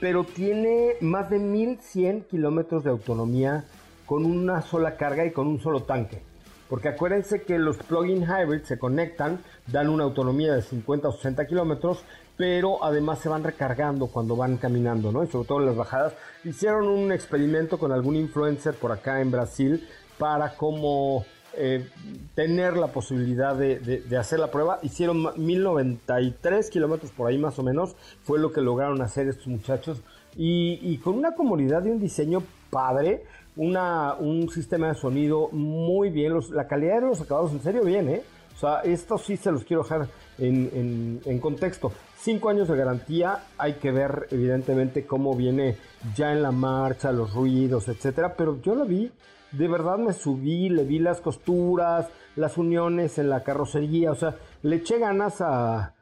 pero 0.00 0.24
tiene 0.24 0.94
más 1.00 1.30
de 1.30 1.40
1100 1.40 2.22
kilómetros 2.30 2.84
de 2.84 2.90
autonomía 2.90 3.64
con 4.06 4.24
una 4.24 4.62
sola 4.62 4.96
carga 4.96 5.26
y 5.26 5.32
con 5.32 5.48
un 5.48 5.60
solo 5.60 5.82
tanque. 5.82 6.22
Porque 6.68 6.88
acuérdense 6.88 7.42
que 7.42 7.58
los 7.58 7.76
plug-in 7.76 8.26
se 8.64 8.78
conectan, 8.78 9.40
dan 9.66 9.88
una 9.88 10.04
autonomía 10.04 10.54
de 10.54 10.62
50 10.62 11.08
o 11.08 11.12
60 11.12 11.46
kilómetros, 11.46 12.02
pero 12.36 12.82
además 12.84 13.20
se 13.20 13.28
van 13.28 13.44
recargando 13.44 14.08
cuando 14.08 14.36
van 14.36 14.56
caminando, 14.56 15.12
¿no? 15.12 15.24
Y 15.24 15.28
sobre 15.28 15.48
todo 15.48 15.60
en 15.60 15.66
las 15.66 15.76
bajadas. 15.76 16.14
Hicieron 16.44 16.88
un 16.88 17.12
experimento 17.12 17.78
con 17.78 17.92
algún 17.92 18.16
influencer 18.16 18.74
por 18.74 18.92
acá 18.92 19.20
en 19.20 19.30
Brasil 19.30 19.86
para 20.18 20.54
cómo 20.56 21.24
eh, 21.54 21.88
tener 22.34 22.76
la 22.76 22.88
posibilidad 22.88 23.56
de, 23.56 24.04
hacer 24.18 24.40
la 24.40 24.50
prueba. 24.50 24.78
Hicieron 24.82 25.32
1093 25.36 26.68
kilómetros 26.68 27.10
por 27.12 27.28
ahí 27.28 27.38
más 27.38 27.58
o 27.58 27.62
menos, 27.62 27.96
fue 28.24 28.38
lo 28.38 28.52
que 28.52 28.60
lograron 28.60 29.00
hacer 29.02 29.28
estos 29.28 29.46
muchachos. 29.46 30.02
Y 30.38 30.98
con 30.98 31.14
una 31.14 31.34
comodidad 31.34 31.82
y 31.86 31.90
un 31.90 31.98
diseño 31.98 32.42
padre 32.68 33.24
una, 33.56 34.14
un 34.14 34.48
sistema 34.50 34.88
de 34.88 34.94
sonido 34.94 35.48
muy 35.50 36.10
bien. 36.10 36.34
la 36.52 36.66
calidad 36.66 37.00
de 37.00 37.08
los 37.08 37.20
acabados, 37.20 37.52
en 37.52 37.62
serio, 37.62 37.82
bien, 37.82 38.08
¿eh? 38.08 38.22
O 38.54 38.58
sea, 38.58 38.80
esto 38.80 39.18
sí 39.18 39.36
se 39.36 39.52
los 39.52 39.64
quiero 39.64 39.82
dejar 39.82 40.08
en, 40.38 41.20
en, 41.24 41.40
contexto. 41.40 41.92
Cinco 42.18 42.48
años 42.48 42.68
de 42.68 42.76
garantía, 42.76 43.44
hay 43.58 43.74
que 43.74 43.90
ver 43.90 44.28
evidentemente 44.30 45.04
cómo 45.04 45.34
viene 45.34 45.76
ya 46.14 46.32
en 46.32 46.42
la 46.42 46.52
marcha, 46.52 47.12
los 47.12 47.34
ruidos, 47.34 47.88
etcétera. 47.88 48.34
Pero 48.34 48.60
yo 48.62 48.74
lo 48.74 48.86
vi, 48.86 49.12
de 49.52 49.68
verdad 49.68 49.98
me 49.98 50.14
subí, 50.14 50.70
le 50.70 50.84
vi 50.84 50.98
las 50.98 51.20
costuras, 51.20 52.08
las 52.34 52.56
uniones 52.56 53.18
en 53.18 53.28
la 53.28 53.42
carrocería, 53.42 54.12
o 54.12 54.14
sea, 54.14 54.36
le 54.62 54.76
eché 54.76 54.98
ganas 54.98 55.42
a, 55.42 55.94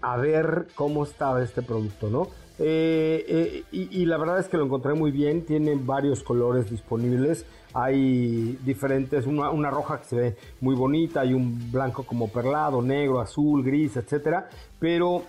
a 0.00 0.16
ver 0.16 0.68
cómo 0.74 1.04
estaba 1.04 1.42
este 1.42 1.60
producto, 1.60 2.08
¿no? 2.08 2.28
Eh, 2.58 3.24
eh, 3.28 3.64
y, 3.72 4.06
la 4.06 4.16
verdad 4.16 4.38
es 4.38 4.46
que 4.46 4.56
lo 4.56 4.64
encontré 4.64 4.94
muy 4.94 5.10
bien, 5.10 5.44
tiene 5.44 5.74
varios 5.74 6.22
colores 6.22 6.70
disponibles, 6.70 7.44
hay 7.72 8.56
diferentes, 8.64 9.26
una, 9.26 9.70
roja 9.70 9.98
que 9.98 10.04
se 10.04 10.16
ve 10.16 10.36
muy 10.60 10.76
bonita, 10.76 11.22
hay 11.22 11.34
un 11.34 11.72
blanco 11.72 12.04
como 12.04 12.28
perlado, 12.28 12.80
negro, 12.80 13.20
azul, 13.20 13.64
gris, 13.64 13.96
etcétera, 13.96 14.48
pero 14.78 15.24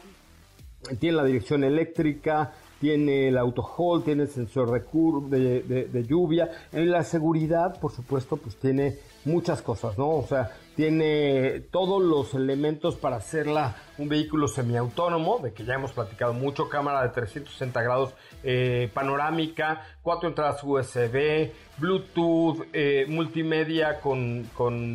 tiene 1.00 1.18
la 1.18 1.24
dirección 1.24 1.64
eléctrica, 1.64 2.54
tiene 2.80 3.30
el 3.30 3.40
auto 3.40 3.64
hold, 3.76 4.06
tiene 4.06 4.24
el 4.24 4.30
sensor 4.30 4.70
de, 4.72 5.64
de, 5.64 5.86
de, 5.86 6.04
lluvia, 6.04 6.52
en 6.72 6.92
la 6.92 7.04
seguridad, 7.04 7.80
por 7.80 7.92
supuesto, 7.92 8.38
pues 8.38 8.56
tiene 8.58 9.00
muchas 9.24 9.64
cosas, 9.64 9.98
¿no? 9.98 10.10
O 10.10 10.28
sea, 10.28 10.52
tiene 10.76 11.62
todos 11.72 12.04
los 12.04 12.34
elementos 12.34 12.96
para 12.96 13.16
hacerla 13.18 13.76
un 13.98 14.10
vehículo 14.10 14.48
semiautónomo, 14.48 15.40
de 15.40 15.54
que 15.54 15.64
ya 15.64 15.76
hemos 15.76 15.94
platicado 15.94 16.34
mucho, 16.34 16.68
cámara 16.68 17.02
de 17.04 17.10
360 17.10 17.82
grados 17.82 18.14
eh, 18.44 18.92
panorámica, 18.94 19.86
cuatro 20.02 20.28
entradas 20.28 20.62
USB, 20.64 21.52
Bluetooth, 21.78 22.68
eh, 22.74 23.06
multimedia 23.08 24.02
con, 24.02 24.50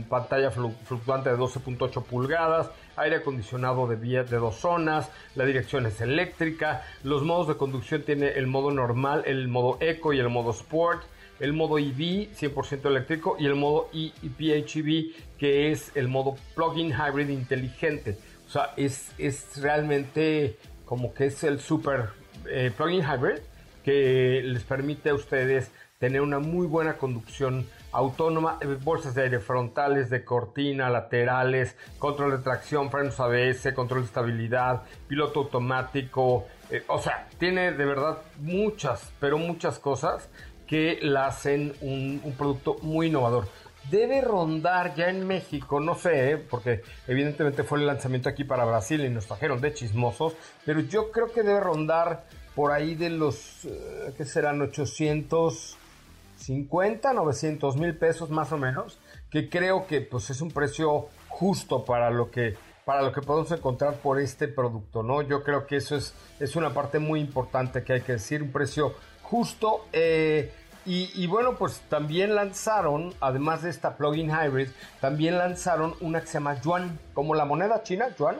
pantalla 0.09 0.51
fluctuante 0.51 1.31
de 1.31 1.37
12.8 1.37 2.03
pulgadas, 2.05 2.71
aire 2.97 3.17
acondicionado 3.17 3.87
de 3.87 3.97
vía 3.97 4.25
de 4.25 4.37
dos 4.37 4.57
zonas, 4.57 5.11
la 5.35 5.45
dirección 5.47 5.87
es 5.87 6.01
eléctrica, 6.01 6.83
los 7.03 7.23
modos 7.23 7.49
de 7.49 7.57
conducción 7.57 8.03
tiene 8.03 8.29
el 8.29 8.47
modo 8.47 8.71
normal, 8.71 9.23
el 9.27 9.49
modo 9.49 9.79
eco 9.81 10.13
y 10.13 10.19
el 10.19 10.29
modo 10.29 10.51
sport, 10.51 11.03
el 11.41 11.53
modo 11.53 11.79
EV 11.79 12.31
100% 12.35 12.87
eléctrico 12.87 13.37
y 13.39 13.47
el 13.47 13.55
modo 13.55 13.89
e 13.93 14.13
PHEV 14.23 15.15
que 15.39 15.73
es 15.73 15.91
el 15.97 16.09
modo 16.09 16.37
plug-in 16.55 16.93
hybrid 16.93 17.29
inteligente. 17.29 18.19
O 18.47 18.51
sea, 18.51 18.75
es, 18.77 19.13
es 19.19 19.61
realmente 19.61 20.59
como 20.85 21.15
que 21.15 21.27
es 21.27 21.43
el 21.45 21.61
super 21.61 22.11
eh, 22.49 22.71
plug-in 22.77 23.03
hybrid 23.03 23.41
que 23.85 24.43
les 24.45 24.63
permite 24.65 25.11
a 25.11 25.15
ustedes 25.15 25.71
tener 25.99 26.23
una 26.23 26.39
muy 26.39 26.67
buena 26.67 26.97
conducción 26.97 27.67
autónoma, 27.93 28.59
eh, 28.61 28.79
bolsas 28.83 29.15
de 29.15 29.23
aire 29.25 29.39
frontales, 29.39 30.09
de 30.11 30.25
cortina, 30.25 30.89
laterales, 30.89 31.77
control 31.99 32.33
de 32.33 32.39
tracción, 32.39 32.91
frenos 32.91 33.21
ABS, 33.21 33.73
control 33.75 34.01
de 34.01 34.07
estabilidad, 34.07 34.83
piloto 35.09 35.41
automático, 35.41 36.47
eh, 36.71 36.85
o 36.87 36.99
sea, 36.99 37.29
tiene 37.39 37.73
de 37.73 37.85
verdad 37.85 38.19
muchas, 38.39 39.13
pero 39.21 39.39
muchas 39.39 39.79
cosas 39.79 40.29
que 40.71 40.99
la 41.03 41.27
hacen 41.27 41.75
un, 41.81 42.23
producto 42.39 42.77
muy 42.83 43.09
innovador 43.09 43.49
debe 43.91 44.21
rondar 44.21 44.95
ya 44.95 45.09
en 45.09 45.27
México, 45.27 45.81
no 45.81 45.97
sé, 45.97 46.31
¿eh? 46.31 46.37
porque 46.37 46.83
evidentemente 47.09 47.65
fue 47.65 47.81
el 47.81 47.89
lanzamiento 47.89 48.29
aquí 48.29 48.45
para 48.45 48.65
Brasil 48.65 49.05
y 49.05 49.09
nos 49.09 49.27
trajeron 49.27 49.61
de 49.61 49.75
chismosos, 49.75 50.35
pero 50.65 50.79
yo 50.79 51.11
creo 51.11 51.33
que 51.33 51.43
debe 51.43 51.59
rondar 51.59 52.23
por 52.55 52.71
ahí 52.71 52.95
de 52.95 53.11
los, 53.11 53.65
eh, 53.65 54.13
¿qué 54.17 54.25
serán? 54.25 54.63
850, 54.63 57.13
900 57.15 57.77
mil 57.77 57.97
pesos 57.97 58.31
más 58.31 58.53
o 58.53 58.59
menos, 58.59 59.01
que 59.29 59.49
creo 59.49 59.89
que 59.89 60.03
pues 60.03 60.31
es 60.31 60.41
un 60.41 60.53
precio 60.53 61.09
justo 61.29 61.85
para 61.85 62.11
lo 62.11 62.31
que 62.31 62.55
para 62.85 63.03
lo 63.03 63.11
que 63.13 63.23
podemos 63.23 63.51
encontrar 63.53 63.95
por 63.95 64.21
este 64.21 64.47
producto, 64.47 65.03
¿no? 65.03 65.23
Yo 65.23 65.43
creo 65.43 65.67
que 65.67 65.77
eso 65.77 65.97
es, 65.97 66.15
es 66.39 66.55
una 66.57 66.75
parte 66.75 66.99
muy 66.99 67.21
importante 67.21 67.83
que 67.85 67.95
hay 67.95 68.03
que 68.03 68.13
decir, 68.13 68.43
un 68.43 68.53
precio 68.53 68.95
justo. 69.31 69.87
Eh, 69.93 70.53
y, 70.93 71.27
bueno, 71.29 71.55
pues 71.57 71.83
también 71.89 72.35
lanzaron, 72.35 73.15
además 73.21 73.63
de 73.63 73.71
esta 73.71 73.97
plugin 73.97 74.31
hybrid, 74.31 74.71
también 75.01 75.39
lanzaron 75.39 75.95
una 76.01 76.21
que 76.21 76.27
se 76.27 76.35
llama 76.35 76.61
Yuan, 76.61 76.99
como 77.15 77.37
la 77.37 77.45
moneda 77.45 77.85
china, 77.85 78.09
Yuan, 78.19 78.37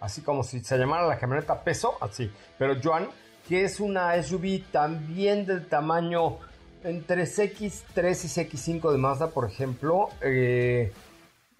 así 0.00 0.20
como 0.20 0.42
si 0.42 0.60
se 0.60 0.76
llamara 0.76 1.06
la 1.06 1.18
camioneta 1.18 1.64
peso, 1.64 1.94
así, 2.02 2.30
pero 2.58 2.74
Yuan, 2.74 3.08
que 3.48 3.64
es 3.64 3.80
una 3.80 4.22
SUV 4.22 4.64
también 4.70 5.46
del 5.46 5.66
tamaño 5.66 6.40
entre 6.82 7.24
CX3 7.24 7.96
y 7.96 8.80
CX5 8.80 8.92
de 8.92 8.98
Mazda, 8.98 9.30
por 9.30 9.48
ejemplo, 9.48 10.10
eh, 10.20 10.92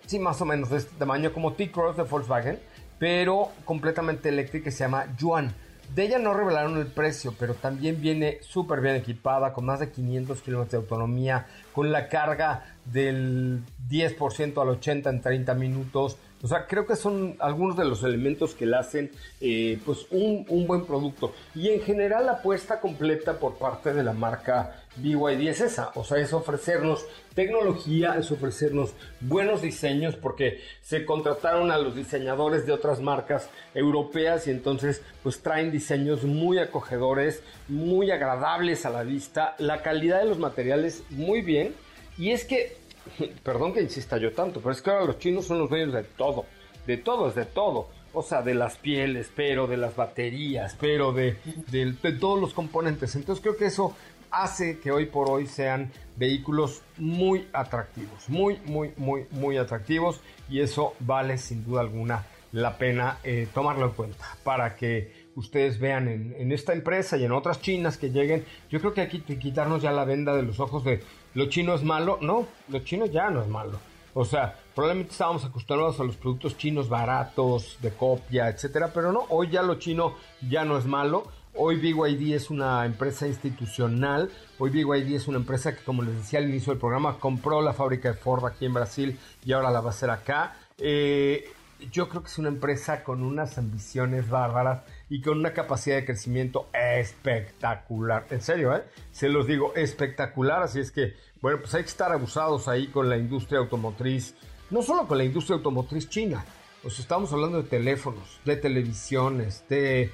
sí, 0.05 0.19
más 0.19 0.41
o 0.43 0.45
menos 0.45 0.69
de 0.69 0.77
este 0.77 0.95
tamaño, 0.97 1.33
como 1.33 1.55
T-Cross 1.55 1.97
de 1.97 2.03
Volkswagen, 2.03 2.61
pero 2.99 3.51
completamente 3.65 4.29
eléctrica, 4.29 4.71
se 4.71 4.81
llama 4.81 5.07
Yuan. 5.17 5.55
De 5.95 6.05
ella 6.05 6.19
no 6.19 6.35
revelaron 6.35 6.77
el 6.79 6.87
precio, 6.87 7.35
pero 7.39 7.55
también 7.55 8.01
viene 8.01 8.39
súper 8.43 8.81
bien 8.81 8.97
equipada, 8.97 9.53
con 9.53 9.65
más 9.65 9.81
de 9.81 9.91
500 9.91 10.41
kilómetros 10.43 10.73
de 10.73 10.79
autonomía, 10.79 11.47
con 11.73 11.93
la 11.93 12.09
carga 12.09 12.65
del 12.85 13.61
10% 13.89 14.61
al 14.61 14.81
80% 14.81 15.11
en 15.11 15.21
30 15.21 15.55
minutos. 15.55 16.17
O 16.45 16.47
sea, 16.47 16.67
creo 16.67 16.87
que 16.87 16.95
son 16.95 17.37
algunos 17.39 17.75
de 17.75 17.87
los 17.87 18.03
elementos 18.03 18.55
que 18.55 18.67
le 18.67 18.77
hacen 18.77 19.11
eh, 19.41 19.79
pues 19.83 20.07
un, 20.11 20.45
buen 20.67 20.85
producto. 20.85 21.33
Y 21.55 21.71
en 21.71 21.81
general 21.81 22.27
la 22.27 22.33
apuesta 22.33 22.81
completa 22.81 23.39
por 23.39 23.55
parte 23.55 23.95
de 23.95 24.03
la 24.03 24.13
marca 24.13 24.85
BYD 24.97 25.49
es 25.49 25.63
esa. 25.63 25.91
O 25.95 26.05
sea, 26.05 26.19
es 26.19 26.35
ofrecernos 26.35 27.07
tecnología, 27.35 28.17
es 28.19 28.31
ofrecernos 28.31 28.93
buenos 29.23 29.63
diseños 29.63 30.17
porque 30.17 30.61
se 30.83 31.07
contrataron 31.07 31.71
a 31.71 31.79
los 31.79 31.97
diseñadores 31.97 32.67
de 32.67 32.73
otras 32.73 33.01
marcas 33.01 33.49
europeas 33.75 34.47
y 34.47 34.51
entonces 34.51 35.01
pues 35.23 35.41
traen 35.41 35.71
diseños 35.71 36.25
muy 36.25 36.59
acogedores, 36.59 37.43
muy 37.69 38.11
agradables 38.11 38.85
a 38.85 38.91
la 38.91 39.03
vista. 39.03 39.55
La 39.57 39.81
calidad 39.81 40.21
de 40.21 40.27
los 40.29 40.39
materiales 40.39 41.05
muy 41.09 41.41
bien. 41.41 41.75
Y 42.19 42.33
es 42.33 42.45
que 42.45 42.84
perdón 43.43 43.73
que 43.73 43.83
insista 43.83 44.17
yo 44.19 44.33
tanto, 44.33 44.61
pero 44.61 44.73
es 44.73 44.83
que 44.83 44.91
ahora 44.91 45.05
los 45.05 45.19
chinos 45.19 45.47
son 45.47 45.59
los 45.59 45.71
dueños 45.71 45.93
de 45.93 46.05
todo, 46.05 46.47
de 46.87 46.97
todo 46.97 47.29
es 47.29 47.35
de 47.35 47.45
todo. 47.45 47.89
O 48.17 48.23
sea, 48.23 48.43
de 48.43 48.55
las 48.55 48.77
pieles, 48.77 49.29
pero 49.35 49.67
de 49.67 49.77
las 49.77 49.97
baterías, 49.97 50.77
pero 50.81 51.13
de, 51.13 51.37
de, 51.73 52.13
todos 52.13 52.41
los 52.41 52.55
componentes. 52.55 53.17
Entonces 53.17 53.43
creo 53.43 53.57
que 53.57 53.67
eso 53.67 53.97
hace 54.31 54.79
que 54.79 54.93
hoy 54.93 55.07
por 55.07 55.29
hoy 55.29 55.49
sean 55.49 55.91
vehículos 56.17 56.83
muy 56.97 57.49
atractivos, 57.53 58.29
muy, 58.29 58.61
muy, 58.67 58.93
muy, 58.97 59.27
muy 59.33 59.57
atractivos 59.57 60.21
y 60.49 60.61
eso 60.61 60.95
vale 61.01 61.39
sin 61.39 61.65
duda 61.65 61.81
alguna 61.81 62.25
la 62.53 62.79
pena 62.79 63.19
eh, 63.25 63.49
tomarlo 63.53 63.87
en 63.87 63.93
cuenta 63.93 64.25
para 64.45 64.77
que 64.77 65.25
ustedes 65.35 65.81
vean 65.81 66.07
en, 66.07 66.37
en, 66.39 66.53
esta 66.53 66.73
empresa 66.73 67.17
y 67.17 67.25
en 67.25 67.33
otras 67.33 67.61
chinas 67.61 67.99
que 67.99 68.11
lleguen. 68.11 68.45
Yo 68.71 68.79
creo 68.79 68.95
que 68.95 69.01
hay 69.01 69.09
que 69.09 69.39
quitarnos 69.41 69.83
ya 69.83 69.91
la 69.91 70.05
venda 70.05 70.37
de 70.37 70.45
los 70.45 70.61
ojos 70.61 70.85
de 70.85 71.03
lo 71.35 71.47
chino 71.49 71.75
es 71.75 71.83
malo. 71.83 72.19
No, 72.21 72.47
lo 72.69 72.79
chino 72.81 73.07
ya 73.07 73.31
no 73.31 73.43
es 73.43 73.49
malo. 73.49 73.79
O 74.15 74.25
sea, 74.25 74.57
probablemente 74.75 75.13
estábamos 75.13 75.45
acostumbrados 75.45 75.99
a 75.99 76.05
los 76.05 76.17
productos 76.17 76.57
chinos 76.57 76.89
baratos, 76.89 77.79
de 77.83 77.91
copia, 77.91 78.49
etcétera, 78.49 78.93
pero 78.95 79.13
no, 79.13 79.25
hoy 79.29 79.51
ya 79.51 79.63
lo 79.63 79.75
chino 79.75 80.15
ya 80.49 80.65
no 80.65 80.79
es 80.79 80.87
malo. 80.87 81.25
Hoy 81.57 81.77
BYD 81.77 82.35
es 82.35 82.51
una 82.51 82.85
empresa 82.85 83.27
institucional. 83.27 84.31
Hoy 84.59 84.71
BYD 84.71 85.15
es 85.15 85.29
una 85.29 85.39
empresa 85.39 85.75
que, 85.75 85.85
como 85.85 86.03
les 86.03 86.17
decía 86.17 86.39
al 86.41 86.49
inicio 86.49 86.73
del 86.73 86.81
programa, 86.81 87.19
compró 87.19 87.63
la 87.63 87.73
fábrica 87.73 88.11
de 88.11 88.15
Ford 88.15 88.45
aquí 88.45 88.67
en 88.67 88.75
Brasil 88.75 89.19
y 89.45 89.53
ahora 89.53 89.71
la 89.71 89.81
va 89.81 89.89
a 89.89 89.91
hacer 89.91 90.11
acá. 90.11 90.57
Eh, 90.79 91.45
yo 91.93 92.09
creo 92.09 92.23
que 92.23 92.29
es 92.29 92.39
una 92.39 92.49
empresa 92.49 93.05
con 93.05 93.23
unas 93.23 93.59
ambiciones 93.59 94.29
bárbaras 94.29 94.83
y 95.09 95.21
con 95.21 95.39
una 95.39 95.53
capacidad 95.53 95.97
de 95.97 96.05
crecimiento 96.05 96.69
espectacular. 96.73 98.27
En 98.31 98.41
serio, 98.41 98.75
¿eh? 98.75 98.85
Se 99.13 99.29
los 99.29 99.47
digo, 99.47 99.75
espectacular. 99.75 100.63
Así 100.63 100.81
es 100.81 100.91
que, 100.91 101.15
bueno, 101.41 101.59
pues 101.61 101.75
hay 101.75 101.83
que 101.83 101.89
estar 101.89 102.13
abusados 102.13 102.69
ahí 102.69 102.89
con 102.89 103.09
la 103.09 103.17
industria 103.17 103.61
automotriz. 103.61 104.35
No 104.71 104.83
solo 104.83 105.07
con 105.07 105.19
la 105.19 105.25
industria 105.25 105.57
automotriz 105.57 106.09
china. 106.09 106.45
Sea, 106.83 106.91
estamos 107.01 107.33
hablando 107.33 107.63
de 107.63 107.69
teléfonos, 107.69 108.41
de 108.45 108.57
televisiones, 108.57 109.65
de, 109.69 110.11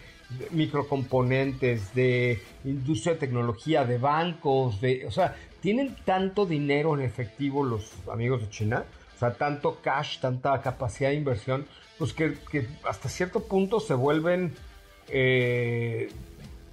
microcomponentes, 0.51 1.95
de 1.95 2.43
industria 2.65 3.15
de 3.15 3.21
tecnología, 3.21 3.85
de 3.85 3.99
bancos, 3.99 4.81
de... 4.81 5.07
O 5.07 5.11
sea, 5.11 5.37
tienen 5.61 5.97
tanto 6.05 6.47
dinero 6.47 6.95
en 6.95 7.03
efectivo 7.03 7.65
los 7.65 7.93
amigos 8.11 8.41
de 8.43 8.51
China. 8.51 8.85
O 9.17 9.19
sea, 9.19 9.35
tanto 9.35 9.81
cash, 9.83 10.21
tanta 10.21 10.61
capacidad 10.63 11.11
de 11.11 11.17
inversión, 11.17 11.67
pues 11.99 12.15
que, 12.15 12.35
que 12.51 12.67
hasta 12.89 13.09
cierto 13.09 13.41
punto 13.41 13.81
se 13.81 13.95
vuelven 13.95 14.55
eh, 15.11 16.09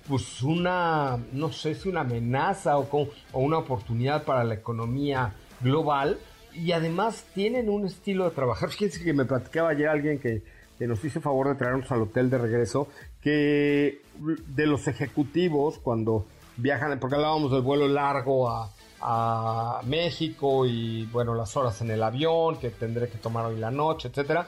pues 0.08 0.42
una, 0.42 1.18
no 1.34 1.52
sé 1.52 1.76
si 1.76 1.90
una 1.90 2.02
amenaza 2.02 2.78
o, 2.78 3.10
una 3.34 3.58
oportunidad 3.58 4.24
para 4.24 4.44
la 4.44 4.54
economía 4.54 5.34
global 5.62 6.18
y 6.54 6.72
además 6.72 7.26
tienen 7.34 7.70
un 7.70 7.86
estilo 7.86 8.26
de 8.26 8.32
trabajar. 8.32 8.70
Fíjense 8.70 9.04
que 9.04 9.14
me 9.14 9.26
platicaba 9.26 9.70
ayer 9.70 9.88
alguien 9.88 10.20
que, 10.20 10.44
nos 10.80 11.04
hizo 11.04 11.22
favor 11.22 11.50
de 11.50 11.56
traernos 11.56 11.92
al 11.92 12.04
hotel 12.04 12.30
de 12.30 12.38
regreso, 12.38 12.88
que 13.22 14.02
de 14.20 14.68
los 14.68 14.88
ejecutivos 14.88 15.80
cuando 15.80 16.26
viajan, 16.56 17.00
porque 17.00 17.16
hablábamos 17.16 17.52
del 17.52 17.62
vuelo 17.62 17.88
largo 17.88 18.48
a, 18.48 18.72
a 19.02 19.82
México 19.86 20.68
y 20.68 21.06
bueno, 21.08 21.34
las 21.34 21.58
horas 21.58 21.82
en 21.82 21.90
el 21.90 22.04
avión 22.04 22.60
que 22.60 22.70
tendré 22.70 23.10
que 23.10 23.18
tomar 23.18 23.46
hoy 23.46 23.58
la 23.58 23.72
noche, 23.72 24.10
etcétera. 24.10 24.48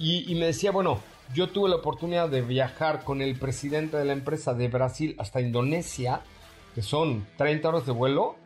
Y 0.00 0.34
me 0.34 0.46
decía, 0.46 0.72
bueno, 0.72 0.98
yo 1.34 1.48
tuve 1.48 1.68
la 1.68 1.76
oportunidad 1.76 2.28
de 2.28 2.42
viajar 2.42 3.04
con 3.04 3.22
el 3.22 3.38
presidente 3.38 3.96
de 3.96 4.04
la 4.04 4.12
empresa 4.12 4.54
de 4.54 4.68
Brasil 4.68 5.14
hasta 5.18 5.40
Indonesia, 5.40 6.20
que 6.74 6.82
son 6.82 7.26
30 7.36 7.68
horas 7.68 7.86
de 7.86 7.92
vuelo, 7.92 8.36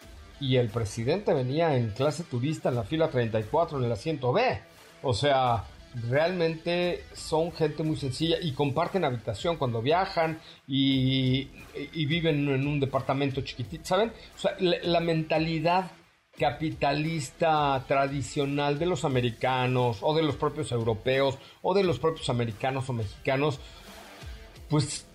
y 0.40 0.56
el 0.56 0.68
presidente 0.68 1.32
venía 1.32 1.76
en 1.76 1.90
clase 1.90 2.24
turista 2.24 2.68
en 2.68 2.74
la 2.74 2.82
fila 2.82 3.08
34 3.08 3.78
en 3.78 3.84
el 3.84 3.92
asiento 3.92 4.32
B. 4.32 4.60
O 5.02 5.14
sea, 5.14 5.64
realmente 6.08 7.04
son 7.14 7.52
gente 7.52 7.82
muy 7.84 7.96
sencilla 7.96 8.36
y 8.40 8.52
comparten 8.52 9.04
habitación 9.04 9.56
cuando 9.56 9.82
viajan 9.82 10.40
y, 10.66 11.48
viven 11.94 12.48
en 12.48 12.66
un 12.66 12.80
departamento 12.80 13.40
chiquitito, 13.42 13.84
¿saben? 13.84 14.12
O 14.34 14.38
sea, 14.38 14.56
la 14.58 15.00
mentalidad 15.00 15.92
capitalista 16.38 17.84
tradicional 17.86 18.78
de 18.78 18.86
los 18.86 19.04
americanos 19.04 19.98
o 20.00 20.14
de 20.14 20.22
los 20.22 20.36
propios 20.36 20.72
europeos 20.72 21.38
o 21.60 21.74
de 21.74 21.84
los 21.84 21.98
propios 21.98 22.28
americanos 22.30 22.88
o 22.88 22.92
mexicanos, 22.92 23.60
pues 24.68 25.06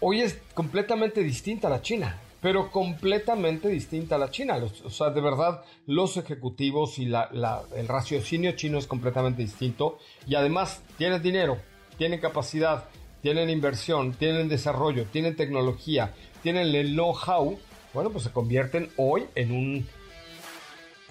hoy 0.00 0.22
es 0.22 0.38
completamente 0.54 1.22
distinta 1.22 1.68
a 1.68 1.70
la 1.70 1.82
China, 1.82 2.18
pero 2.40 2.70
completamente 2.70 3.68
distinta 3.68 4.16
a 4.16 4.18
la 4.18 4.30
China. 4.30 4.56
o 4.56 4.90
sea, 4.90 5.10
de 5.10 5.20
verdad, 5.20 5.62
los 5.86 6.16
ejecutivos 6.16 6.98
y 6.98 7.04
el 7.04 7.88
raciocinio 7.88 8.52
chino 8.52 8.78
es 8.78 8.86
completamente 8.86 9.42
distinto 9.42 9.98
y 10.26 10.34
además 10.34 10.82
tienen 10.96 11.22
dinero, 11.22 11.58
tienen 11.98 12.20
capacidad, 12.20 12.88
tienen 13.20 13.50
inversión, 13.50 14.12
tienen 14.14 14.48
desarrollo, 14.48 15.04
tienen 15.04 15.36
tecnología, 15.36 16.14
tienen 16.42 16.74
el 16.74 16.94
know-how. 16.94 17.58
Bueno, 17.94 18.10
pues 18.10 18.24
se 18.24 18.32
convierten 18.32 18.90
hoy 18.96 19.24
en 19.34 19.52
un 19.52 19.86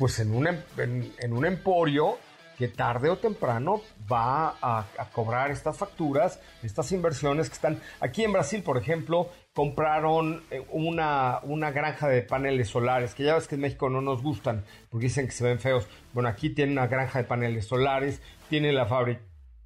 pues 0.01 0.17
en 0.17 0.33
un, 0.33 0.47
en, 0.47 1.31
un 1.31 1.45
emporio 1.45 2.17
que 2.57 2.67
tarde 2.67 3.07
o 3.11 3.19
temprano 3.19 3.83
va 4.11 4.55
a, 4.59 4.87
cobrar 5.11 5.51
estas 5.51 5.77
facturas, 5.77 6.39
estas 6.63 6.91
inversiones 6.91 7.49
que 7.49 7.53
están 7.53 7.79
aquí 7.99 8.23
en 8.23 8.33
Brasil, 8.33 8.63
por 8.63 8.79
ejemplo, 8.79 9.29
compraron 9.53 10.41
eh, 10.49 10.65
una, 10.71 11.41
una 11.43 11.69
granja 11.69 12.07
de 12.07 12.23
paneles 12.23 12.69
solares, 12.69 13.13
que 13.13 13.25
ya 13.25 13.35
ves 13.35 13.47
que 13.47 13.53
en 13.53 13.61
México 13.61 13.91
no 13.91 14.01
nos 14.01 14.23
gustan 14.23 14.65
porque 14.89 15.05
dicen 15.05 15.27
que 15.27 15.33
se 15.33 15.43
ven 15.43 15.59
feos. 15.59 15.87
Bueno, 16.13 16.29
aquí 16.29 16.49
tienen 16.49 16.79
una 16.79 16.87
granja 16.87 17.19
de 17.19 17.25
paneles 17.25 17.67
solares, 17.67 18.23
tienen 18.49 18.73
la 18.73 18.87
fábrica 18.87 19.21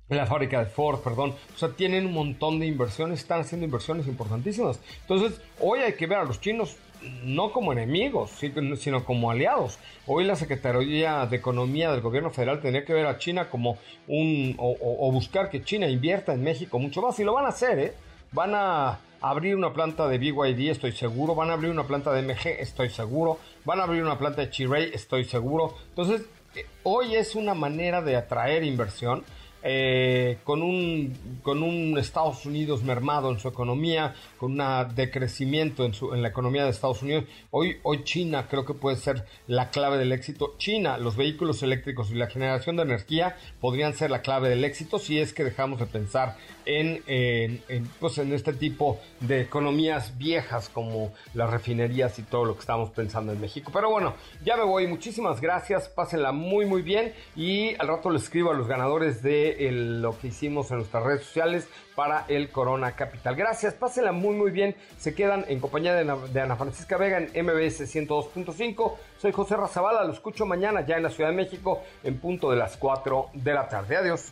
la 0.10 0.26
fábrica 0.26 0.60
de 0.60 0.66
Ford, 0.66 1.00
perdón. 1.00 1.34
O 1.56 1.58
sea, 1.58 1.70
tienen 1.70 2.06
un 2.06 2.14
montón 2.14 2.60
de 2.60 2.68
inversiones, 2.68 3.22
están 3.22 3.42
haciendo 3.42 3.66
inversiones 3.66 4.06
importantísimas. 4.06 4.80
Entonces, 5.02 5.42
hoy 5.60 5.80
hay 5.80 5.94
que 5.94 6.08
ver 6.08 6.20
a 6.20 6.26
los 6.26 6.42
chinos 6.42 6.78
no 7.24 7.52
como 7.52 7.72
enemigos, 7.72 8.32
sino 8.78 9.04
como 9.04 9.32
aliados. 9.32 9.80
Hoy 10.08 10.24
la 10.24 10.36
Secretaría 10.36 11.26
de 11.26 11.38
Economía 11.38 11.92
del 11.92 12.02
Gobierno 12.02 12.32
Federal 12.32 12.62
tendría 12.62 12.86
que 12.86 12.94
ver 12.94 13.06
a 13.06 13.18
China 13.18 13.50
como 13.50 13.78
un, 14.08 14.56
o, 14.58 15.12
buscar 15.12 15.50
que 15.50 15.64
China 15.64 15.88
invierta 15.88 16.34
en 16.34 16.44
México 16.44 16.80
mucho 16.80 17.02
más, 17.02 17.20
y 17.20 17.24
lo 17.24 17.34
van 17.34 17.46
a 17.46 17.50
hacer, 17.50 17.80
¿eh? 17.80 17.94
Van 18.32 18.54
a 18.54 19.00
abrir 19.22 19.56
una 19.56 19.74
planta 19.74 20.08
de 20.08 20.18
BYD, 20.18 20.70
estoy 20.70 20.92
seguro, 20.92 21.36
van 21.36 21.50
a 21.50 21.54
abrir 21.54 21.72
una 21.72 21.86
planta 21.86 22.12
de 22.12 22.22
MG, 22.22 22.48
estoy 22.60 22.90
seguro, 22.90 23.40
van 23.64 23.80
a 23.80 23.84
abrir 23.84 24.04
una 24.04 24.18
planta 24.18 24.42
de 24.42 24.50
Chiray, 24.50 24.92
estoy 24.94 25.26
seguro. 25.26 25.76
Entonces, 25.90 26.24
eh, 26.56 26.66
hoy 26.84 27.16
es 27.16 27.36
una 27.36 27.54
manera 27.54 28.02
de 28.02 28.16
atraer 28.16 28.64
inversión 28.64 29.24
eh, 29.68 30.38
con, 30.44 30.62
un, 30.62 31.40
con 31.42 31.64
un 31.64 31.98
Estados 31.98 32.46
Unidos 32.46 32.84
mermado 32.84 33.32
en 33.32 33.40
su 33.40 33.48
economía, 33.48 34.14
con 34.38 34.60
un 34.60 34.96
decrecimiento 34.96 35.86
en, 35.86 35.96
su, 35.96 36.14
en 36.14 36.22
la 36.22 36.28
economía 36.28 36.64
de 36.64 36.70
Estados 36.70 37.02
Unidos. 37.02 37.26
Hoy, 37.50 37.78
hoy 37.82 38.04
China 38.04 38.46
creo 38.48 38.64
que 38.64 38.76
puede 38.76 38.98
ser 38.98 39.26
la 39.48 39.72
clave 39.72 39.98
del 39.98 40.12
éxito. 40.12 40.54
China, 40.60 41.00
los 41.00 41.16
vehículos 41.16 41.64
eléctricos 41.64 42.12
y 42.12 42.16
la 42.16 42.28
generación 42.28 42.76
de 42.76 42.84
energía 42.84 43.38
podrían 43.60 43.96
ser 43.96 44.12
la 44.12 44.22
clave 44.22 44.50
del 44.50 44.64
éxito 44.64 45.00
si 45.00 45.18
es 45.18 45.34
que 45.34 45.44
dejamos 45.44 45.80
de 45.80 45.88
pensar 45.88 46.38
en, 46.66 47.62
pues 48.00 48.18
en 48.18 48.34
este 48.34 48.54
tipo 48.54 49.00
de 49.20 49.42
economías 49.42 50.18
viejas 50.18 50.70
como 50.70 51.14
las 51.34 51.50
refinerías 51.50 52.18
y 52.20 52.24
todo 52.24 52.46
lo 52.46 52.54
que 52.56 52.62
estamos 52.62 52.90
pensando 52.92 53.34
en 53.34 53.42
México. 53.42 53.72
Pero 53.74 53.90
bueno, 53.90 54.14
ya 54.44 54.58
me 54.58 54.64
voy. 54.64 54.88
Muchísimas 54.88 55.42
gracias. 55.42 55.88
Pásenla 55.90 56.32
muy, 56.32 56.66
muy 56.66 56.82
bien. 56.82 57.14
Y 57.36 57.76
al 57.76 57.88
rato 57.88 58.10
les 58.10 58.24
escribo 58.24 58.52
a 58.52 58.54
los 58.54 58.68
ganadores 58.68 59.22
de 59.22 59.56
lo 59.72 60.18
que 60.18 60.28
hicimos 60.28 60.72
en 60.72 60.78
nuestras 60.78 61.04
redes 61.04 61.24
sociales 61.24 61.68
para 61.96 62.26
el 62.28 62.50
Corona 62.50 62.92
Capital. 62.92 63.36
Gracias, 63.36 63.74
pásenla 63.74 64.12
muy 64.12 64.36
muy 64.36 64.52
bien. 64.52 64.76
Se 64.98 65.16
quedan 65.16 65.46
en 65.48 65.60
compañía 65.60 65.96
de 65.96 66.42
Ana, 66.42 66.56
Francisca 66.56 66.98
Vega 66.98 67.18
en 67.18 67.46
MBS 67.46 67.82
102.5. 67.96 68.94
Soy 69.18 69.32
José 69.32 69.56
Razabala, 69.56 70.04
lo 70.04 70.14
escucho 70.14 70.46
mañana 70.46 70.86
ya 70.86 70.98
en 70.98 71.04
la 71.04 71.10
Ciudad 71.10 71.30
de 71.30 71.36
México 71.36 71.82
en 72.04 72.18
punto 72.20 72.52
de 72.52 72.58
las 72.58 72.78
4 72.78 73.30
de 73.34 73.54
la 73.54 73.68
tarde. 73.68 73.96
Adiós. 73.96 74.32